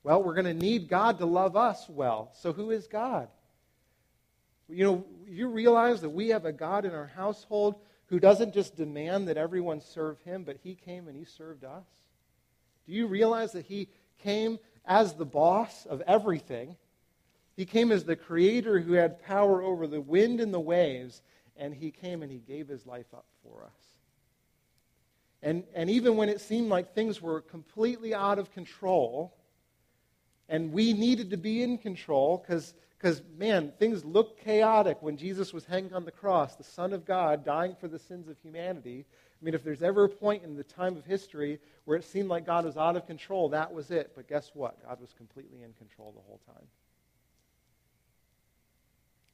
Well, 0.04 0.24
we're 0.24 0.36
going 0.36 0.46
to 0.46 0.54
need 0.54 0.88
God 0.88 1.20
to 1.20 1.26
love 1.26 1.56
us 1.58 1.88
well. 1.90 2.32
So, 2.40 2.54
who 2.54 2.72
is 2.72 2.88
God? 2.88 3.28
You 4.70 4.86
know, 4.86 5.06
you 5.28 5.50
realize 5.50 6.02
that 6.02 6.10
we 6.10 6.30
have 6.30 6.46
a 6.46 6.54
God 6.54 6.86
in 6.86 6.94
our 6.94 7.08
household 7.08 7.76
who 8.10 8.20
doesn't 8.20 8.54
just 8.54 8.76
demand 8.76 9.28
that 9.28 9.38
everyone 9.38 9.82
serve 9.82 10.20
him, 10.22 10.44
but 10.44 10.58
he 10.64 10.76
came 10.76 11.08
and 11.08 11.16
he 11.16 11.26
served 11.26 11.64
us? 11.64 11.86
Do 12.86 12.94
you 12.94 13.08
realize 13.08 13.52
that 13.52 13.66
he 13.66 13.90
came 14.24 14.58
as 14.86 15.14
the 15.14 15.26
boss 15.26 15.86
of 15.86 16.02
everything? 16.02 16.76
He 17.60 17.66
came 17.66 17.92
as 17.92 18.06
the 18.06 18.16
creator 18.16 18.80
who 18.80 18.94
had 18.94 19.22
power 19.22 19.62
over 19.62 19.86
the 19.86 20.00
wind 20.00 20.40
and 20.40 20.54
the 20.54 20.62
waves, 20.62 21.22
and 21.58 21.74
he 21.74 21.92
came 21.92 22.24
and 22.24 22.32
he 22.32 22.38
gave 22.38 22.70
his 22.70 22.88
life 22.88 23.14
up 23.14 23.26
for 23.44 23.66
us. 23.66 23.84
And, 25.44 25.66
and 25.76 25.90
even 25.90 26.16
when 26.16 26.30
it 26.30 26.40
seemed 26.40 26.70
like 26.70 26.94
things 26.94 27.22
were 27.22 27.42
completely 27.42 28.16
out 28.16 28.40
of 28.40 28.50
control, 28.54 29.36
and 30.48 30.72
we 30.72 30.94
needed 30.94 31.32
to 31.32 31.36
be 31.36 31.62
in 31.62 31.78
control 31.78 32.38
because 32.38 32.76
man, 33.38 33.74
things 33.78 34.06
looked 34.06 34.42
chaotic 34.42 35.02
when 35.02 35.18
Jesus 35.18 35.52
was 35.52 35.66
hanging 35.66 35.94
on 35.94 36.06
the 36.06 36.12
cross, 36.12 36.56
the 36.56 36.64
Son 36.64 36.94
of 36.94 37.04
God 37.04 37.44
dying 37.44 37.76
for 37.78 37.90
the 37.90 38.00
sins 38.00 38.30
of 38.30 38.38
humanity. 38.42 39.06
I 39.06 39.44
mean, 39.44 39.54
if 39.54 39.66
there's 39.66 39.84
ever 39.84 40.06
a 40.06 40.10
point 40.10 40.46
in 40.46 40.56
the 40.56 40.64
time 40.64 40.96
of 40.96 41.04
history 41.04 41.60
where 41.84 41.98
it 41.98 42.06
seemed 42.06 42.30
like 42.30 42.46
God 42.46 42.64
was 42.64 42.78
out 42.78 42.96
of 42.96 43.06
control, 43.06 43.50
that 43.50 43.74
was 43.74 43.92
it. 43.92 44.14
But 44.16 44.30
guess 44.30 44.52
what? 44.54 44.82
God 44.88 45.02
was 45.02 45.12
completely 45.12 45.62
in 45.64 45.74
control 45.74 46.14
the 46.16 46.22
whole 46.22 46.40
time. 46.46 46.66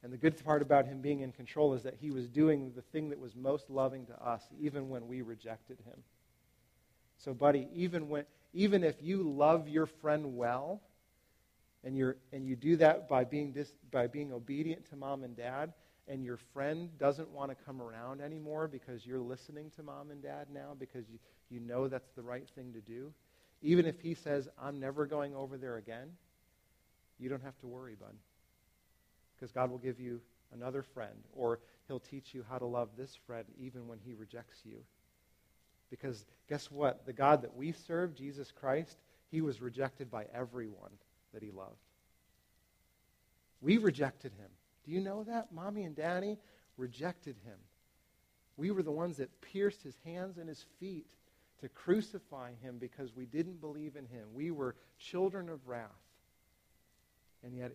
And 0.06 0.12
the 0.12 0.18
good 0.18 0.44
part 0.44 0.62
about 0.62 0.86
him 0.86 1.00
being 1.00 1.22
in 1.22 1.32
control 1.32 1.74
is 1.74 1.82
that 1.82 1.96
he 2.00 2.12
was 2.12 2.28
doing 2.28 2.70
the 2.76 2.80
thing 2.80 3.08
that 3.08 3.18
was 3.18 3.34
most 3.34 3.68
loving 3.68 4.06
to 4.06 4.14
us, 4.24 4.44
even 4.56 4.88
when 4.88 5.08
we 5.08 5.20
rejected 5.20 5.78
him. 5.84 5.98
So, 7.18 7.34
buddy, 7.34 7.66
even, 7.74 8.08
when, 8.08 8.24
even 8.54 8.84
if 8.84 9.02
you 9.02 9.24
love 9.24 9.68
your 9.68 9.86
friend 9.86 10.36
well, 10.36 10.80
and, 11.82 11.96
you're, 11.96 12.18
and 12.32 12.46
you 12.46 12.54
do 12.54 12.76
that 12.76 13.08
by 13.08 13.24
being, 13.24 13.50
dis, 13.50 13.72
by 13.90 14.06
being 14.06 14.32
obedient 14.32 14.88
to 14.90 14.96
mom 14.96 15.24
and 15.24 15.36
dad, 15.36 15.72
and 16.06 16.24
your 16.24 16.36
friend 16.36 16.88
doesn't 17.00 17.28
want 17.30 17.50
to 17.50 17.56
come 17.64 17.82
around 17.82 18.20
anymore 18.20 18.68
because 18.68 19.04
you're 19.04 19.18
listening 19.18 19.72
to 19.74 19.82
mom 19.82 20.12
and 20.12 20.22
dad 20.22 20.46
now 20.54 20.76
because 20.78 21.08
you, 21.10 21.18
you 21.50 21.58
know 21.58 21.88
that's 21.88 22.12
the 22.14 22.22
right 22.22 22.48
thing 22.54 22.72
to 22.72 22.80
do, 22.80 23.12
even 23.60 23.84
if 23.84 23.98
he 24.00 24.14
says, 24.14 24.48
I'm 24.56 24.78
never 24.78 25.04
going 25.04 25.34
over 25.34 25.58
there 25.58 25.78
again, 25.78 26.12
you 27.18 27.28
don't 27.28 27.42
have 27.42 27.58
to 27.58 27.66
worry, 27.66 27.96
bud. 27.98 28.14
Because 29.36 29.52
God 29.52 29.70
will 29.70 29.78
give 29.78 30.00
you 30.00 30.20
another 30.54 30.82
friend, 30.82 31.16
or 31.34 31.60
he'll 31.86 32.00
teach 32.00 32.34
you 32.34 32.44
how 32.48 32.58
to 32.58 32.66
love 32.66 32.88
this 32.96 33.16
friend 33.26 33.44
even 33.58 33.86
when 33.86 33.98
he 34.04 34.14
rejects 34.14 34.60
you. 34.64 34.78
Because 35.90 36.24
guess 36.48 36.70
what? 36.70 37.06
The 37.06 37.12
God 37.12 37.42
that 37.42 37.56
we 37.56 37.72
serve, 37.72 38.14
Jesus 38.14 38.50
Christ, 38.50 38.96
he 39.30 39.40
was 39.40 39.60
rejected 39.60 40.10
by 40.10 40.26
everyone 40.34 40.90
that 41.32 41.42
he 41.42 41.50
loved. 41.50 41.76
We 43.60 43.78
rejected 43.78 44.32
him. 44.32 44.48
Do 44.84 44.92
you 44.92 45.00
know 45.00 45.24
that? 45.24 45.52
Mommy 45.52 45.84
and 45.84 45.96
daddy 45.96 46.38
rejected 46.76 47.36
him. 47.44 47.58
We 48.56 48.70
were 48.70 48.82
the 48.82 48.90
ones 48.90 49.18
that 49.18 49.40
pierced 49.40 49.82
his 49.82 49.96
hands 50.04 50.38
and 50.38 50.48
his 50.48 50.64
feet 50.80 51.06
to 51.60 51.68
crucify 51.68 52.50
him 52.62 52.76
because 52.78 53.14
we 53.14 53.26
didn't 53.26 53.60
believe 53.60 53.96
in 53.96 54.06
him. 54.06 54.28
We 54.34 54.50
were 54.50 54.76
children 54.98 55.48
of 55.48 55.66
wrath. 55.66 55.90
And 57.42 57.56
yet 57.56 57.72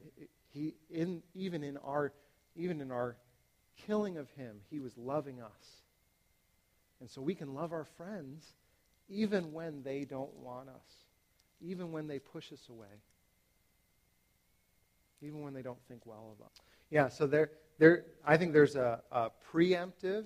he 0.53 0.75
in 0.89 1.21
even 1.33 1.63
in 1.63 1.77
our 1.77 2.13
even 2.55 2.81
in 2.81 2.91
our 2.91 3.17
killing 3.87 4.17
of 4.17 4.29
him, 4.31 4.57
he 4.69 4.79
was 4.79 4.97
loving 4.97 5.41
us. 5.41 5.81
And 6.99 7.09
so 7.09 7.21
we 7.21 7.33
can 7.33 7.53
love 7.53 7.71
our 7.71 7.85
friends 7.85 8.53
even 9.09 9.51
when 9.53 9.83
they 9.83 10.05
don't 10.05 10.33
want 10.35 10.69
us, 10.69 11.05
even 11.59 11.91
when 11.91 12.07
they 12.07 12.19
push 12.19 12.51
us 12.53 12.69
away 12.69 13.01
even 15.21 15.41
when 15.41 15.53
they 15.53 15.61
don't 15.61 15.81
think 15.87 16.05
well 16.05 16.35
of 16.37 16.45
us. 16.45 16.51
Yeah, 16.89 17.07
so 17.07 17.27
there, 17.27 17.51
there, 17.77 18.05
I 18.25 18.37
think 18.37 18.53
there's 18.53 18.75
a, 18.75 19.01
a 19.11 19.29
preemptive 19.51 20.25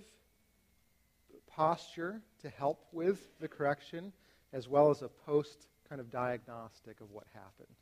posture 1.48 2.22
to 2.42 2.50
help 2.50 2.86
with 2.92 3.40
the 3.40 3.48
correction, 3.48 4.12
as 4.54 4.68
well 4.68 4.90
as 4.90 5.02
a 5.02 5.10
post 5.10 5.68
kind 5.88 6.02
of 6.02 6.10
diagnostic 6.10 7.02
of 7.02 7.12
what 7.12 7.26
happened, 7.34 7.76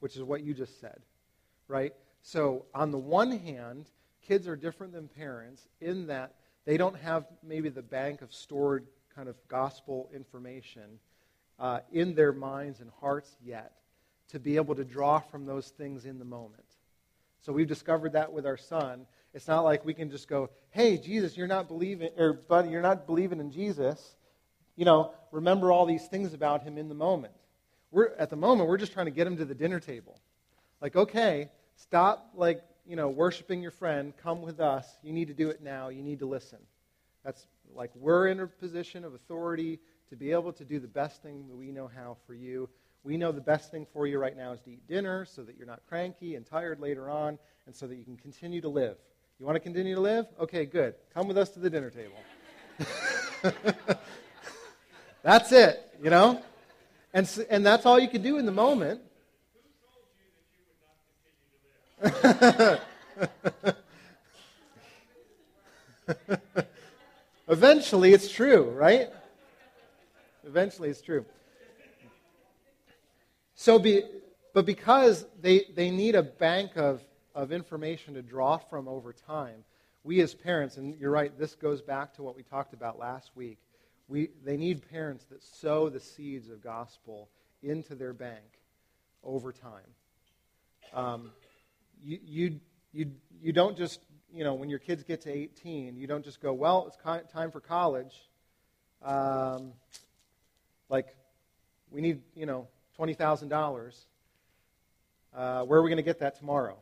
which 0.00 0.16
is 0.16 0.22
what 0.22 0.42
you 0.42 0.52
just 0.52 0.80
said, 0.80 1.00
right? 1.68 1.92
So, 2.22 2.64
on 2.74 2.90
the 2.90 2.98
one 2.98 3.32
hand, 3.32 3.86
kids 4.22 4.48
are 4.48 4.56
different 4.56 4.92
than 4.92 5.08
parents 5.08 5.68
in 5.80 6.06
that 6.08 6.34
they 6.64 6.76
don't 6.76 6.96
have 6.96 7.26
maybe 7.42 7.68
the 7.68 7.82
bank 7.82 8.20
of 8.20 8.32
stored 8.32 8.86
kind 9.14 9.28
of 9.28 9.36
gospel 9.48 10.10
information 10.14 10.98
uh, 11.58 11.80
in 11.92 12.14
their 12.14 12.32
minds 12.32 12.80
and 12.80 12.90
hearts 13.00 13.36
yet 13.42 13.72
to 14.28 14.38
be 14.38 14.56
able 14.56 14.74
to 14.74 14.84
draw 14.84 15.18
from 15.18 15.46
those 15.46 15.68
things 15.68 16.04
in 16.04 16.18
the 16.18 16.24
moment. 16.24 16.64
So 17.40 17.52
we've 17.52 17.66
discovered 17.66 18.12
that 18.12 18.32
with 18.32 18.46
our 18.46 18.56
son. 18.56 19.06
It's 19.32 19.48
not 19.48 19.62
like 19.62 19.84
we 19.84 19.94
can 19.94 20.10
just 20.10 20.28
go, 20.28 20.50
"Hey, 20.70 20.98
Jesus, 20.98 21.36
you're 21.36 21.46
not 21.46 21.68
believing, 21.68 22.10
or 22.18 22.32
buddy, 22.32 22.70
you're 22.70 22.82
not 22.82 23.06
believing 23.06 23.40
in 23.40 23.50
Jesus." 23.50 24.16
You 24.76 24.84
know, 24.84 25.12
remember 25.32 25.72
all 25.72 25.86
these 25.86 26.06
things 26.06 26.34
about 26.34 26.62
him 26.62 26.78
in 26.78 26.88
the 26.88 26.94
moment. 26.94 27.34
We're 27.90 28.14
at 28.16 28.30
the 28.30 28.36
moment 28.36 28.68
we're 28.68 28.76
just 28.76 28.92
trying 28.92 29.06
to 29.06 29.12
get 29.12 29.26
him 29.26 29.36
to 29.38 29.44
the 29.44 29.54
dinner 29.54 29.80
table. 29.80 30.20
Like, 30.80 30.96
okay, 30.96 31.48
stop 31.78 32.32
like 32.34 32.62
you 32.86 32.96
know 32.96 33.08
worshiping 33.08 33.62
your 33.62 33.70
friend. 33.70 34.12
Come 34.22 34.42
with 34.42 34.60
us. 34.60 34.86
You 35.02 35.12
need 35.12 35.28
to 35.28 35.34
do 35.34 35.48
it 35.48 35.62
now. 35.62 35.88
You 35.88 36.02
need 36.02 36.18
to 36.18 36.26
listen. 36.26 36.58
That's 37.24 37.46
like 37.74 37.90
we're 37.94 38.28
in 38.28 38.40
a 38.40 38.46
position 38.46 39.04
of 39.04 39.14
authority 39.14 39.78
to 40.10 40.16
be 40.16 40.32
able 40.32 40.52
to 40.54 40.64
do 40.64 40.78
the 40.78 40.88
best 40.88 41.22
thing 41.22 41.46
that 41.48 41.56
we 41.56 41.70
know 41.70 41.88
how 41.88 42.16
for 42.26 42.34
you. 42.34 42.68
We 43.04 43.16
know 43.16 43.32
the 43.32 43.40
best 43.40 43.70
thing 43.70 43.86
for 43.92 44.06
you 44.06 44.18
right 44.18 44.36
now 44.36 44.52
is 44.52 44.60
to 44.62 44.70
eat 44.70 44.86
dinner 44.88 45.24
so 45.24 45.42
that 45.42 45.56
you're 45.56 45.66
not 45.66 45.80
cranky 45.88 46.34
and 46.34 46.44
tired 46.44 46.80
later 46.80 47.10
on 47.10 47.38
and 47.66 47.74
so 47.74 47.86
that 47.86 47.96
you 47.96 48.04
can 48.04 48.16
continue 48.16 48.60
to 48.60 48.68
live. 48.68 48.96
You 49.38 49.46
want 49.46 49.56
to 49.56 49.60
continue 49.60 49.94
to 49.94 50.00
live? 50.00 50.26
Okay, 50.40 50.66
good. 50.66 50.94
Come 51.14 51.28
with 51.28 51.38
us 51.38 51.50
to 51.50 51.60
the 51.60 51.70
dinner 51.70 51.90
table. 51.90 52.16
that's 55.22 55.52
it, 55.52 55.80
you 56.02 56.10
know? 56.10 56.42
And, 57.14 57.46
and 57.48 57.64
that's 57.64 57.86
all 57.86 57.98
you 57.98 58.08
can 58.08 58.22
do 58.22 58.38
in 58.38 58.46
the 58.46 58.52
moment. 58.52 59.00
Eventually, 67.48 68.12
it's 68.12 68.30
true, 68.30 68.70
right? 68.70 69.08
Eventually, 70.46 70.90
it's 70.90 71.00
true. 71.00 71.24
So, 73.54 73.80
be, 73.80 74.02
but 74.54 74.64
because 74.64 75.26
they, 75.40 75.64
they 75.74 75.90
need 75.90 76.14
a 76.14 76.22
bank 76.22 76.76
of, 76.76 77.02
of 77.34 77.50
information 77.50 78.14
to 78.14 78.22
draw 78.22 78.58
from 78.58 78.86
over 78.86 79.12
time, 79.12 79.64
we 80.04 80.20
as 80.20 80.34
parents, 80.34 80.76
and 80.76 80.96
you're 81.00 81.10
right, 81.10 81.36
this 81.36 81.56
goes 81.56 81.82
back 81.82 82.14
to 82.14 82.22
what 82.22 82.36
we 82.36 82.44
talked 82.44 82.74
about 82.74 82.98
last 82.98 83.32
week. 83.34 83.58
We, 84.06 84.30
they 84.44 84.56
need 84.56 84.88
parents 84.88 85.24
that 85.30 85.42
sow 85.42 85.88
the 85.88 86.00
seeds 86.00 86.48
of 86.48 86.62
gospel 86.62 87.28
into 87.62 87.96
their 87.96 88.12
bank 88.12 88.60
over 89.24 89.52
time. 89.52 89.82
Um, 90.94 91.32
you, 92.04 92.18
you, 92.24 92.60
you, 92.92 93.10
you 93.42 93.52
don't 93.52 93.76
just, 93.76 94.00
you 94.32 94.44
know, 94.44 94.54
when 94.54 94.68
your 94.68 94.78
kids 94.78 95.02
get 95.02 95.22
to 95.22 95.30
18, 95.30 95.96
you 95.96 96.06
don't 96.06 96.24
just 96.24 96.40
go, 96.40 96.52
well, 96.52 96.86
it's 96.86 97.32
time 97.32 97.50
for 97.50 97.60
college. 97.60 98.28
Um, 99.02 99.72
like, 100.88 101.14
we 101.90 102.00
need, 102.00 102.22
you 102.34 102.46
know, 102.46 102.68
$20,000. 102.98 104.04
Uh, 105.34 105.62
where 105.64 105.78
are 105.78 105.82
we 105.82 105.88
going 105.88 105.96
to 105.96 106.02
get 106.02 106.20
that 106.20 106.38
tomorrow? 106.38 106.76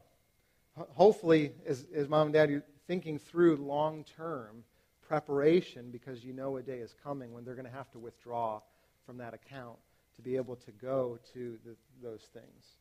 Hopefully, 0.95 1.53
as, 1.67 1.87
as 1.95 2.09
mom 2.09 2.29
and 2.29 2.35
dad, 2.35 2.51
you're 2.51 2.63
thinking 2.87 3.19
through 3.19 3.57
long 3.57 4.05
term 4.17 4.65
preparation 5.09 5.91
because 5.91 6.25
you 6.25 6.33
know 6.33 6.57
a 6.57 6.63
day 6.63 6.79
is 6.79 6.95
coming 7.03 7.33
when 7.33 7.45
they're 7.45 7.55
going 7.55 7.67
to 7.67 7.73
have 7.73 7.91
to 7.93 7.99
withdraw 7.99 8.61
from 9.05 9.19
that 9.19 9.35
account 9.35 9.77
to 10.17 10.23
be 10.23 10.37
able 10.37 10.57
to 10.57 10.71
go 10.73 11.19
to 11.33 11.59
the, 11.65 11.77
those 12.03 12.23
things. 12.33 12.79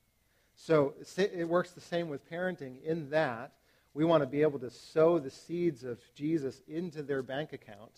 So 0.56 0.94
it 1.18 1.48
works 1.48 1.72
the 1.72 1.82
same 1.82 2.10
with 2.10 2.30
parenting 2.30 2.82
in 2.84 3.10
that 3.10 3.52
we 3.96 4.04
want 4.04 4.22
to 4.22 4.28
be 4.28 4.42
able 4.42 4.60
to 4.60 4.70
sow 4.70 5.20
the 5.20 5.32
seeds 5.32 5.84
of 5.84 6.00
Jesus 6.14 6.62
into 6.68 7.02
their 7.02 7.24
bank 7.24 7.54
account 7.54 7.92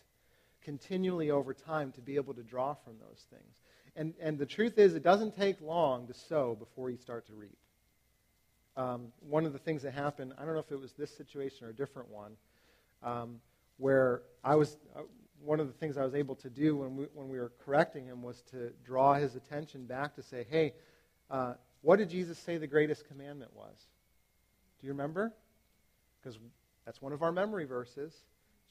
continually 0.61 1.31
over 1.31 1.53
time 1.53 1.91
to 1.93 2.01
be 2.01 2.15
able 2.15 2.35
to 2.35 2.43
draw 2.43 2.75
from 2.75 2.93
those 2.99 3.25
things. 3.31 3.61
And, 3.95 4.13
and 4.21 4.37
the 4.37 4.45
truth 4.45 4.77
is, 4.77 4.93
it 4.93 5.01
doesn't 5.01 5.35
take 5.35 5.59
long 5.59 6.05
to 6.07 6.13
sow 6.13 6.55
before 6.55 6.91
you 6.91 6.97
start 6.97 7.25
to 7.27 7.33
reap. 7.33 7.57
Um, 8.75 9.07
one 9.21 9.47
of 9.47 9.53
the 9.53 9.59
things 9.59 9.81
that 9.81 9.93
happened, 9.95 10.33
I 10.37 10.45
don't 10.45 10.53
know 10.53 10.59
if 10.59 10.71
it 10.71 10.79
was 10.79 10.93
this 10.93 11.09
situation 11.09 11.65
or 11.65 11.71
a 11.71 11.75
different 11.75 12.09
one, 12.09 12.33
um, 13.01 13.41
where 13.77 14.21
I 14.43 14.55
was, 14.55 14.77
uh, 14.95 15.01
one 15.43 15.59
of 15.59 15.65
the 15.65 15.73
things 15.73 15.97
I 15.97 16.03
was 16.03 16.13
able 16.13 16.35
to 16.35 16.49
do 16.49 16.75
when 16.77 16.95
we, 16.95 17.05
when 17.15 17.27
we 17.27 17.39
were 17.39 17.53
correcting 17.65 18.05
him 18.05 18.21
was 18.21 18.43
to 18.51 18.71
draw 18.85 19.15
his 19.15 19.35
attention 19.35 19.85
back 19.85 20.13
to 20.15 20.21
say, 20.21 20.45
hey, 20.47 20.73
uh, 21.31 21.53
what 21.81 21.97
did 21.99 22.09
Jesus 22.09 22.37
say 22.37 22.57
the 22.57 22.67
greatest 22.67 23.07
commandment 23.07 23.55
was? 23.55 23.75
Do 24.79 24.87
you 24.87 24.93
remember? 24.93 25.33
Because 26.19 26.39
that's 26.85 27.01
one 27.01 27.13
of 27.13 27.21
our 27.21 27.31
memory 27.31 27.65
verses. 27.65 28.13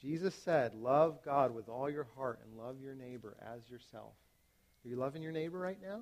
Jesus 0.01 0.35
said, 0.35 0.73
Love 0.75 1.23
God 1.23 1.53
with 1.53 1.69
all 1.69 1.89
your 1.89 2.07
heart 2.15 2.39
and 2.43 2.57
love 2.57 2.77
your 2.81 2.95
neighbor 2.95 3.35
as 3.41 3.69
yourself. 3.69 4.13
Are 4.85 4.87
you 4.87 4.95
loving 4.95 5.23
your 5.23 5.31
neighbor 5.31 5.57
right 5.57 5.81
now? 5.81 6.01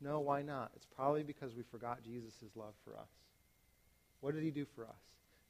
No, 0.00 0.20
why 0.20 0.42
not? 0.42 0.70
It's 0.74 0.86
probably 0.86 1.22
because 1.22 1.54
we 1.54 1.62
forgot 1.62 2.02
Jesus' 2.02 2.34
love 2.54 2.74
for 2.84 2.96
us. 2.96 3.08
What 4.20 4.34
did 4.34 4.42
he 4.42 4.50
do 4.50 4.66
for 4.74 4.84
us? 4.84 4.96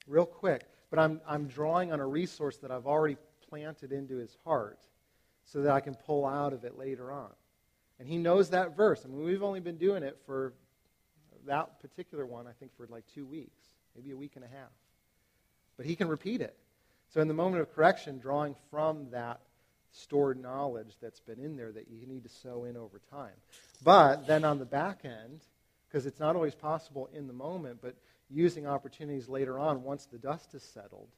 Real 0.06 0.26
quick, 0.26 0.64
but 0.90 0.98
I'm, 0.98 1.20
I'm 1.26 1.46
drawing 1.46 1.92
on 1.92 2.00
a 2.00 2.06
resource 2.06 2.58
that 2.58 2.70
I've 2.70 2.86
already 2.86 3.16
planted 3.48 3.92
into 3.92 4.16
his 4.16 4.36
heart 4.44 4.78
so 5.44 5.62
that 5.62 5.72
I 5.72 5.80
can 5.80 5.94
pull 5.94 6.26
out 6.26 6.52
of 6.52 6.64
it 6.64 6.78
later 6.78 7.10
on. 7.10 7.30
And 7.98 8.08
he 8.08 8.18
knows 8.18 8.50
that 8.50 8.76
verse. 8.76 9.02
I 9.04 9.08
mean, 9.08 9.24
we've 9.24 9.42
only 9.42 9.60
been 9.60 9.78
doing 9.78 10.02
it 10.02 10.18
for 10.26 10.52
that 11.46 11.80
particular 11.80 12.26
one, 12.26 12.46
I 12.46 12.52
think, 12.58 12.76
for 12.76 12.86
like 12.88 13.04
two 13.14 13.24
weeks, 13.24 13.62
maybe 13.94 14.10
a 14.10 14.16
week 14.16 14.32
and 14.36 14.44
a 14.44 14.48
half. 14.48 14.70
But 15.76 15.86
he 15.86 15.96
can 15.96 16.08
repeat 16.08 16.40
it. 16.40 16.56
So 17.12 17.20
in 17.20 17.28
the 17.28 17.34
moment 17.34 17.62
of 17.62 17.74
correction, 17.74 18.18
drawing 18.18 18.54
from 18.70 19.10
that 19.10 19.40
stored 19.92 20.40
knowledge 20.40 20.96
that's 21.00 21.20
been 21.20 21.38
in 21.38 21.56
there 21.56 21.72
that 21.72 21.88
you 21.88 22.06
need 22.06 22.22
to 22.24 22.28
sow 22.28 22.64
in 22.64 22.76
over 22.76 23.00
time. 23.10 23.32
But 23.82 24.26
then 24.26 24.44
on 24.44 24.58
the 24.58 24.64
back 24.64 25.00
end, 25.04 25.40
because 25.88 26.06
it's 26.06 26.20
not 26.20 26.36
always 26.36 26.54
possible 26.54 27.08
in 27.14 27.26
the 27.26 27.32
moment, 27.32 27.78
but 27.80 27.94
using 28.28 28.66
opportunities 28.66 29.28
later 29.28 29.58
on 29.58 29.82
once 29.82 30.06
the 30.06 30.18
dust 30.18 30.52
has 30.52 30.62
settled 30.62 31.08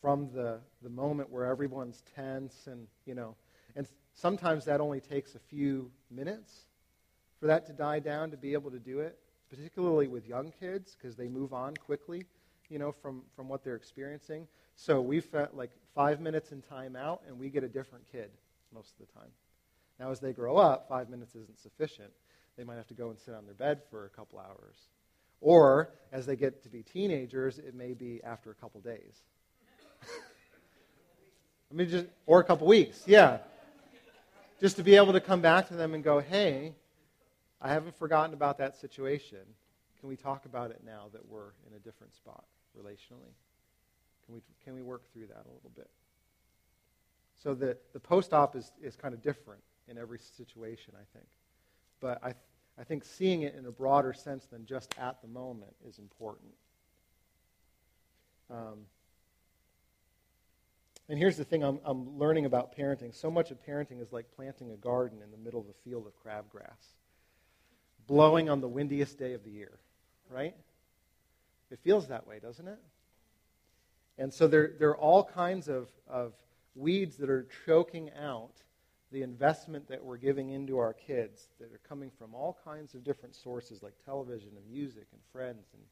from 0.00 0.30
the, 0.32 0.58
the 0.82 0.88
moment 0.88 1.30
where 1.30 1.44
everyone's 1.44 2.02
tense 2.16 2.66
and, 2.66 2.86
you 3.04 3.14
know, 3.14 3.36
and 3.76 3.86
sometimes 4.14 4.64
that 4.64 4.80
only 4.80 5.00
takes 5.00 5.34
a 5.34 5.38
few 5.38 5.90
minutes 6.10 6.64
for 7.38 7.46
that 7.46 7.66
to 7.66 7.72
die 7.72 7.98
down 7.98 8.30
to 8.30 8.36
be 8.36 8.54
able 8.54 8.70
to 8.70 8.78
do 8.78 9.00
it, 9.00 9.18
particularly 9.50 10.06
with 10.06 10.26
young 10.26 10.52
kids 10.58 10.96
because 10.96 11.16
they 11.16 11.28
move 11.28 11.52
on 11.52 11.74
quickly, 11.76 12.24
you 12.68 12.78
know, 12.78 12.92
from, 12.92 13.22
from 13.34 13.48
what 13.48 13.64
they're 13.64 13.76
experiencing. 13.76 14.46
So 14.76 15.00
we've 15.00 15.26
like 15.52 15.70
five 15.94 16.20
minutes 16.20 16.52
in 16.52 16.62
timeout, 16.62 17.18
and 17.26 17.38
we 17.38 17.50
get 17.50 17.64
a 17.64 17.68
different 17.68 18.04
kid 18.10 18.30
most 18.72 18.92
of 18.98 19.06
the 19.06 19.12
time. 19.12 19.30
Now, 19.98 20.10
as 20.10 20.20
they 20.20 20.32
grow 20.32 20.56
up, 20.56 20.88
five 20.88 21.10
minutes 21.10 21.34
isn't 21.34 21.58
sufficient. 21.58 22.10
They 22.56 22.64
might 22.64 22.76
have 22.76 22.88
to 22.88 22.94
go 22.94 23.10
and 23.10 23.18
sit 23.18 23.34
on 23.34 23.44
their 23.44 23.54
bed 23.54 23.82
for 23.90 24.06
a 24.06 24.08
couple 24.08 24.38
hours. 24.38 24.76
Or, 25.40 25.90
as 26.12 26.26
they 26.26 26.36
get 26.36 26.62
to 26.62 26.68
be 26.68 26.82
teenagers, 26.82 27.58
it 27.58 27.74
may 27.74 27.92
be 27.92 28.22
after 28.22 28.50
a 28.50 28.54
couple 28.54 28.80
days. 28.80 29.22
I 31.70 31.74
mean, 31.74 31.88
just, 31.88 32.06
or 32.26 32.40
a 32.40 32.44
couple 32.44 32.66
weeks, 32.66 33.02
yeah. 33.06 33.38
Just 34.60 34.76
to 34.76 34.82
be 34.82 34.96
able 34.96 35.12
to 35.14 35.20
come 35.20 35.40
back 35.40 35.68
to 35.68 35.74
them 35.74 35.94
and 35.94 36.04
go, 36.04 36.20
hey, 36.20 36.74
I 37.60 37.68
haven't 37.68 37.96
forgotten 37.96 38.34
about 38.34 38.58
that 38.58 38.76
situation. 38.76 39.40
Can 39.98 40.08
we 40.08 40.16
talk 40.16 40.46
about 40.46 40.70
it 40.70 40.80
now 40.84 41.06
that 41.12 41.26
we're 41.28 41.52
in 41.68 41.76
a 41.76 41.78
different 41.78 42.14
spot 42.14 42.44
relationally? 42.78 43.34
Can 44.24 44.34
we, 44.34 44.40
can 44.64 44.74
we 44.74 44.82
work 44.82 45.02
through 45.12 45.26
that 45.26 45.44
a 45.44 45.52
little 45.52 45.72
bit? 45.74 45.90
So 47.42 47.54
the, 47.54 47.76
the 47.92 48.00
post 48.00 48.32
op 48.32 48.56
is, 48.56 48.72
is 48.82 48.96
kind 48.96 49.14
of 49.14 49.22
different 49.22 49.62
in 49.88 49.98
every 49.98 50.18
situation, 50.18 50.94
I 50.94 51.04
think. 51.12 51.26
But 52.00 52.22
I, 52.24 52.34
I 52.78 52.84
think 52.84 53.04
seeing 53.04 53.42
it 53.42 53.54
in 53.54 53.66
a 53.66 53.70
broader 53.70 54.12
sense 54.12 54.46
than 54.46 54.64
just 54.64 54.94
at 54.98 55.20
the 55.20 55.28
moment 55.28 55.74
is 55.86 55.98
important. 55.98 56.52
Um, 58.50 58.86
and 61.08 61.18
here's 61.18 61.36
the 61.36 61.44
thing 61.44 61.64
I'm, 61.64 61.80
I'm 61.84 62.18
learning 62.18 62.46
about 62.46 62.76
parenting. 62.76 63.14
So 63.14 63.30
much 63.30 63.50
of 63.50 63.58
parenting 63.64 64.00
is 64.00 64.12
like 64.12 64.26
planting 64.34 64.70
a 64.70 64.76
garden 64.76 65.18
in 65.22 65.30
the 65.30 65.36
middle 65.36 65.60
of 65.60 65.66
a 65.66 65.72
field 65.84 66.06
of 66.06 66.12
crabgrass, 66.24 66.94
blowing 68.10 68.50
on 68.50 68.60
the 68.60 68.68
windiest 68.68 69.16
day 69.20 69.34
of 69.34 69.44
the 69.44 69.50
year, 69.52 69.70
right? 70.28 70.56
It 71.70 71.78
feels 71.84 72.08
that 72.08 72.26
way, 72.26 72.40
doesn't 72.40 72.66
it? 72.66 72.78
And 74.18 74.34
so 74.34 74.48
there, 74.48 74.72
there 74.80 74.88
are 74.90 74.96
all 74.96 75.22
kinds 75.22 75.68
of, 75.68 75.88
of 76.08 76.32
weeds 76.74 77.16
that 77.18 77.30
are 77.30 77.46
choking 77.64 78.10
out 78.20 78.50
the 79.12 79.22
investment 79.22 79.88
that 79.88 80.04
we're 80.04 80.16
giving 80.16 80.50
into 80.50 80.78
our 80.78 80.92
kids 80.92 81.46
that 81.60 81.72
are 81.72 81.80
coming 81.88 82.10
from 82.18 82.34
all 82.34 82.58
kinds 82.64 82.94
of 82.94 83.04
different 83.04 83.36
sources 83.36 83.80
like 83.80 83.94
television 84.04 84.50
and 84.56 84.68
music 84.68 85.06
and 85.12 85.20
friends 85.32 85.68
and, 85.72 85.82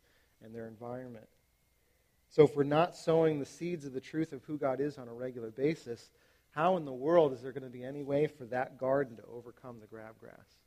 and 0.45 0.53
their 0.53 0.67
environment. 0.67 1.29
So 2.31 2.43
if 2.43 2.57
we're 2.57 2.65
not 2.65 2.97
sowing 2.97 3.39
the 3.39 3.47
seeds 3.47 3.85
of 3.85 3.93
the 3.93 4.01
truth 4.01 4.33
of 4.33 4.43
who 4.43 4.59
God 4.59 4.81
is 4.81 4.99
on 4.99 5.07
a 5.07 5.15
regular 5.15 5.51
basis, 5.51 6.11
how 6.51 6.77
in 6.79 6.85
the 6.85 6.93
world 6.93 7.33
is 7.33 7.43
there 7.43 7.53
going 7.53 7.63
to 7.63 7.71
be 7.71 7.85
any 7.85 8.03
way 8.03 8.27
for 8.27 8.45
that 8.47 8.77
garden 8.77 9.17
to 9.19 9.23
overcome 9.33 9.77
the 9.81 9.87
crabgrass? 9.87 10.58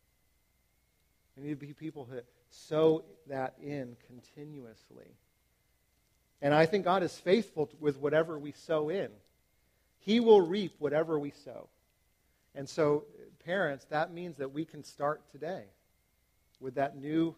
We 1.37 1.43
need 1.43 1.59
to 1.59 1.67
be 1.67 1.73
people 1.73 2.07
who 2.09 2.19
sow 2.49 3.03
that 3.27 3.55
in 3.61 3.95
continuously. 4.07 5.15
And 6.41 6.53
I 6.53 6.65
think 6.65 6.85
God 6.85 7.03
is 7.03 7.15
faithful 7.15 7.69
with 7.79 7.97
whatever 7.97 8.37
we 8.37 8.51
sow 8.51 8.89
in. 8.89 9.09
He 9.99 10.19
will 10.19 10.41
reap 10.41 10.75
whatever 10.79 11.19
we 11.19 11.31
sow. 11.31 11.69
And 12.55 12.67
so, 12.67 13.05
uh, 13.15 13.43
parents, 13.45 13.85
that 13.89 14.11
means 14.11 14.37
that 14.37 14.51
we 14.51 14.65
can 14.65 14.83
start 14.83 15.21
today 15.31 15.65
with 16.59 16.75
that 16.75 16.97
new 16.97 17.35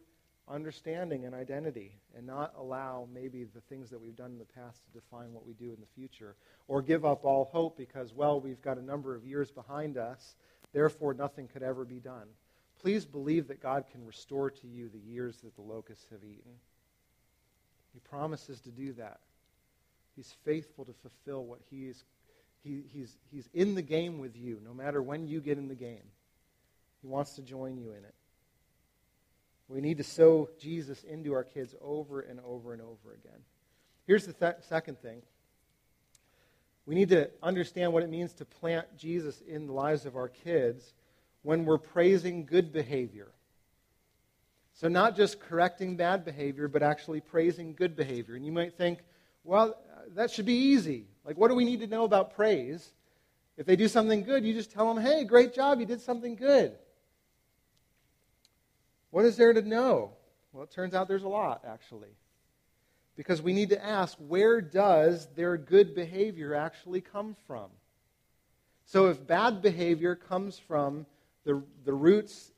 understanding 0.47 1.25
and 1.25 1.35
identity 1.35 1.95
and 2.15 2.25
not 2.25 2.53
allow 2.57 3.07
maybe 3.13 3.43
the 3.43 3.61
things 3.61 3.89
that 3.89 4.01
we've 4.01 4.15
done 4.15 4.31
in 4.31 4.37
the 4.37 4.45
past 4.45 4.81
to 4.85 4.99
define 4.99 5.33
what 5.33 5.45
we 5.45 5.53
do 5.53 5.65
in 5.65 5.79
the 5.79 5.87
future 5.95 6.35
or 6.67 6.81
give 6.81 7.05
up 7.05 7.23
all 7.23 7.45
hope 7.45 7.77
because, 7.77 8.13
well, 8.13 8.39
we've 8.39 8.61
got 8.61 8.77
a 8.77 8.81
number 8.81 9.15
of 9.15 9.25
years 9.25 9.51
behind 9.51 9.97
us, 9.97 10.35
therefore 10.73 11.13
nothing 11.13 11.47
could 11.47 11.63
ever 11.63 11.85
be 11.85 11.99
done. 11.99 12.27
Please 12.83 13.05
believe 13.05 13.47
that 13.47 13.63
God 13.63 13.85
can 13.89 14.05
restore 14.05 14.51
to 14.51 14.67
you 14.67 14.89
the 14.89 14.99
years 14.99 15.37
that 15.37 15.55
the 15.55 15.61
locusts 15.61 16.05
have 16.11 16.21
eaten. 16.21 16.51
He 17.93 17.99
promises 18.01 18.59
to 18.61 18.71
do 18.71 18.91
that. 18.93 19.21
He's 20.17 20.35
faithful 20.43 20.83
to 20.83 20.93
fulfill 21.01 21.45
what 21.45 21.59
he 21.71 21.87
is. 21.87 22.03
He, 22.61 22.83
he's, 22.93 23.15
he's 23.31 23.47
in 23.53 23.75
the 23.75 23.81
game 23.81 24.19
with 24.19 24.35
you, 24.35 24.59
no 24.65 24.73
matter 24.73 25.01
when 25.01 25.27
you 25.27 25.39
get 25.39 25.57
in 25.57 25.69
the 25.69 25.75
game. 25.75 26.03
He 27.01 27.07
wants 27.07 27.35
to 27.35 27.41
join 27.41 27.77
you 27.77 27.91
in 27.91 28.03
it. 28.03 28.13
We 29.69 29.79
need 29.79 29.97
to 29.99 30.03
sow 30.03 30.49
Jesus 30.59 31.05
into 31.05 31.31
our 31.33 31.45
kids 31.45 31.73
over 31.81 32.19
and 32.19 32.41
over 32.45 32.73
and 32.73 32.81
over 32.81 33.13
again. 33.13 33.39
Here's 34.05 34.25
the 34.25 34.33
th- 34.33 34.55
second 34.67 35.01
thing 35.01 35.21
we 36.85 36.95
need 36.95 37.09
to 37.09 37.29
understand 37.41 37.93
what 37.93 38.03
it 38.03 38.09
means 38.09 38.33
to 38.33 38.45
plant 38.45 38.87
Jesus 38.97 39.41
in 39.47 39.67
the 39.67 39.73
lives 39.73 40.05
of 40.05 40.17
our 40.17 40.27
kids 40.27 40.93
when 41.43 41.65
we're 41.65 41.77
praising 41.77 42.45
good 42.45 42.73
behavior. 42.73 43.29
So, 44.73 44.87
not 44.87 45.15
just 45.15 45.39
correcting 45.39 45.95
bad 45.95 46.25
behavior, 46.25 46.67
but 46.67 46.81
actually 46.81 47.21
praising 47.21 47.75
good 47.75 47.95
behavior. 47.95 48.35
And 48.35 48.45
you 48.45 48.51
might 48.51 48.75
think, 48.75 48.99
well, 49.43 49.77
that 50.15 50.31
should 50.31 50.47
be 50.47 50.53
easy. 50.53 51.05
Like, 51.23 51.37
what 51.37 51.49
do 51.49 51.55
we 51.55 51.65
need 51.65 51.81
to 51.81 51.87
know 51.87 52.05
about 52.05 52.35
praise? 52.35 52.93
If 53.55 53.67
they 53.67 53.75
do 53.75 53.87
something 53.87 54.23
good, 54.23 54.43
you 54.43 54.53
just 54.53 54.71
tell 54.71 54.91
them, 54.91 55.03
hey, 55.03 55.25
great 55.25 55.53
job, 55.53 55.79
you 55.79 55.85
did 55.85 56.01
something 56.01 56.35
good. 56.35 56.73
What 59.11 59.25
is 59.25 59.37
there 59.37 59.53
to 59.53 59.61
know? 59.61 60.13
Well, 60.53 60.63
it 60.63 60.71
turns 60.71 60.95
out 60.95 61.07
there's 61.07 61.23
a 61.23 61.27
lot, 61.27 61.63
actually. 61.67 62.15
Because 63.15 63.43
we 63.43 63.53
need 63.53 63.69
to 63.69 63.85
ask 63.85 64.17
where 64.17 64.59
does 64.59 65.27
their 65.35 65.55
good 65.55 65.93
behavior 65.93 66.55
actually 66.55 67.01
come 67.01 67.35
from? 67.45 67.69
So 68.85 69.07
if 69.07 69.25
bad 69.25 69.61
behavior 69.61 70.15
comes 70.15 70.57
from 70.57 71.05
the, 71.45 71.63
the 71.85 71.93
roots 71.93 72.51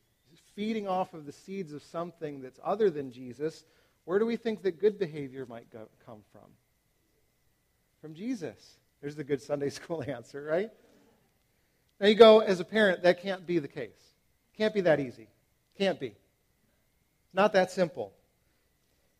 feeding 0.55 0.87
off 0.87 1.13
of 1.13 1.25
the 1.25 1.31
seeds 1.31 1.73
of 1.73 1.83
something 1.83 2.41
that's 2.41 2.59
other 2.63 2.89
than 2.89 3.11
Jesus, 3.11 3.65
where 4.05 4.19
do 4.19 4.25
we 4.25 4.37
think 4.37 4.61
that 4.63 4.79
good 4.79 4.97
behavior 4.97 5.45
might 5.47 5.69
go, 5.71 5.87
come 6.05 6.19
from? 6.31 6.49
From 8.01 8.13
Jesus. 8.13 8.77
There's 9.01 9.15
the 9.15 9.23
good 9.23 9.41
Sunday 9.41 9.69
school 9.71 10.03
answer, 10.07 10.43
right? 10.43 10.69
Now 11.99 12.07
you 12.07 12.15
go, 12.15 12.39
as 12.39 12.59
a 12.59 12.65
parent, 12.65 13.03
that 13.03 13.21
can't 13.21 13.45
be 13.45 13.59
the 13.59 13.67
case. 13.67 14.15
Can't 14.57 14.73
be 14.73 14.81
that 14.81 14.99
easy. 14.99 15.27
Can't 15.77 15.99
be. 15.99 16.15
Not 17.33 17.53
that 17.53 17.71
simple. 17.71 18.13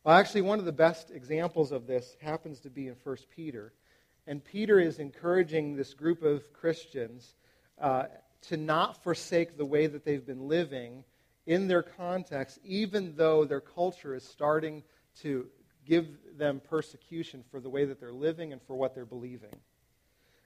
Well, 0.04 0.16
actually, 0.16 0.42
one 0.42 0.58
of 0.58 0.64
the 0.64 0.72
best 0.72 1.10
examples 1.10 1.72
of 1.72 1.86
this 1.86 2.16
happens 2.22 2.60
to 2.60 2.70
be 2.70 2.88
in 2.88 2.94
1 3.02 3.16
Peter. 3.34 3.72
And 4.26 4.42
Peter 4.44 4.78
is 4.78 4.98
encouraging 4.98 5.76
this 5.76 5.94
group 5.94 6.22
of 6.22 6.52
Christians 6.52 7.34
uh, 7.80 8.04
to 8.48 8.56
not 8.56 9.02
forsake 9.02 9.56
the 9.56 9.64
way 9.64 9.86
that 9.86 10.04
they've 10.04 10.26
been 10.26 10.48
living 10.48 11.04
in 11.46 11.68
their 11.68 11.82
context, 11.82 12.58
even 12.64 13.14
though 13.16 13.44
their 13.44 13.60
culture 13.60 14.14
is 14.14 14.24
starting 14.24 14.82
to 15.20 15.46
give 15.86 16.06
them 16.36 16.60
persecution 16.68 17.44
for 17.50 17.60
the 17.60 17.68
way 17.70 17.84
that 17.84 18.00
they're 18.00 18.12
living 18.12 18.52
and 18.52 18.60
for 18.62 18.74
what 18.74 18.94
they're 18.94 19.04
believing. 19.04 19.54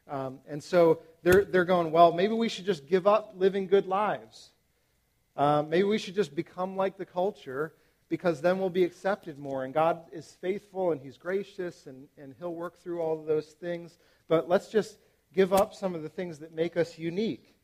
Um, 0.08 0.40
and 0.48 0.62
so 0.62 1.00
they're, 1.22 1.44
they're 1.44 1.64
going, 1.64 1.90
well, 1.92 2.12
maybe 2.12 2.34
we 2.34 2.48
should 2.48 2.66
just 2.66 2.86
give 2.86 3.06
up 3.06 3.34
living 3.36 3.66
good 3.66 3.86
lives. 3.86 4.50
Uh, 5.36 5.62
maybe 5.62 5.84
we 5.84 5.98
should 5.98 6.14
just 6.14 6.34
become 6.34 6.76
like 6.76 6.98
the 6.98 7.06
culture 7.06 7.72
because 8.08 8.40
then 8.40 8.58
we'll 8.58 8.68
be 8.68 8.84
accepted 8.84 9.38
more. 9.38 9.64
And 9.64 9.72
God 9.72 10.02
is 10.12 10.36
faithful 10.40 10.92
and 10.92 11.00
He's 11.00 11.16
gracious 11.16 11.86
and, 11.86 12.08
and 12.18 12.34
He'll 12.38 12.54
work 12.54 12.82
through 12.82 13.00
all 13.00 13.18
of 13.18 13.26
those 13.26 13.46
things. 13.46 13.98
But 14.28 14.48
let's 14.48 14.68
just 14.68 14.98
give 15.32 15.52
up 15.52 15.72
some 15.72 15.94
of 15.94 16.02
the 16.02 16.08
things 16.08 16.40
that 16.40 16.52
make 16.52 16.76
us 16.76 16.98
unique. 16.98 17.54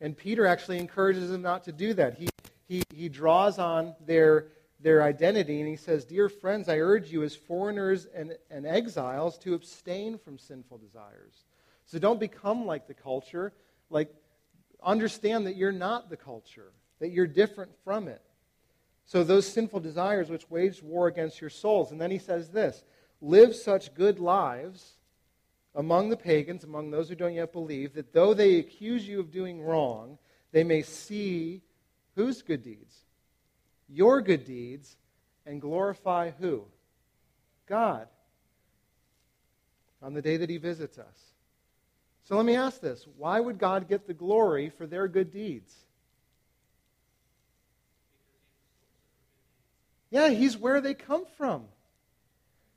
And 0.00 0.16
Peter 0.16 0.46
actually 0.46 0.78
encourages 0.78 1.30
them 1.30 1.42
not 1.42 1.64
to 1.64 1.72
do 1.72 1.94
that. 1.94 2.14
He, 2.14 2.28
he, 2.68 2.82
he 2.94 3.08
draws 3.08 3.58
on 3.58 3.94
their, 4.04 4.48
their 4.80 5.02
identity 5.02 5.60
and 5.60 5.68
he 5.68 5.76
says, 5.76 6.04
Dear 6.04 6.28
friends, 6.28 6.68
I 6.68 6.78
urge 6.78 7.10
you 7.10 7.22
as 7.22 7.34
foreigners 7.34 8.06
and, 8.14 8.36
and 8.50 8.66
exiles 8.66 9.38
to 9.38 9.54
abstain 9.54 10.18
from 10.18 10.38
sinful 10.38 10.78
desires. 10.78 11.44
So 11.86 11.98
don't 11.98 12.20
become 12.20 12.66
like 12.66 12.86
the 12.86 12.94
culture. 12.94 13.52
Like, 13.88 14.12
understand 14.82 15.46
that 15.46 15.56
you're 15.56 15.72
not 15.72 16.10
the 16.10 16.16
culture, 16.16 16.72
that 16.98 17.10
you're 17.10 17.26
different 17.26 17.72
from 17.84 18.08
it. 18.08 18.22
So 19.06 19.22
those 19.22 19.46
sinful 19.46 19.80
desires 19.80 20.28
which 20.28 20.50
wage 20.50 20.82
war 20.82 21.06
against 21.06 21.40
your 21.40 21.50
souls. 21.50 21.92
And 21.92 22.00
then 22.00 22.10
he 22.10 22.18
says 22.18 22.50
this 22.50 22.82
live 23.20 23.54
such 23.54 23.94
good 23.94 24.18
lives 24.18 24.95
among 25.76 26.08
the 26.08 26.16
pagans, 26.16 26.64
among 26.64 26.90
those 26.90 27.08
who 27.08 27.14
don't 27.14 27.34
yet 27.34 27.52
believe, 27.52 27.94
that 27.94 28.12
though 28.12 28.32
they 28.32 28.56
accuse 28.56 29.06
you 29.06 29.20
of 29.20 29.30
doing 29.30 29.60
wrong, 29.60 30.18
they 30.50 30.64
may 30.64 30.82
see 30.82 31.62
whose 32.16 32.40
good 32.42 32.62
deeds? 32.62 33.04
Your 33.88 34.22
good 34.22 34.44
deeds, 34.44 34.96
and 35.44 35.60
glorify 35.60 36.30
who? 36.30 36.64
God. 37.66 38.08
On 40.02 40.14
the 40.14 40.22
day 40.22 40.38
that 40.38 40.50
he 40.50 40.56
visits 40.56 40.98
us. 40.98 41.32
So 42.24 42.36
let 42.36 42.46
me 42.46 42.56
ask 42.56 42.80
this 42.80 43.06
why 43.16 43.38
would 43.38 43.58
God 43.58 43.88
get 43.88 44.06
the 44.06 44.14
glory 44.14 44.70
for 44.70 44.86
their 44.86 45.06
good 45.06 45.30
deeds? 45.30 45.72
Yeah, 50.10 50.30
he's 50.30 50.56
where 50.56 50.80
they 50.80 50.94
come 50.94 51.24
from. 51.36 51.64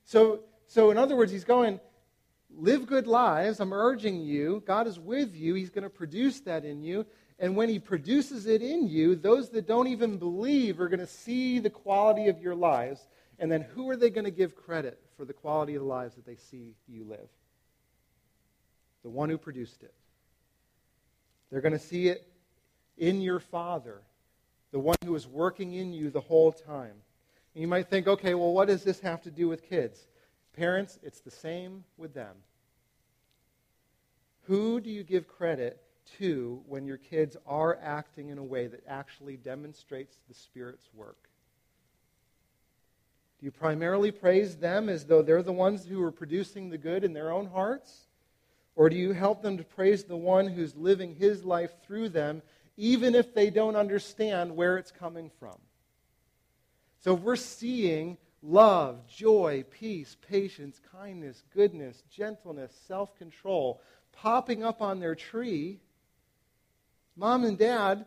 So, 0.05 0.41
so 0.67 0.91
in 0.91 0.97
other 0.97 1.15
words, 1.15 1.31
he's 1.31 1.45
going, 1.45 1.79
live 2.59 2.85
good 2.85 3.07
lives. 3.07 3.59
I'm 3.59 3.73
urging 3.73 4.21
you. 4.21 4.61
God 4.65 4.87
is 4.87 4.99
with 4.99 5.35
you. 5.35 5.53
He's 5.53 5.69
going 5.69 5.83
to 5.83 5.89
produce 5.89 6.41
that 6.41 6.65
in 6.65 6.83
you. 6.83 7.05
And 7.39 7.55
when 7.55 7.69
he 7.69 7.79
produces 7.79 8.45
it 8.45 8.61
in 8.61 8.87
you, 8.87 9.15
those 9.15 9.49
that 9.51 9.65
don't 9.65 9.87
even 9.87 10.17
believe 10.17 10.81
are 10.81 10.89
going 10.89 10.99
to 10.99 11.07
see 11.07 11.59
the 11.59 11.69
quality 11.69 12.27
of 12.27 12.41
your 12.41 12.55
lives. 12.55 13.07
And 13.39 13.49
then 13.49 13.61
who 13.61 13.89
are 13.89 13.95
they 13.95 14.09
going 14.09 14.25
to 14.25 14.31
give 14.31 14.55
credit 14.55 14.99
for 15.15 15.23
the 15.23 15.33
quality 15.33 15.75
of 15.75 15.81
the 15.81 15.87
lives 15.87 16.15
that 16.15 16.25
they 16.25 16.35
see 16.35 16.75
you 16.87 17.05
live? 17.05 17.29
The 19.03 19.09
one 19.09 19.29
who 19.29 19.37
produced 19.37 19.83
it. 19.83 19.93
They're 21.49 21.61
going 21.61 21.73
to 21.73 21.79
see 21.79 22.09
it 22.09 22.27
in 22.97 23.21
your 23.21 23.39
Father, 23.39 24.01
the 24.71 24.79
one 24.79 24.97
who 25.05 25.15
is 25.15 25.25
working 25.25 25.73
in 25.73 25.93
you 25.93 26.09
the 26.09 26.19
whole 26.19 26.51
time. 26.51 26.93
And 27.55 27.61
you 27.61 27.67
might 27.67 27.89
think, 27.89 28.07
okay, 28.07 28.33
well, 28.33 28.51
what 28.51 28.67
does 28.67 28.83
this 28.83 28.99
have 28.99 29.21
to 29.23 29.31
do 29.31 29.47
with 29.47 29.67
kids? 29.67 30.07
Parents, 30.53 30.99
it's 31.01 31.21
the 31.21 31.31
same 31.31 31.85
with 31.97 32.13
them. 32.13 32.35
Who 34.49 34.81
do 34.81 34.89
you 34.89 35.03
give 35.03 35.27
credit 35.27 35.79
to 36.17 36.63
when 36.65 36.87
your 36.87 36.97
kids 36.97 37.37
are 37.45 37.77
acting 37.83 38.29
in 38.29 38.39
a 38.39 38.43
way 38.43 38.65
that 38.65 38.83
actually 38.87 39.37
demonstrates 39.37 40.17
the 40.27 40.33
Spirit's 40.33 40.89
work? 40.95 41.29
Do 43.39 43.45
you 43.45 43.51
primarily 43.51 44.09
praise 44.09 44.57
them 44.57 44.89
as 44.89 45.05
though 45.05 45.21
they're 45.21 45.43
the 45.43 45.53
ones 45.53 45.85
who 45.85 46.01
are 46.01 46.11
producing 46.11 46.71
the 46.71 46.79
good 46.79 47.03
in 47.03 47.13
their 47.13 47.31
own 47.31 47.45
hearts? 47.45 48.07
Or 48.75 48.89
do 48.89 48.95
you 48.95 49.11
help 49.11 49.43
them 49.43 49.55
to 49.57 49.63
praise 49.63 50.03
the 50.03 50.17
one 50.17 50.47
who's 50.47 50.75
living 50.75 51.13
his 51.13 51.45
life 51.45 51.71
through 51.85 52.09
them, 52.09 52.41
even 52.75 53.13
if 53.13 53.35
they 53.35 53.51
don't 53.51 53.75
understand 53.75 54.55
where 54.55 54.79
it's 54.79 54.91
coming 54.91 55.29
from? 55.39 55.59
So 57.01 57.13
we're 57.13 57.35
seeing 57.35 58.17
love, 58.41 59.07
joy, 59.07 59.63
peace, 59.69 60.17
patience, 60.27 60.81
kindness, 60.91 61.43
goodness, 61.53 62.01
gentleness, 62.09 62.73
self 62.87 63.15
control 63.15 63.79
popping 64.21 64.63
up 64.63 64.81
on 64.81 64.99
their 64.99 65.15
tree, 65.15 65.79
mom 67.15 67.43
and 67.43 67.57
dad 67.57 68.05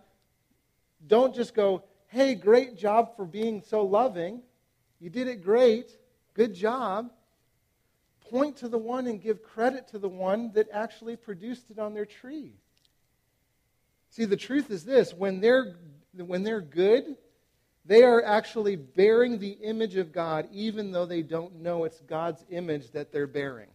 don't 1.06 1.34
just 1.34 1.54
go, 1.54 1.82
hey, 2.08 2.34
great 2.34 2.76
job 2.76 3.16
for 3.16 3.24
being 3.24 3.62
so 3.62 3.82
loving. 3.84 4.42
You 5.00 5.10
did 5.10 5.26
it 5.26 5.42
great. 5.42 5.90
Good 6.34 6.54
job. 6.54 7.10
Point 8.30 8.58
to 8.58 8.68
the 8.68 8.78
one 8.78 9.06
and 9.06 9.20
give 9.20 9.42
credit 9.42 9.88
to 9.88 9.98
the 9.98 10.08
one 10.08 10.52
that 10.52 10.68
actually 10.72 11.16
produced 11.16 11.70
it 11.70 11.78
on 11.78 11.94
their 11.94 12.06
tree. 12.06 12.52
See, 14.10 14.26
the 14.26 14.36
truth 14.36 14.70
is 14.70 14.84
this 14.84 15.12
when 15.12 15.40
they're, 15.40 15.76
when 16.14 16.42
they're 16.42 16.60
good, 16.60 17.16
they 17.84 18.04
are 18.04 18.22
actually 18.22 18.76
bearing 18.76 19.38
the 19.38 19.52
image 19.62 19.96
of 19.96 20.12
God, 20.12 20.48
even 20.52 20.92
though 20.92 21.06
they 21.06 21.22
don't 21.22 21.62
know 21.62 21.84
it's 21.84 22.00
God's 22.00 22.44
image 22.50 22.92
that 22.92 23.10
they're 23.10 23.26
bearing. 23.26 23.68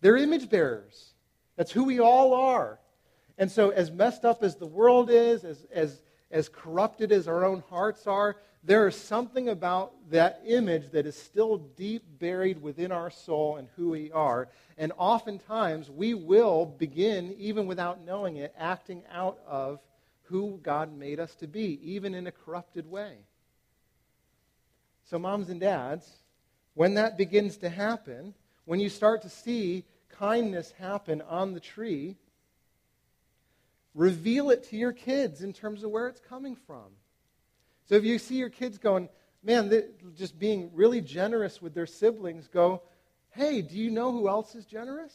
They're 0.00 0.16
image 0.16 0.48
bearers. 0.48 1.12
That's 1.56 1.72
who 1.72 1.84
we 1.84 2.00
all 2.00 2.34
are. 2.34 2.78
And 3.36 3.50
so, 3.50 3.70
as 3.70 3.90
messed 3.90 4.24
up 4.24 4.42
as 4.42 4.56
the 4.56 4.66
world 4.66 5.10
is, 5.10 5.44
as, 5.44 5.64
as, 5.72 6.02
as 6.30 6.48
corrupted 6.48 7.12
as 7.12 7.28
our 7.28 7.44
own 7.44 7.62
hearts 7.68 8.06
are, 8.06 8.36
there 8.64 8.88
is 8.88 8.96
something 8.96 9.48
about 9.48 9.92
that 10.10 10.42
image 10.44 10.90
that 10.90 11.06
is 11.06 11.16
still 11.16 11.58
deep 11.58 12.02
buried 12.18 12.60
within 12.60 12.90
our 12.90 13.10
soul 13.10 13.56
and 13.56 13.68
who 13.76 13.90
we 13.90 14.10
are. 14.10 14.48
And 14.76 14.92
oftentimes, 14.98 15.88
we 15.88 16.14
will 16.14 16.66
begin, 16.66 17.34
even 17.38 17.66
without 17.66 18.04
knowing 18.04 18.36
it, 18.36 18.52
acting 18.58 19.02
out 19.12 19.38
of 19.46 19.80
who 20.24 20.60
God 20.62 20.96
made 20.96 21.20
us 21.20 21.34
to 21.36 21.46
be, 21.46 21.80
even 21.82 22.14
in 22.14 22.26
a 22.26 22.32
corrupted 22.32 22.90
way. 22.90 23.14
So, 25.04 25.18
moms 25.18 25.48
and 25.48 25.60
dads, 25.60 26.10
when 26.74 26.94
that 26.94 27.16
begins 27.16 27.56
to 27.58 27.68
happen, 27.68 28.34
when 28.68 28.80
you 28.80 28.90
start 28.90 29.22
to 29.22 29.30
see 29.30 29.82
kindness 30.10 30.74
happen 30.78 31.22
on 31.22 31.54
the 31.54 31.60
tree, 31.60 32.18
reveal 33.94 34.50
it 34.50 34.62
to 34.64 34.76
your 34.76 34.92
kids 34.92 35.40
in 35.40 35.54
terms 35.54 35.82
of 35.82 35.90
where 35.90 36.06
it's 36.06 36.20
coming 36.20 36.54
from. 36.54 36.84
So, 37.86 37.94
if 37.94 38.04
you 38.04 38.18
see 38.18 38.34
your 38.34 38.50
kids 38.50 38.76
going, 38.76 39.08
man, 39.42 39.72
just 40.18 40.38
being 40.38 40.70
really 40.74 41.00
generous 41.00 41.62
with 41.62 41.72
their 41.72 41.86
siblings, 41.86 42.46
go, 42.46 42.82
hey, 43.30 43.62
do 43.62 43.74
you 43.74 43.90
know 43.90 44.12
who 44.12 44.28
else 44.28 44.54
is 44.54 44.66
generous? 44.66 45.14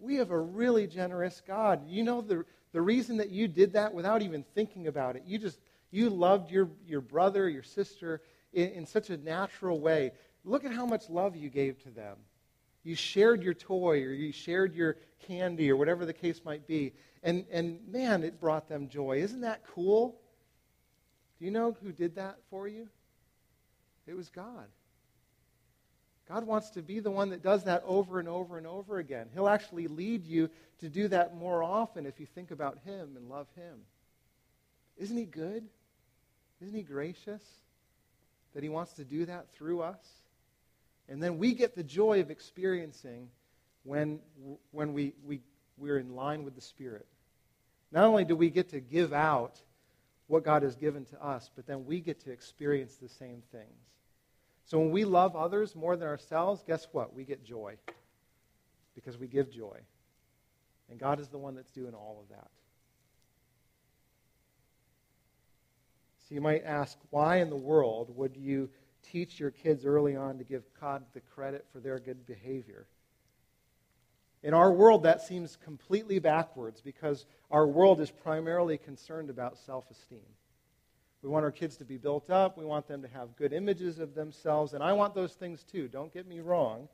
We 0.00 0.16
have 0.16 0.32
a 0.32 0.40
really 0.40 0.88
generous 0.88 1.40
God. 1.46 1.88
You 1.88 2.02
know 2.02 2.22
the, 2.22 2.44
the 2.72 2.82
reason 2.82 3.18
that 3.18 3.30
you 3.30 3.46
did 3.46 3.74
that 3.74 3.94
without 3.94 4.20
even 4.22 4.44
thinking 4.52 4.88
about 4.88 5.14
it, 5.14 5.22
you 5.28 5.38
just, 5.38 5.60
you 5.92 6.10
loved 6.10 6.50
your, 6.50 6.70
your 6.88 7.02
brother, 7.02 7.48
your 7.48 7.62
sister 7.62 8.20
in, 8.52 8.70
in 8.70 8.84
such 8.84 9.10
a 9.10 9.16
natural 9.16 9.78
way. 9.78 10.10
Look 10.46 10.64
at 10.64 10.72
how 10.72 10.86
much 10.86 11.10
love 11.10 11.36
you 11.36 11.50
gave 11.50 11.82
to 11.82 11.90
them. 11.90 12.16
You 12.84 12.94
shared 12.94 13.42
your 13.42 13.52
toy 13.52 14.04
or 14.04 14.12
you 14.12 14.30
shared 14.30 14.74
your 14.74 14.96
candy 15.26 15.70
or 15.70 15.76
whatever 15.76 16.06
the 16.06 16.12
case 16.12 16.40
might 16.44 16.68
be. 16.68 16.92
And, 17.24 17.44
and 17.50 17.80
man, 17.90 18.22
it 18.22 18.40
brought 18.40 18.68
them 18.68 18.88
joy. 18.88 19.18
Isn't 19.18 19.40
that 19.40 19.64
cool? 19.74 20.20
Do 21.38 21.44
you 21.44 21.50
know 21.50 21.76
who 21.82 21.90
did 21.90 22.14
that 22.14 22.36
for 22.48 22.68
you? 22.68 22.88
It 24.06 24.16
was 24.16 24.28
God. 24.28 24.66
God 26.28 26.46
wants 26.46 26.70
to 26.70 26.82
be 26.82 27.00
the 27.00 27.10
one 27.10 27.30
that 27.30 27.42
does 27.42 27.64
that 27.64 27.82
over 27.84 28.20
and 28.20 28.28
over 28.28 28.56
and 28.56 28.68
over 28.68 28.98
again. 28.98 29.28
He'll 29.34 29.48
actually 29.48 29.88
lead 29.88 30.24
you 30.24 30.48
to 30.78 30.88
do 30.88 31.08
that 31.08 31.36
more 31.36 31.64
often 31.64 32.06
if 32.06 32.20
you 32.20 32.26
think 32.26 32.52
about 32.52 32.78
Him 32.84 33.16
and 33.16 33.28
love 33.28 33.48
Him. 33.56 33.80
Isn't 34.96 35.16
He 35.16 35.24
good? 35.24 35.64
Isn't 36.60 36.74
He 36.74 36.82
gracious 36.82 37.42
that 38.54 38.62
He 38.62 38.68
wants 38.68 38.92
to 38.94 39.04
do 39.04 39.26
that 39.26 39.52
through 39.52 39.82
us? 39.82 39.98
And 41.08 41.22
then 41.22 41.38
we 41.38 41.54
get 41.54 41.74
the 41.74 41.84
joy 41.84 42.20
of 42.20 42.30
experiencing 42.30 43.28
when, 43.84 44.20
when 44.72 44.92
we, 44.92 45.12
we, 45.24 45.40
we're 45.76 45.98
in 45.98 46.14
line 46.14 46.44
with 46.44 46.54
the 46.54 46.60
Spirit. 46.60 47.06
Not 47.92 48.04
only 48.04 48.24
do 48.24 48.34
we 48.34 48.50
get 48.50 48.70
to 48.70 48.80
give 48.80 49.12
out 49.12 49.60
what 50.26 50.44
God 50.44 50.62
has 50.62 50.74
given 50.74 51.04
to 51.06 51.24
us, 51.24 51.50
but 51.54 51.66
then 51.66 51.86
we 51.86 52.00
get 52.00 52.20
to 52.24 52.32
experience 52.32 52.96
the 52.96 53.08
same 53.08 53.42
things. 53.52 53.86
So 54.64 54.78
when 54.80 54.90
we 54.90 55.04
love 55.04 55.36
others 55.36 55.76
more 55.76 55.96
than 55.96 56.08
ourselves, 56.08 56.64
guess 56.66 56.88
what? 56.90 57.14
We 57.14 57.24
get 57.24 57.44
joy 57.44 57.76
because 58.96 59.16
we 59.16 59.28
give 59.28 59.50
joy. 59.52 59.78
And 60.90 60.98
God 60.98 61.20
is 61.20 61.28
the 61.28 61.38
one 61.38 61.54
that's 61.54 61.70
doing 61.70 61.94
all 61.94 62.18
of 62.20 62.36
that. 62.36 62.48
So 66.28 66.34
you 66.34 66.40
might 66.40 66.64
ask, 66.64 66.98
why 67.10 67.36
in 67.36 67.50
the 67.50 67.56
world 67.56 68.10
would 68.16 68.36
you 68.36 68.68
teach 69.12 69.40
your 69.40 69.50
kids 69.50 69.84
early 69.84 70.16
on 70.16 70.38
to 70.38 70.44
give 70.44 70.62
God 70.80 71.04
the 71.14 71.20
credit 71.20 71.66
for 71.72 71.80
their 71.80 71.98
good 71.98 72.26
behavior? 72.26 72.86
In 74.42 74.54
our 74.54 74.72
world, 74.72 75.02
that 75.02 75.22
seems 75.22 75.56
completely 75.64 76.18
backwards 76.18 76.80
because 76.80 77.26
our 77.50 77.66
world 77.66 78.00
is 78.00 78.10
primarily 78.10 78.78
concerned 78.78 79.30
about 79.30 79.58
self 79.58 79.90
esteem. 79.90 80.20
We 81.22 81.28
want 81.28 81.44
our 81.44 81.50
kids 81.50 81.76
to 81.78 81.84
be 81.84 81.96
built 81.96 82.30
up. 82.30 82.56
We 82.56 82.64
want 82.64 82.86
them 82.86 83.02
to 83.02 83.08
have 83.08 83.34
good 83.36 83.52
images 83.52 83.98
of 83.98 84.14
themselves. 84.14 84.74
And 84.74 84.84
I 84.84 84.92
want 84.92 85.14
those 85.14 85.32
things 85.32 85.64
too. 85.64 85.88
Don't 85.88 86.14
get 86.14 86.28
me 86.28 86.38
wrong. 86.38 86.88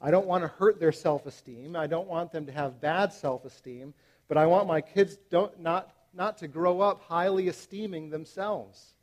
I 0.00 0.10
don't 0.10 0.26
want 0.26 0.44
to 0.44 0.48
hurt 0.48 0.80
their 0.80 0.92
self 0.92 1.26
esteem. 1.26 1.76
I 1.76 1.86
don't 1.86 2.08
want 2.08 2.32
them 2.32 2.46
to 2.46 2.52
have 2.52 2.80
bad 2.80 3.12
self 3.12 3.44
esteem. 3.44 3.92
But 4.28 4.38
I 4.38 4.46
want 4.46 4.66
my 4.66 4.80
kids 4.80 5.18
don't, 5.30 5.60
not, 5.60 5.92
not 6.14 6.38
to 6.38 6.48
grow 6.48 6.80
up 6.80 7.02
highly 7.02 7.48
esteeming 7.48 8.08
themselves. 8.08 8.94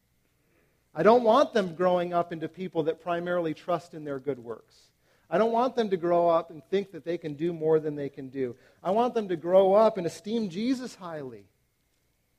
I 0.96 1.04
don't 1.04 1.24
want 1.24 1.54
them 1.54 1.76
growing 1.76 2.14
up 2.14 2.32
into 2.32 2.48
people 2.48 2.84
that 2.84 3.02
primarily 3.02 3.54
trust 3.54 3.94
in 3.94 4.04
their 4.04 4.20
good 4.20 4.40
works. 4.40 4.76
I 5.30 5.38
don't 5.40 5.52
want 5.52 5.76
them 5.76 5.90
to 5.90 5.98
grow 5.98 6.30
up 6.30 6.52
and 6.52 6.64
think 6.66 6.92
that 6.92 7.04
they 7.04 7.18
can 7.18 7.34
do 7.34 7.54
more 7.54 7.80
than 7.80 7.96
they 7.96 8.10
can 8.10 8.30
do. 8.30 8.56
I 8.84 8.92
want 8.92 9.16
them 9.16 9.30
to 9.30 9.36
grow 9.36 9.74
up 9.74 9.98
and 9.98 10.06
esteem 10.06 10.50
Jesus 10.50 10.94
highly. 10.94 11.46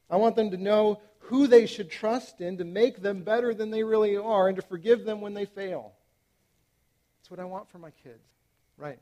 I 0.09 0.17
want 0.17 0.37
them 0.37 0.51
to 0.53 0.57
know 0.57 1.01
who 1.19 1.47
they 1.47 1.67
should 1.67 1.91
trust 1.91 2.41
in 2.41 2.59
to 2.59 2.65
make 2.65 3.03
them 3.03 3.23
better 3.23 3.55
than 3.55 3.71
they 3.71 3.83
really 3.83 4.17
are 4.17 4.47
and 4.47 4.57
to 4.57 4.63
forgive 4.63 5.05
them 5.05 5.21
when 5.21 5.35
they 5.35 5.47
fail. 5.47 5.93
That's 7.19 7.31
what 7.31 7.41
I 7.41 7.45
want 7.45 7.69
for 7.71 7.79
my 7.79 7.91
kids. 7.91 8.29
Right. 8.77 8.99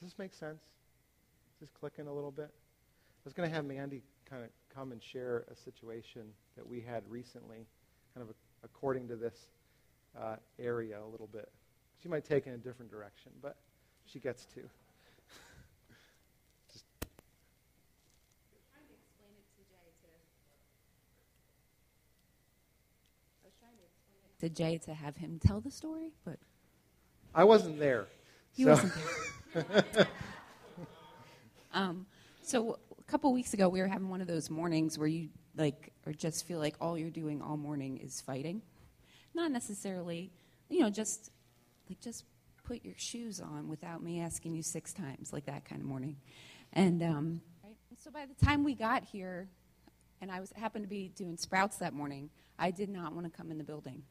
Does 0.00 0.10
this 0.10 0.18
make 0.18 0.34
sense? 0.34 0.62
Is 0.62 1.60
this 1.60 1.70
clicking 1.78 2.06
a 2.06 2.12
little 2.12 2.30
bit? 2.30 2.50
I 2.50 3.22
was 3.24 3.34
going 3.34 3.48
to 3.48 3.54
have 3.54 3.64
Mandy 3.64 4.02
kind 4.28 4.42
of 4.42 4.50
come 4.74 4.90
and 4.90 5.02
share 5.02 5.44
a 5.50 5.54
situation 5.54 6.22
that 6.56 6.66
we 6.66 6.80
had 6.80 7.02
recently, 7.08 7.66
kind 8.14 8.28
of 8.28 8.30
a, 8.30 8.34
according 8.64 9.08
to 9.08 9.16
this 9.16 9.48
uh, 10.18 10.36
area 10.58 10.98
a 11.02 11.08
little 11.08 11.28
bit. 11.32 11.50
She 12.02 12.08
might 12.08 12.24
take 12.24 12.46
in 12.46 12.52
a 12.52 12.58
different 12.58 12.90
direction, 12.90 13.32
but 13.42 13.56
she 14.06 14.20
gets 14.20 14.44
to. 14.46 14.60
to 24.40 24.48
Jay 24.48 24.78
to 24.78 24.94
have 24.94 25.16
him 25.16 25.40
tell 25.44 25.60
the 25.60 25.70
story, 25.70 26.12
but 26.24 26.38
I 27.34 27.44
wasn't 27.44 27.78
there. 27.78 28.06
He 28.52 28.64
so. 28.64 28.70
wasn't 28.70 28.92
there. 29.54 30.06
um, 31.72 32.06
so 32.42 32.78
a 32.98 33.02
couple 33.10 33.32
weeks 33.32 33.54
ago, 33.54 33.68
we 33.68 33.80
were 33.80 33.88
having 33.88 34.08
one 34.08 34.20
of 34.20 34.26
those 34.26 34.50
mornings 34.50 34.98
where 34.98 35.08
you 35.08 35.30
like, 35.56 35.92
or 36.06 36.12
just 36.12 36.46
feel 36.46 36.58
like 36.58 36.76
all 36.80 36.98
you're 36.98 37.10
doing 37.10 37.42
all 37.42 37.56
morning 37.56 37.98
is 37.98 38.20
fighting. 38.20 38.62
Not 39.34 39.50
necessarily, 39.50 40.30
you 40.68 40.80
know, 40.80 40.90
just 40.90 41.30
like 41.88 42.00
just 42.00 42.24
put 42.64 42.84
your 42.84 42.94
shoes 42.96 43.40
on 43.40 43.68
without 43.68 44.02
me 44.02 44.20
asking 44.20 44.54
you 44.54 44.62
six 44.62 44.92
times, 44.92 45.32
like 45.32 45.46
that 45.46 45.64
kind 45.64 45.80
of 45.80 45.86
morning. 45.86 46.16
And 46.72 47.02
um, 47.02 47.40
right? 47.62 47.76
so 48.02 48.10
by 48.10 48.26
the 48.26 48.44
time 48.44 48.64
we 48.64 48.74
got 48.74 49.04
here, 49.04 49.48
and 50.20 50.30
I 50.30 50.40
was 50.40 50.50
happened 50.52 50.84
to 50.84 50.88
be 50.88 51.10
doing 51.14 51.36
sprouts 51.36 51.76
that 51.78 51.92
morning, 51.92 52.30
I 52.58 52.70
did 52.70 52.88
not 52.88 53.12
want 53.12 53.30
to 53.30 53.36
come 53.36 53.50
in 53.50 53.58
the 53.58 53.64
building. 53.64 54.02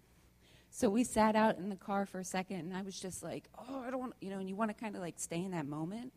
So 0.70 0.90
we 0.90 1.04
sat 1.04 1.36
out 1.36 1.58
in 1.58 1.70
the 1.70 1.76
car 1.76 2.06
for 2.06 2.20
a 2.20 2.24
second, 2.24 2.58
and 2.58 2.76
I 2.76 2.82
was 2.82 3.00
just 3.00 3.22
like, 3.22 3.44
oh, 3.58 3.84
I 3.86 3.92
don't 3.92 4.00
want, 4.00 4.14
you 4.22 4.30
know, 4.30 4.40
and 4.40 4.50
you 4.50 4.56
want 4.56 4.70
to 4.70 4.74
kind 4.74 4.96
of 4.96 5.02
like 5.02 5.16
stay 5.18 5.44
in 5.44 5.52
that 5.52 5.68
moment. 5.68 6.12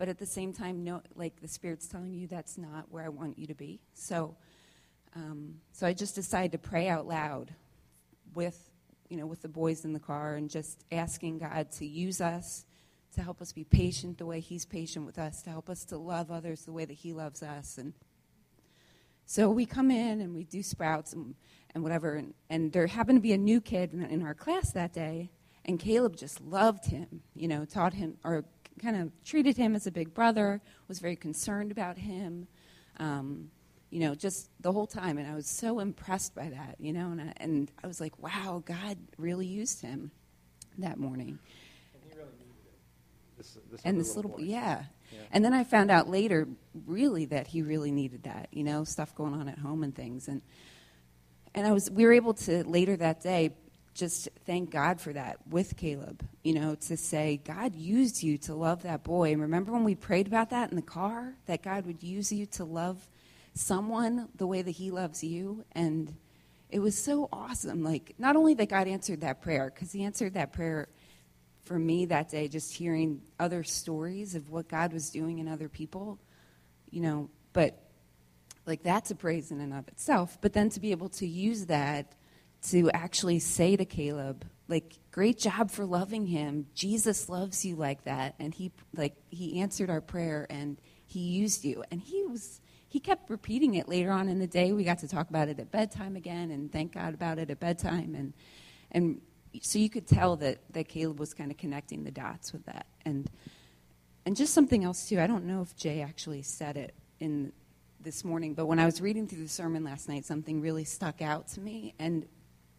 But 0.00 0.08
at 0.08 0.18
the 0.18 0.24
same 0.24 0.54
time, 0.54 0.82
no, 0.82 1.02
like 1.14 1.42
the 1.42 1.46
Spirit's 1.46 1.86
telling 1.86 2.14
you 2.14 2.26
that's 2.26 2.56
not 2.56 2.86
where 2.88 3.04
I 3.04 3.10
want 3.10 3.38
you 3.38 3.46
to 3.48 3.54
be. 3.54 3.80
So, 3.92 4.34
um, 5.14 5.56
so 5.72 5.86
I 5.86 5.92
just 5.92 6.14
decided 6.14 6.52
to 6.52 6.58
pray 6.58 6.88
out 6.88 7.06
loud 7.06 7.52
with, 8.34 8.58
you 9.10 9.18
know, 9.18 9.26
with 9.26 9.42
the 9.42 9.48
boys 9.48 9.84
in 9.84 9.92
the 9.92 10.00
car 10.00 10.36
and 10.36 10.48
just 10.48 10.86
asking 10.90 11.40
God 11.40 11.70
to 11.72 11.84
use 11.84 12.22
us 12.22 12.64
to 13.14 13.22
help 13.22 13.42
us 13.42 13.52
be 13.52 13.62
patient 13.62 14.16
the 14.16 14.24
way 14.24 14.40
He's 14.40 14.64
patient 14.64 15.04
with 15.04 15.18
us, 15.18 15.42
to 15.42 15.50
help 15.50 15.68
us 15.68 15.84
to 15.84 15.98
love 15.98 16.30
others 16.30 16.62
the 16.62 16.72
way 16.72 16.86
that 16.86 16.94
He 16.94 17.12
loves 17.12 17.42
us. 17.42 17.76
And 17.76 17.92
so 19.26 19.50
we 19.50 19.66
come 19.66 19.90
in 19.90 20.22
and 20.22 20.34
we 20.34 20.44
do 20.44 20.62
sprouts 20.62 21.12
and 21.12 21.34
and 21.74 21.84
whatever. 21.84 22.14
And, 22.14 22.32
and 22.48 22.72
there 22.72 22.86
happened 22.86 23.18
to 23.18 23.22
be 23.22 23.34
a 23.34 23.38
new 23.38 23.60
kid 23.60 23.92
in, 23.92 24.02
in 24.04 24.22
our 24.22 24.34
class 24.34 24.72
that 24.72 24.94
day, 24.94 25.30
and 25.66 25.78
Caleb 25.78 26.16
just 26.16 26.40
loved 26.40 26.86
him, 26.86 27.20
you 27.34 27.48
know, 27.48 27.66
taught 27.66 27.92
him, 27.92 28.16
or 28.24 28.46
kind 28.80 28.96
of 28.96 29.10
treated 29.24 29.56
him 29.56 29.74
as 29.74 29.86
a 29.86 29.90
big 29.90 30.14
brother, 30.14 30.60
was 30.88 30.98
very 30.98 31.16
concerned 31.16 31.70
about 31.70 31.98
him, 31.98 32.46
um, 32.98 33.50
you 33.90 34.00
know, 34.00 34.14
just 34.14 34.50
the 34.60 34.72
whole 34.72 34.86
time. 34.86 35.18
And 35.18 35.30
I 35.30 35.34
was 35.34 35.46
so 35.46 35.80
impressed 35.80 36.34
by 36.34 36.48
that, 36.48 36.76
you 36.78 36.92
know, 36.92 37.10
and 37.10 37.20
I, 37.20 37.32
and 37.36 37.70
I 37.82 37.86
was 37.86 38.00
like, 38.00 38.18
wow, 38.22 38.62
God 38.64 38.96
really 39.18 39.46
used 39.46 39.82
him 39.82 40.10
that 40.78 40.98
morning. 40.98 41.38
And 41.94 42.02
he 42.04 42.16
really 42.16 42.30
needed 42.38 42.66
it. 42.66 43.38
This, 43.38 43.58
this 43.70 43.80
and 43.84 44.00
this 44.00 44.16
little, 44.16 44.36
yeah. 44.38 44.84
yeah. 45.12 45.18
And 45.32 45.44
then 45.44 45.52
I 45.52 45.64
found 45.64 45.90
out 45.90 46.08
later, 46.08 46.48
really, 46.86 47.26
that 47.26 47.48
he 47.48 47.62
really 47.62 47.90
needed 47.90 48.24
that, 48.24 48.48
you 48.52 48.64
know, 48.64 48.84
stuff 48.84 49.14
going 49.14 49.34
on 49.34 49.48
at 49.48 49.58
home 49.58 49.82
and 49.82 49.94
things. 49.94 50.28
And 50.28 50.42
and 51.54 51.66
I 51.66 51.72
was 51.72 51.90
we 51.90 52.04
were 52.04 52.12
able 52.12 52.34
to 52.34 52.64
later 52.64 52.96
that 52.96 53.20
day 53.20 53.50
just 53.94 54.28
thank 54.46 54.70
God 54.70 55.00
for 55.00 55.12
that 55.12 55.38
with 55.48 55.76
Caleb, 55.76 56.24
you 56.42 56.54
know, 56.54 56.74
to 56.74 56.96
say, 56.96 57.40
God 57.44 57.74
used 57.74 58.22
you 58.22 58.38
to 58.38 58.54
love 58.54 58.82
that 58.84 59.02
boy. 59.02 59.32
And 59.32 59.42
remember 59.42 59.72
when 59.72 59.84
we 59.84 59.94
prayed 59.94 60.26
about 60.26 60.50
that 60.50 60.70
in 60.70 60.76
the 60.76 60.82
car, 60.82 61.34
that 61.46 61.62
God 61.62 61.86
would 61.86 62.02
use 62.02 62.32
you 62.32 62.46
to 62.46 62.64
love 62.64 63.08
someone 63.54 64.28
the 64.36 64.46
way 64.46 64.62
that 64.62 64.70
he 64.70 64.90
loves 64.90 65.24
you? 65.24 65.64
And 65.72 66.14
it 66.70 66.78
was 66.78 66.96
so 66.96 67.28
awesome. 67.32 67.82
Like, 67.82 68.14
not 68.18 68.36
only 68.36 68.54
that 68.54 68.68
God 68.68 68.86
answered 68.86 69.22
that 69.22 69.42
prayer, 69.42 69.72
because 69.74 69.92
he 69.92 70.04
answered 70.04 70.34
that 70.34 70.52
prayer 70.52 70.88
for 71.64 71.78
me 71.78 72.06
that 72.06 72.30
day, 72.30 72.48
just 72.48 72.72
hearing 72.72 73.22
other 73.38 73.62
stories 73.64 74.34
of 74.34 74.50
what 74.50 74.68
God 74.68 74.92
was 74.92 75.10
doing 75.10 75.38
in 75.38 75.48
other 75.48 75.68
people, 75.68 76.18
you 76.90 77.00
know, 77.00 77.28
but 77.52 77.80
like 78.66 78.82
that's 78.82 79.10
a 79.10 79.14
praise 79.14 79.50
in 79.50 79.60
and 79.60 79.72
of 79.72 79.88
itself. 79.88 80.38
But 80.40 80.52
then 80.52 80.68
to 80.70 80.80
be 80.80 80.90
able 80.90 81.08
to 81.10 81.26
use 81.26 81.66
that 81.66 82.14
to 82.68 82.90
actually 82.90 83.38
say 83.38 83.76
to 83.76 83.84
Caleb, 83.84 84.46
like, 84.68 84.98
great 85.10 85.38
job 85.38 85.70
for 85.70 85.84
loving 85.84 86.26
him. 86.26 86.66
Jesus 86.74 87.28
loves 87.28 87.64
you 87.64 87.76
like 87.76 88.04
that. 88.04 88.34
And 88.38 88.54
he 88.54 88.72
like 88.94 89.16
he 89.28 89.60
answered 89.60 89.90
our 89.90 90.00
prayer 90.00 90.46
and 90.48 90.78
he 91.06 91.20
used 91.20 91.64
you. 91.64 91.82
And 91.90 92.00
he 92.00 92.24
was 92.24 92.60
he 92.88 93.00
kept 93.00 93.30
repeating 93.30 93.74
it 93.74 93.88
later 93.88 94.10
on 94.10 94.28
in 94.28 94.38
the 94.38 94.46
day. 94.46 94.72
We 94.72 94.84
got 94.84 94.98
to 95.00 95.08
talk 95.08 95.30
about 95.30 95.48
it 95.48 95.58
at 95.58 95.70
bedtime 95.70 96.16
again 96.16 96.50
and 96.50 96.70
thank 96.70 96.94
God 96.94 97.14
about 97.14 97.38
it 97.38 97.50
at 97.50 97.58
bedtime 97.60 98.14
and 98.14 98.32
and 98.92 99.20
so 99.62 99.78
you 99.78 99.90
could 99.90 100.06
tell 100.06 100.36
that, 100.36 100.58
that 100.72 100.88
Caleb 100.88 101.18
was 101.18 101.34
kind 101.34 101.50
of 101.50 101.56
connecting 101.56 102.04
the 102.04 102.10
dots 102.10 102.52
with 102.52 102.64
that. 102.66 102.86
And 103.04 103.28
and 104.26 104.36
just 104.36 104.52
something 104.52 104.84
else 104.84 105.08
too. 105.08 105.18
I 105.18 105.26
don't 105.26 105.46
know 105.46 105.62
if 105.62 105.74
Jay 105.74 106.02
actually 106.02 106.42
said 106.42 106.76
it 106.76 106.94
in 107.20 107.52
this 108.00 108.22
morning, 108.22 108.54
but 108.54 108.66
when 108.66 108.78
I 108.78 108.84
was 108.84 109.00
reading 109.00 109.26
through 109.26 109.42
the 109.42 109.48
sermon 109.48 109.82
last 109.82 110.08
night, 110.08 110.24
something 110.24 110.60
really 110.60 110.84
stuck 110.84 111.22
out 111.22 111.48
to 111.48 111.60
me. 111.60 111.94
And 111.98 112.26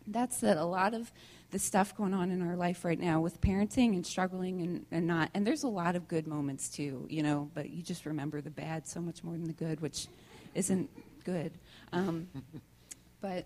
that's 0.07 0.39
that 0.41 0.57
a 0.57 0.65
lot 0.65 0.93
of 0.93 1.11
the 1.51 1.59
stuff 1.59 1.95
going 1.95 2.13
on 2.13 2.31
in 2.31 2.41
our 2.41 2.55
life 2.55 2.85
right 2.85 2.99
now 2.99 3.19
with 3.19 3.41
parenting 3.41 3.93
and 3.93 4.05
struggling 4.05 4.61
and, 4.61 4.85
and 4.89 5.05
not, 5.05 5.29
and 5.33 5.45
there's 5.45 5.63
a 5.63 5.67
lot 5.67 5.95
of 5.95 6.07
good 6.07 6.25
moments 6.25 6.69
too, 6.69 7.05
you 7.09 7.21
know, 7.21 7.49
but 7.53 7.69
you 7.69 7.83
just 7.83 8.05
remember 8.05 8.41
the 8.41 8.49
bad 8.49 8.87
so 8.87 9.01
much 9.01 9.23
more 9.23 9.33
than 9.33 9.45
the 9.45 9.53
good, 9.53 9.81
which 9.81 10.07
isn't 10.55 10.89
good. 11.25 11.51
Um, 11.91 12.27
but 13.21 13.45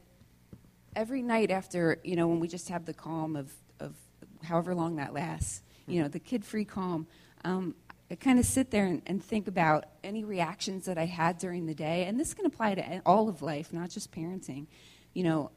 every 0.95 1.24
night 1.24 1.49
after, 1.49 1.99
you 2.03 2.16
know, 2.16 2.28
when 2.28 2.39
we 2.39 2.47
just 2.47 2.70
have 2.70 2.86
the 2.86 2.93
calm 2.93 3.36
of, 3.36 3.51
of 3.80 3.95
however 4.43 4.76
long 4.76 4.97
that 4.97 5.14
lasts, 5.14 5.64
you 5.88 6.01
know, 6.01 6.08
the 6.08 6.20
kid 6.20 6.45
free 6.45 6.66
calm, 6.66 7.08
um, 7.43 7.76
I 8.10 8.16
kind 8.16 8.38
of 8.38 8.45
sit 8.45 8.70
there 8.70 8.86
and, 8.86 9.01
and, 9.08 9.24
think 9.24 9.47
about 9.47 9.86
any 10.03 10.24
reactions 10.24 10.86
that 10.86 10.97
I 10.97 11.06
had 11.06 11.39
during 11.39 11.66
the 11.66 11.74
day. 11.74 12.06
And 12.06 12.20
this 12.20 12.36
can 12.36 12.45
apply 12.45 12.76
to 12.76 13.01
all 13.03 13.30
of 13.30 13.41
life, 13.41 13.74
not 13.74 13.89
just 13.89 14.12
parenting. 14.12 14.68
You 15.14 15.24
know, 15.24 15.51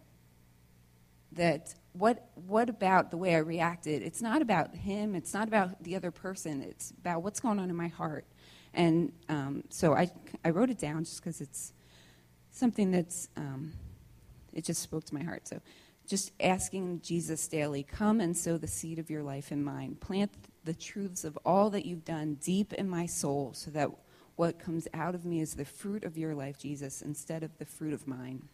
that 1.33 1.75
what, 1.93 2.31
what 2.35 2.69
about 2.69 3.11
the 3.11 3.17
way 3.17 3.35
I 3.35 3.39
reacted? 3.39 4.03
It's 4.03 4.23
not 4.23 4.43
about 4.43 4.75
him, 4.75 5.15
it's 5.15 5.35
not 5.35 5.49
about 5.49 5.83
the 5.83 5.97
other 5.97 6.11
person, 6.11 6.63
it's 6.63 6.93
about 6.93 7.23
what's 7.23 7.41
going 7.41 7.59
on 7.59 7.71
in 7.71 7.77
my 7.77 7.89
heart. 7.89 8.25
And 8.75 9.13
um, 9.29 9.65
so 9.71 9.95
I, 9.95 10.11
I 10.45 10.51
wrote 10.51 10.71
it 10.71 10.79
down 10.79 11.05
just 11.05 11.21
because 11.21 11.41
it's 11.41 11.73
something 12.51 12.91
that's, 12.91 13.29
um, 13.37 13.73
it 14.53 14.65
just 14.65 14.83
spoke 14.83 15.05
to 15.05 15.15
my 15.15 15.23
heart. 15.23 15.49
So 15.49 15.61
just 16.07 16.33
asking 16.41 17.01
Jesus 17.03 17.47
daily, 17.49 17.83
come 17.83 18.21
and 18.21 18.37
sow 18.37 18.57
the 18.57 18.67
seed 18.67 18.99
of 18.99 19.11
your 19.11 19.23
life 19.23 19.53
in 19.53 19.63
mine. 19.63 19.97
Plant 20.01 20.31
the 20.65 20.75
truths 20.75 21.25
of 21.25 21.39
all 21.45 21.71
that 21.71 21.85
you've 21.85 22.05
done 22.05 22.39
deep 22.41 22.73
in 22.73 22.89
my 22.89 23.07
soul 23.07 23.53
so 23.55 23.71
that 23.73 23.91
what 24.37 24.59
comes 24.59 24.87
out 24.95 25.15
of 25.15 25.25
me 25.25 25.41
is 25.41 25.55
the 25.55 25.65
fruit 25.65 26.05
of 26.05 26.17
your 26.17 26.35
life, 26.35 26.59
Jesus, 26.59 27.03
instead 27.03 27.43
of 27.43 27.59
the 27.59 27.65
fruit 27.65 27.93
of 27.93 28.07
mine. 28.07 28.49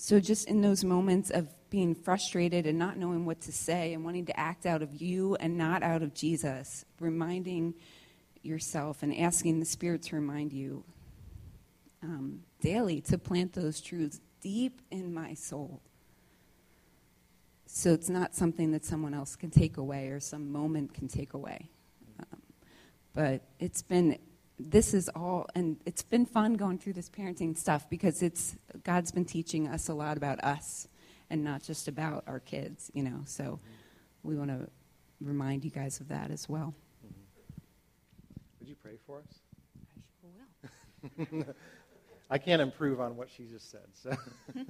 So, 0.00 0.20
just 0.20 0.46
in 0.46 0.60
those 0.60 0.84
moments 0.84 1.30
of 1.30 1.48
being 1.70 1.92
frustrated 1.92 2.68
and 2.68 2.78
not 2.78 2.96
knowing 2.96 3.26
what 3.26 3.40
to 3.42 3.52
say 3.52 3.92
and 3.92 4.04
wanting 4.04 4.26
to 4.26 4.38
act 4.38 4.64
out 4.64 4.80
of 4.80 5.02
you 5.02 5.34
and 5.40 5.58
not 5.58 5.82
out 5.82 6.04
of 6.04 6.14
Jesus, 6.14 6.84
reminding 7.00 7.74
yourself 8.44 9.02
and 9.02 9.12
asking 9.18 9.58
the 9.58 9.66
Spirit 9.66 10.02
to 10.04 10.14
remind 10.14 10.52
you 10.52 10.84
um, 12.04 12.42
daily 12.60 13.00
to 13.00 13.18
plant 13.18 13.54
those 13.54 13.80
truths 13.80 14.20
deep 14.40 14.80
in 14.92 15.12
my 15.12 15.34
soul. 15.34 15.80
So 17.66 17.92
it's 17.92 18.08
not 18.08 18.36
something 18.36 18.70
that 18.70 18.84
someone 18.84 19.14
else 19.14 19.34
can 19.34 19.50
take 19.50 19.78
away 19.78 20.10
or 20.10 20.20
some 20.20 20.52
moment 20.52 20.94
can 20.94 21.08
take 21.08 21.34
away. 21.34 21.70
Um, 22.20 22.40
but 23.16 23.42
it's 23.58 23.82
been 23.82 24.16
this 24.58 24.92
is 24.92 25.08
all, 25.10 25.48
and 25.54 25.76
it's 25.86 26.02
been 26.02 26.26
fun 26.26 26.54
going 26.54 26.78
through 26.78 26.94
this 26.94 27.08
parenting 27.08 27.56
stuff 27.56 27.88
because 27.88 28.22
it's 28.22 28.56
God's 28.82 29.12
been 29.12 29.24
teaching 29.24 29.68
us 29.68 29.88
a 29.88 29.94
lot 29.94 30.16
about 30.16 30.42
us 30.42 30.88
and 31.30 31.44
not 31.44 31.62
just 31.62 31.88
about 31.88 32.24
our 32.26 32.40
kids, 32.40 32.90
you 32.94 33.02
know. 33.02 33.22
So 33.24 33.60
we 34.22 34.36
want 34.36 34.50
to 34.50 34.68
remind 35.20 35.64
you 35.64 35.70
guys 35.70 36.00
of 36.00 36.08
that 36.08 36.30
as 36.30 36.48
well. 36.48 36.74
Mm-hmm. 37.06 37.60
Would 38.60 38.68
you 38.68 38.76
pray 38.82 38.98
for 39.06 39.18
us? 39.20 39.38
I 39.96 41.24
sure 41.24 41.44
will. 41.44 41.54
I 42.30 42.38
can't 42.38 42.60
improve 42.60 43.00
on 43.00 43.16
what 43.16 43.30
she 43.30 43.44
just 43.44 43.70
said. 43.70 43.86
So. 43.94 44.16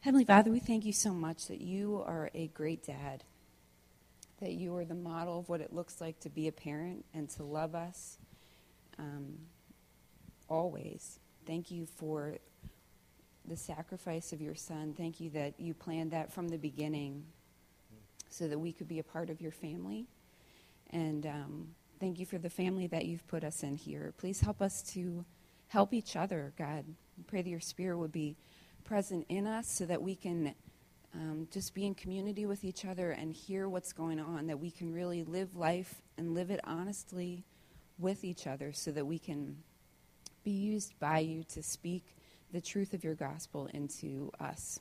Heavenly 0.00 0.24
Father, 0.24 0.50
we 0.50 0.60
thank 0.60 0.84
you 0.84 0.92
so 0.92 1.12
much 1.12 1.48
that 1.48 1.60
you 1.60 2.02
are 2.06 2.30
a 2.34 2.48
great 2.48 2.84
dad, 2.84 3.24
that 4.40 4.52
you 4.52 4.74
are 4.76 4.84
the 4.84 4.94
model 4.94 5.40
of 5.40 5.48
what 5.48 5.60
it 5.60 5.72
looks 5.72 6.00
like 6.00 6.18
to 6.20 6.30
be 6.30 6.48
a 6.48 6.52
parent 6.52 7.04
and 7.12 7.28
to 7.30 7.44
love 7.44 7.74
us 7.74 8.18
um, 8.98 9.38
always. 10.48 11.18
Thank 11.46 11.70
you 11.70 11.86
for 11.86 12.36
the 13.46 13.56
sacrifice 13.56 14.32
of 14.32 14.40
your 14.40 14.54
son. 14.54 14.94
Thank 14.96 15.20
you 15.20 15.30
that 15.30 15.54
you 15.58 15.74
planned 15.74 16.10
that 16.10 16.32
from 16.32 16.48
the 16.48 16.58
beginning 16.58 17.24
so 18.28 18.48
that 18.48 18.58
we 18.58 18.72
could 18.72 18.88
be 18.88 18.98
a 18.98 19.04
part 19.04 19.30
of 19.30 19.40
your 19.40 19.52
family. 19.52 20.06
And 20.90 21.26
um, 21.26 21.68
thank 21.98 22.18
you 22.18 22.26
for 22.26 22.38
the 22.38 22.50
family 22.50 22.86
that 22.88 23.06
you've 23.06 23.26
put 23.26 23.44
us 23.44 23.62
in 23.62 23.76
here. 23.76 24.12
Please 24.18 24.40
help 24.40 24.60
us 24.60 24.82
to 24.94 25.24
help 25.68 25.94
each 25.94 26.16
other, 26.16 26.52
God. 26.58 26.84
I 27.18 27.22
pray 27.26 27.42
that 27.42 27.48
your 27.48 27.60
spirit 27.60 27.98
would 27.98 28.12
be 28.12 28.36
present 28.84 29.26
in 29.28 29.46
us 29.46 29.68
so 29.68 29.86
that 29.86 30.00
we 30.00 30.14
can 30.14 30.54
um, 31.14 31.48
just 31.50 31.74
be 31.74 31.86
in 31.86 31.94
community 31.94 32.46
with 32.46 32.64
each 32.64 32.84
other 32.84 33.12
and 33.12 33.32
hear 33.32 33.68
what's 33.68 33.92
going 33.92 34.20
on, 34.20 34.46
that 34.46 34.58
we 34.58 34.70
can 34.70 34.92
really 34.92 35.24
live 35.24 35.56
life 35.56 36.02
and 36.16 36.34
live 36.34 36.50
it 36.50 36.60
honestly 36.64 37.44
with 37.98 38.24
each 38.24 38.46
other 38.46 38.72
so 38.72 38.90
that 38.92 39.06
we 39.06 39.18
can 39.18 39.56
be 40.44 40.50
used 40.50 40.98
by 40.98 41.18
you 41.18 41.44
to 41.44 41.62
speak 41.62 42.04
the 42.52 42.60
truth 42.60 42.94
of 42.94 43.04
your 43.04 43.14
gospel 43.14 43.68
into 43.74 44.30
us. 44.40 44.80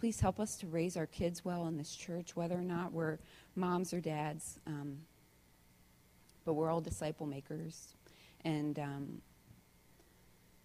Please 0.00 0.20
help 0.20 0.40
us 0.40 0.56
to 0.56 0.66
raise 0.66 0.96
our 0.96 1.06
kids 1.06 1.44
well 1.44 1.66
in 1.66 1.76
this 1.76 1.94
church, 1.94 2.36
whether 2.36 2.56
or 2.56 2.62
not 2.62 2.92
we're 2.92 3.18
moms 3.56 3.92
or 3.92 4.00
dads. 4.00 4.58
Um, 4.66 4.98
but 6.44 6.54
we're 6.54 6.70
all 6.70 6.80
disciple 6.80 7.26
makers. 7.26 7.94
And 8.44 8.78
um, 8.78 9.22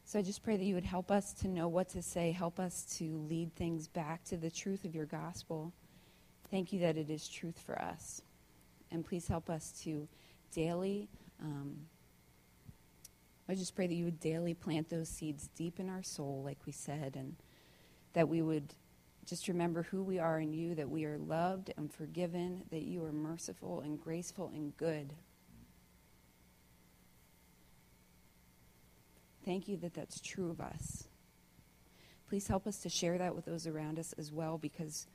so 0.06 0.20
I 0.20 0.22
just 0.22 0.44
pray 0.44 0.58
that 0.58 0.64
you 0.64 0.76
would 0.76 0.84
help 0.84 1.12
us 1.12 1.34
to 1.34 1.48
know 1.48 1.68
what 1.68 1.90
to 1.90 2.02
say, 2.02 2.32
help 2.32 2.60
us 2.60 2.84
to 2.98 3.26
lead 3.30 3.56
things 3.56 3.88
back 3.88 4.24
to 4.26 4.38
the 4.38 4.50
truth 4.50 4.86
of 4.86 4.96
your 4.96 5.06
gospel. 5.06 5.72
Thank 6.52 6.74
you 6.74 6.80
that 6.80 6.98
it 6.98 7.10
is 7.10 7.28
truth 7.28 7.60
for 7.66 7.80
us. 7.82 8.22
And 8.92 9.06
please 9.06 9.28
help 9.28 9.50
us 9.50 9.72
to 9.84 10.08
daily 10.54 11.08
um, 11.42 11.78
I 13.48 13.56
just 13.56 13.76
pray 13.76 13.88
that 13.88 13.94
you 13.94 14.06
would 14.06 14.20
daily 14.20 14.54
plant 14.54 14.90
those 14.90 15.10
seeds 15.10 15.50
deep 15.56 15.80
in 15.80 15.90
our 15.90 16.04
soul, 16.04 16.44
like 16.46 16.60
we 16.66 16.72
said, 16.72 17.16
and 17.16 17.36
that 18.14 18.30
we 18.30 18.42
would 18.42 18.76
just 19.26 19.48
remember 19.48 19.84
who 19.84 20.04
we 20.04 20.20
are 20.20 20.40
in 20.40 20.54
you, 20.54 20.76
that 20.76 20.90
we 20.90 21.06
are 21.06 21.18
loved 21.18 21.72
and 21.78 21.92
forgiven, 21.92 22.64
that 22.72 22.84
you 22.84 23.04
are 23.04 23.12
merciful 23.12 23.82
and 23.82 24.00
graceful 24.00 24.52
and 24.54 24.76
good. 24.78 25.14
Thank 29.46 29.68
you 29.68 29.78
that 29.78 29.94
that's 29.94 30.20
true 30.20 30.50
of 30.52 30.62
us. 30.62 31.08
Please 32.28 32.48
help 32.48 32.68
us 32.68 32.78
to 32.80 32.90
share 32.90 33.18
that 33.18 33.36
with 33.36 33.46
those 33.46 33.66
around 33.66 33.98
us 33.98 34.14
as 34.14 34.32
well, 34.32 34.60
because 34.60 35.08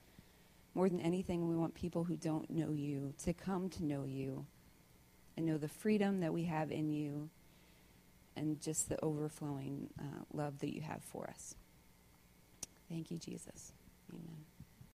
more 0.74 0.88
than 0.88 1.00
anything, 1.00 1.48
we 1.48 1.54
want 1.54 1.74
people 1.74 2.02
who 2.02 2.16
don't 2.16 2.50
know 2.50 2.72
you 2.72 3.14
to 3.24 3.32
come 3.32 3.68
to 3.70 3.84
know 3.84 4.04
you 4.04 4.44
and 5.36 5.46
know 5.46 5.58
the 5.58 5.68
freedom 5.68 6.20
that 6.20 6.32
we 6.32 6.44
have 6.44 6.70
in 6.70 6.90
you 6.90 7.30
and 8.36 8.60
just 8.60 8.88
the 8.88 9.02
overflowing 9.04 9.88
uh, 9.98 10.24
love 10.32 10.58
that 10.60 10.74
you 10.74 10.80
have 10.82 11.02
for 11.02 11.28
us. 11.28 11.54
Thank 12.88 13.10
you, 13.10 13.18
Jesus. 13.18 13.72
Amen. 14.12 14.53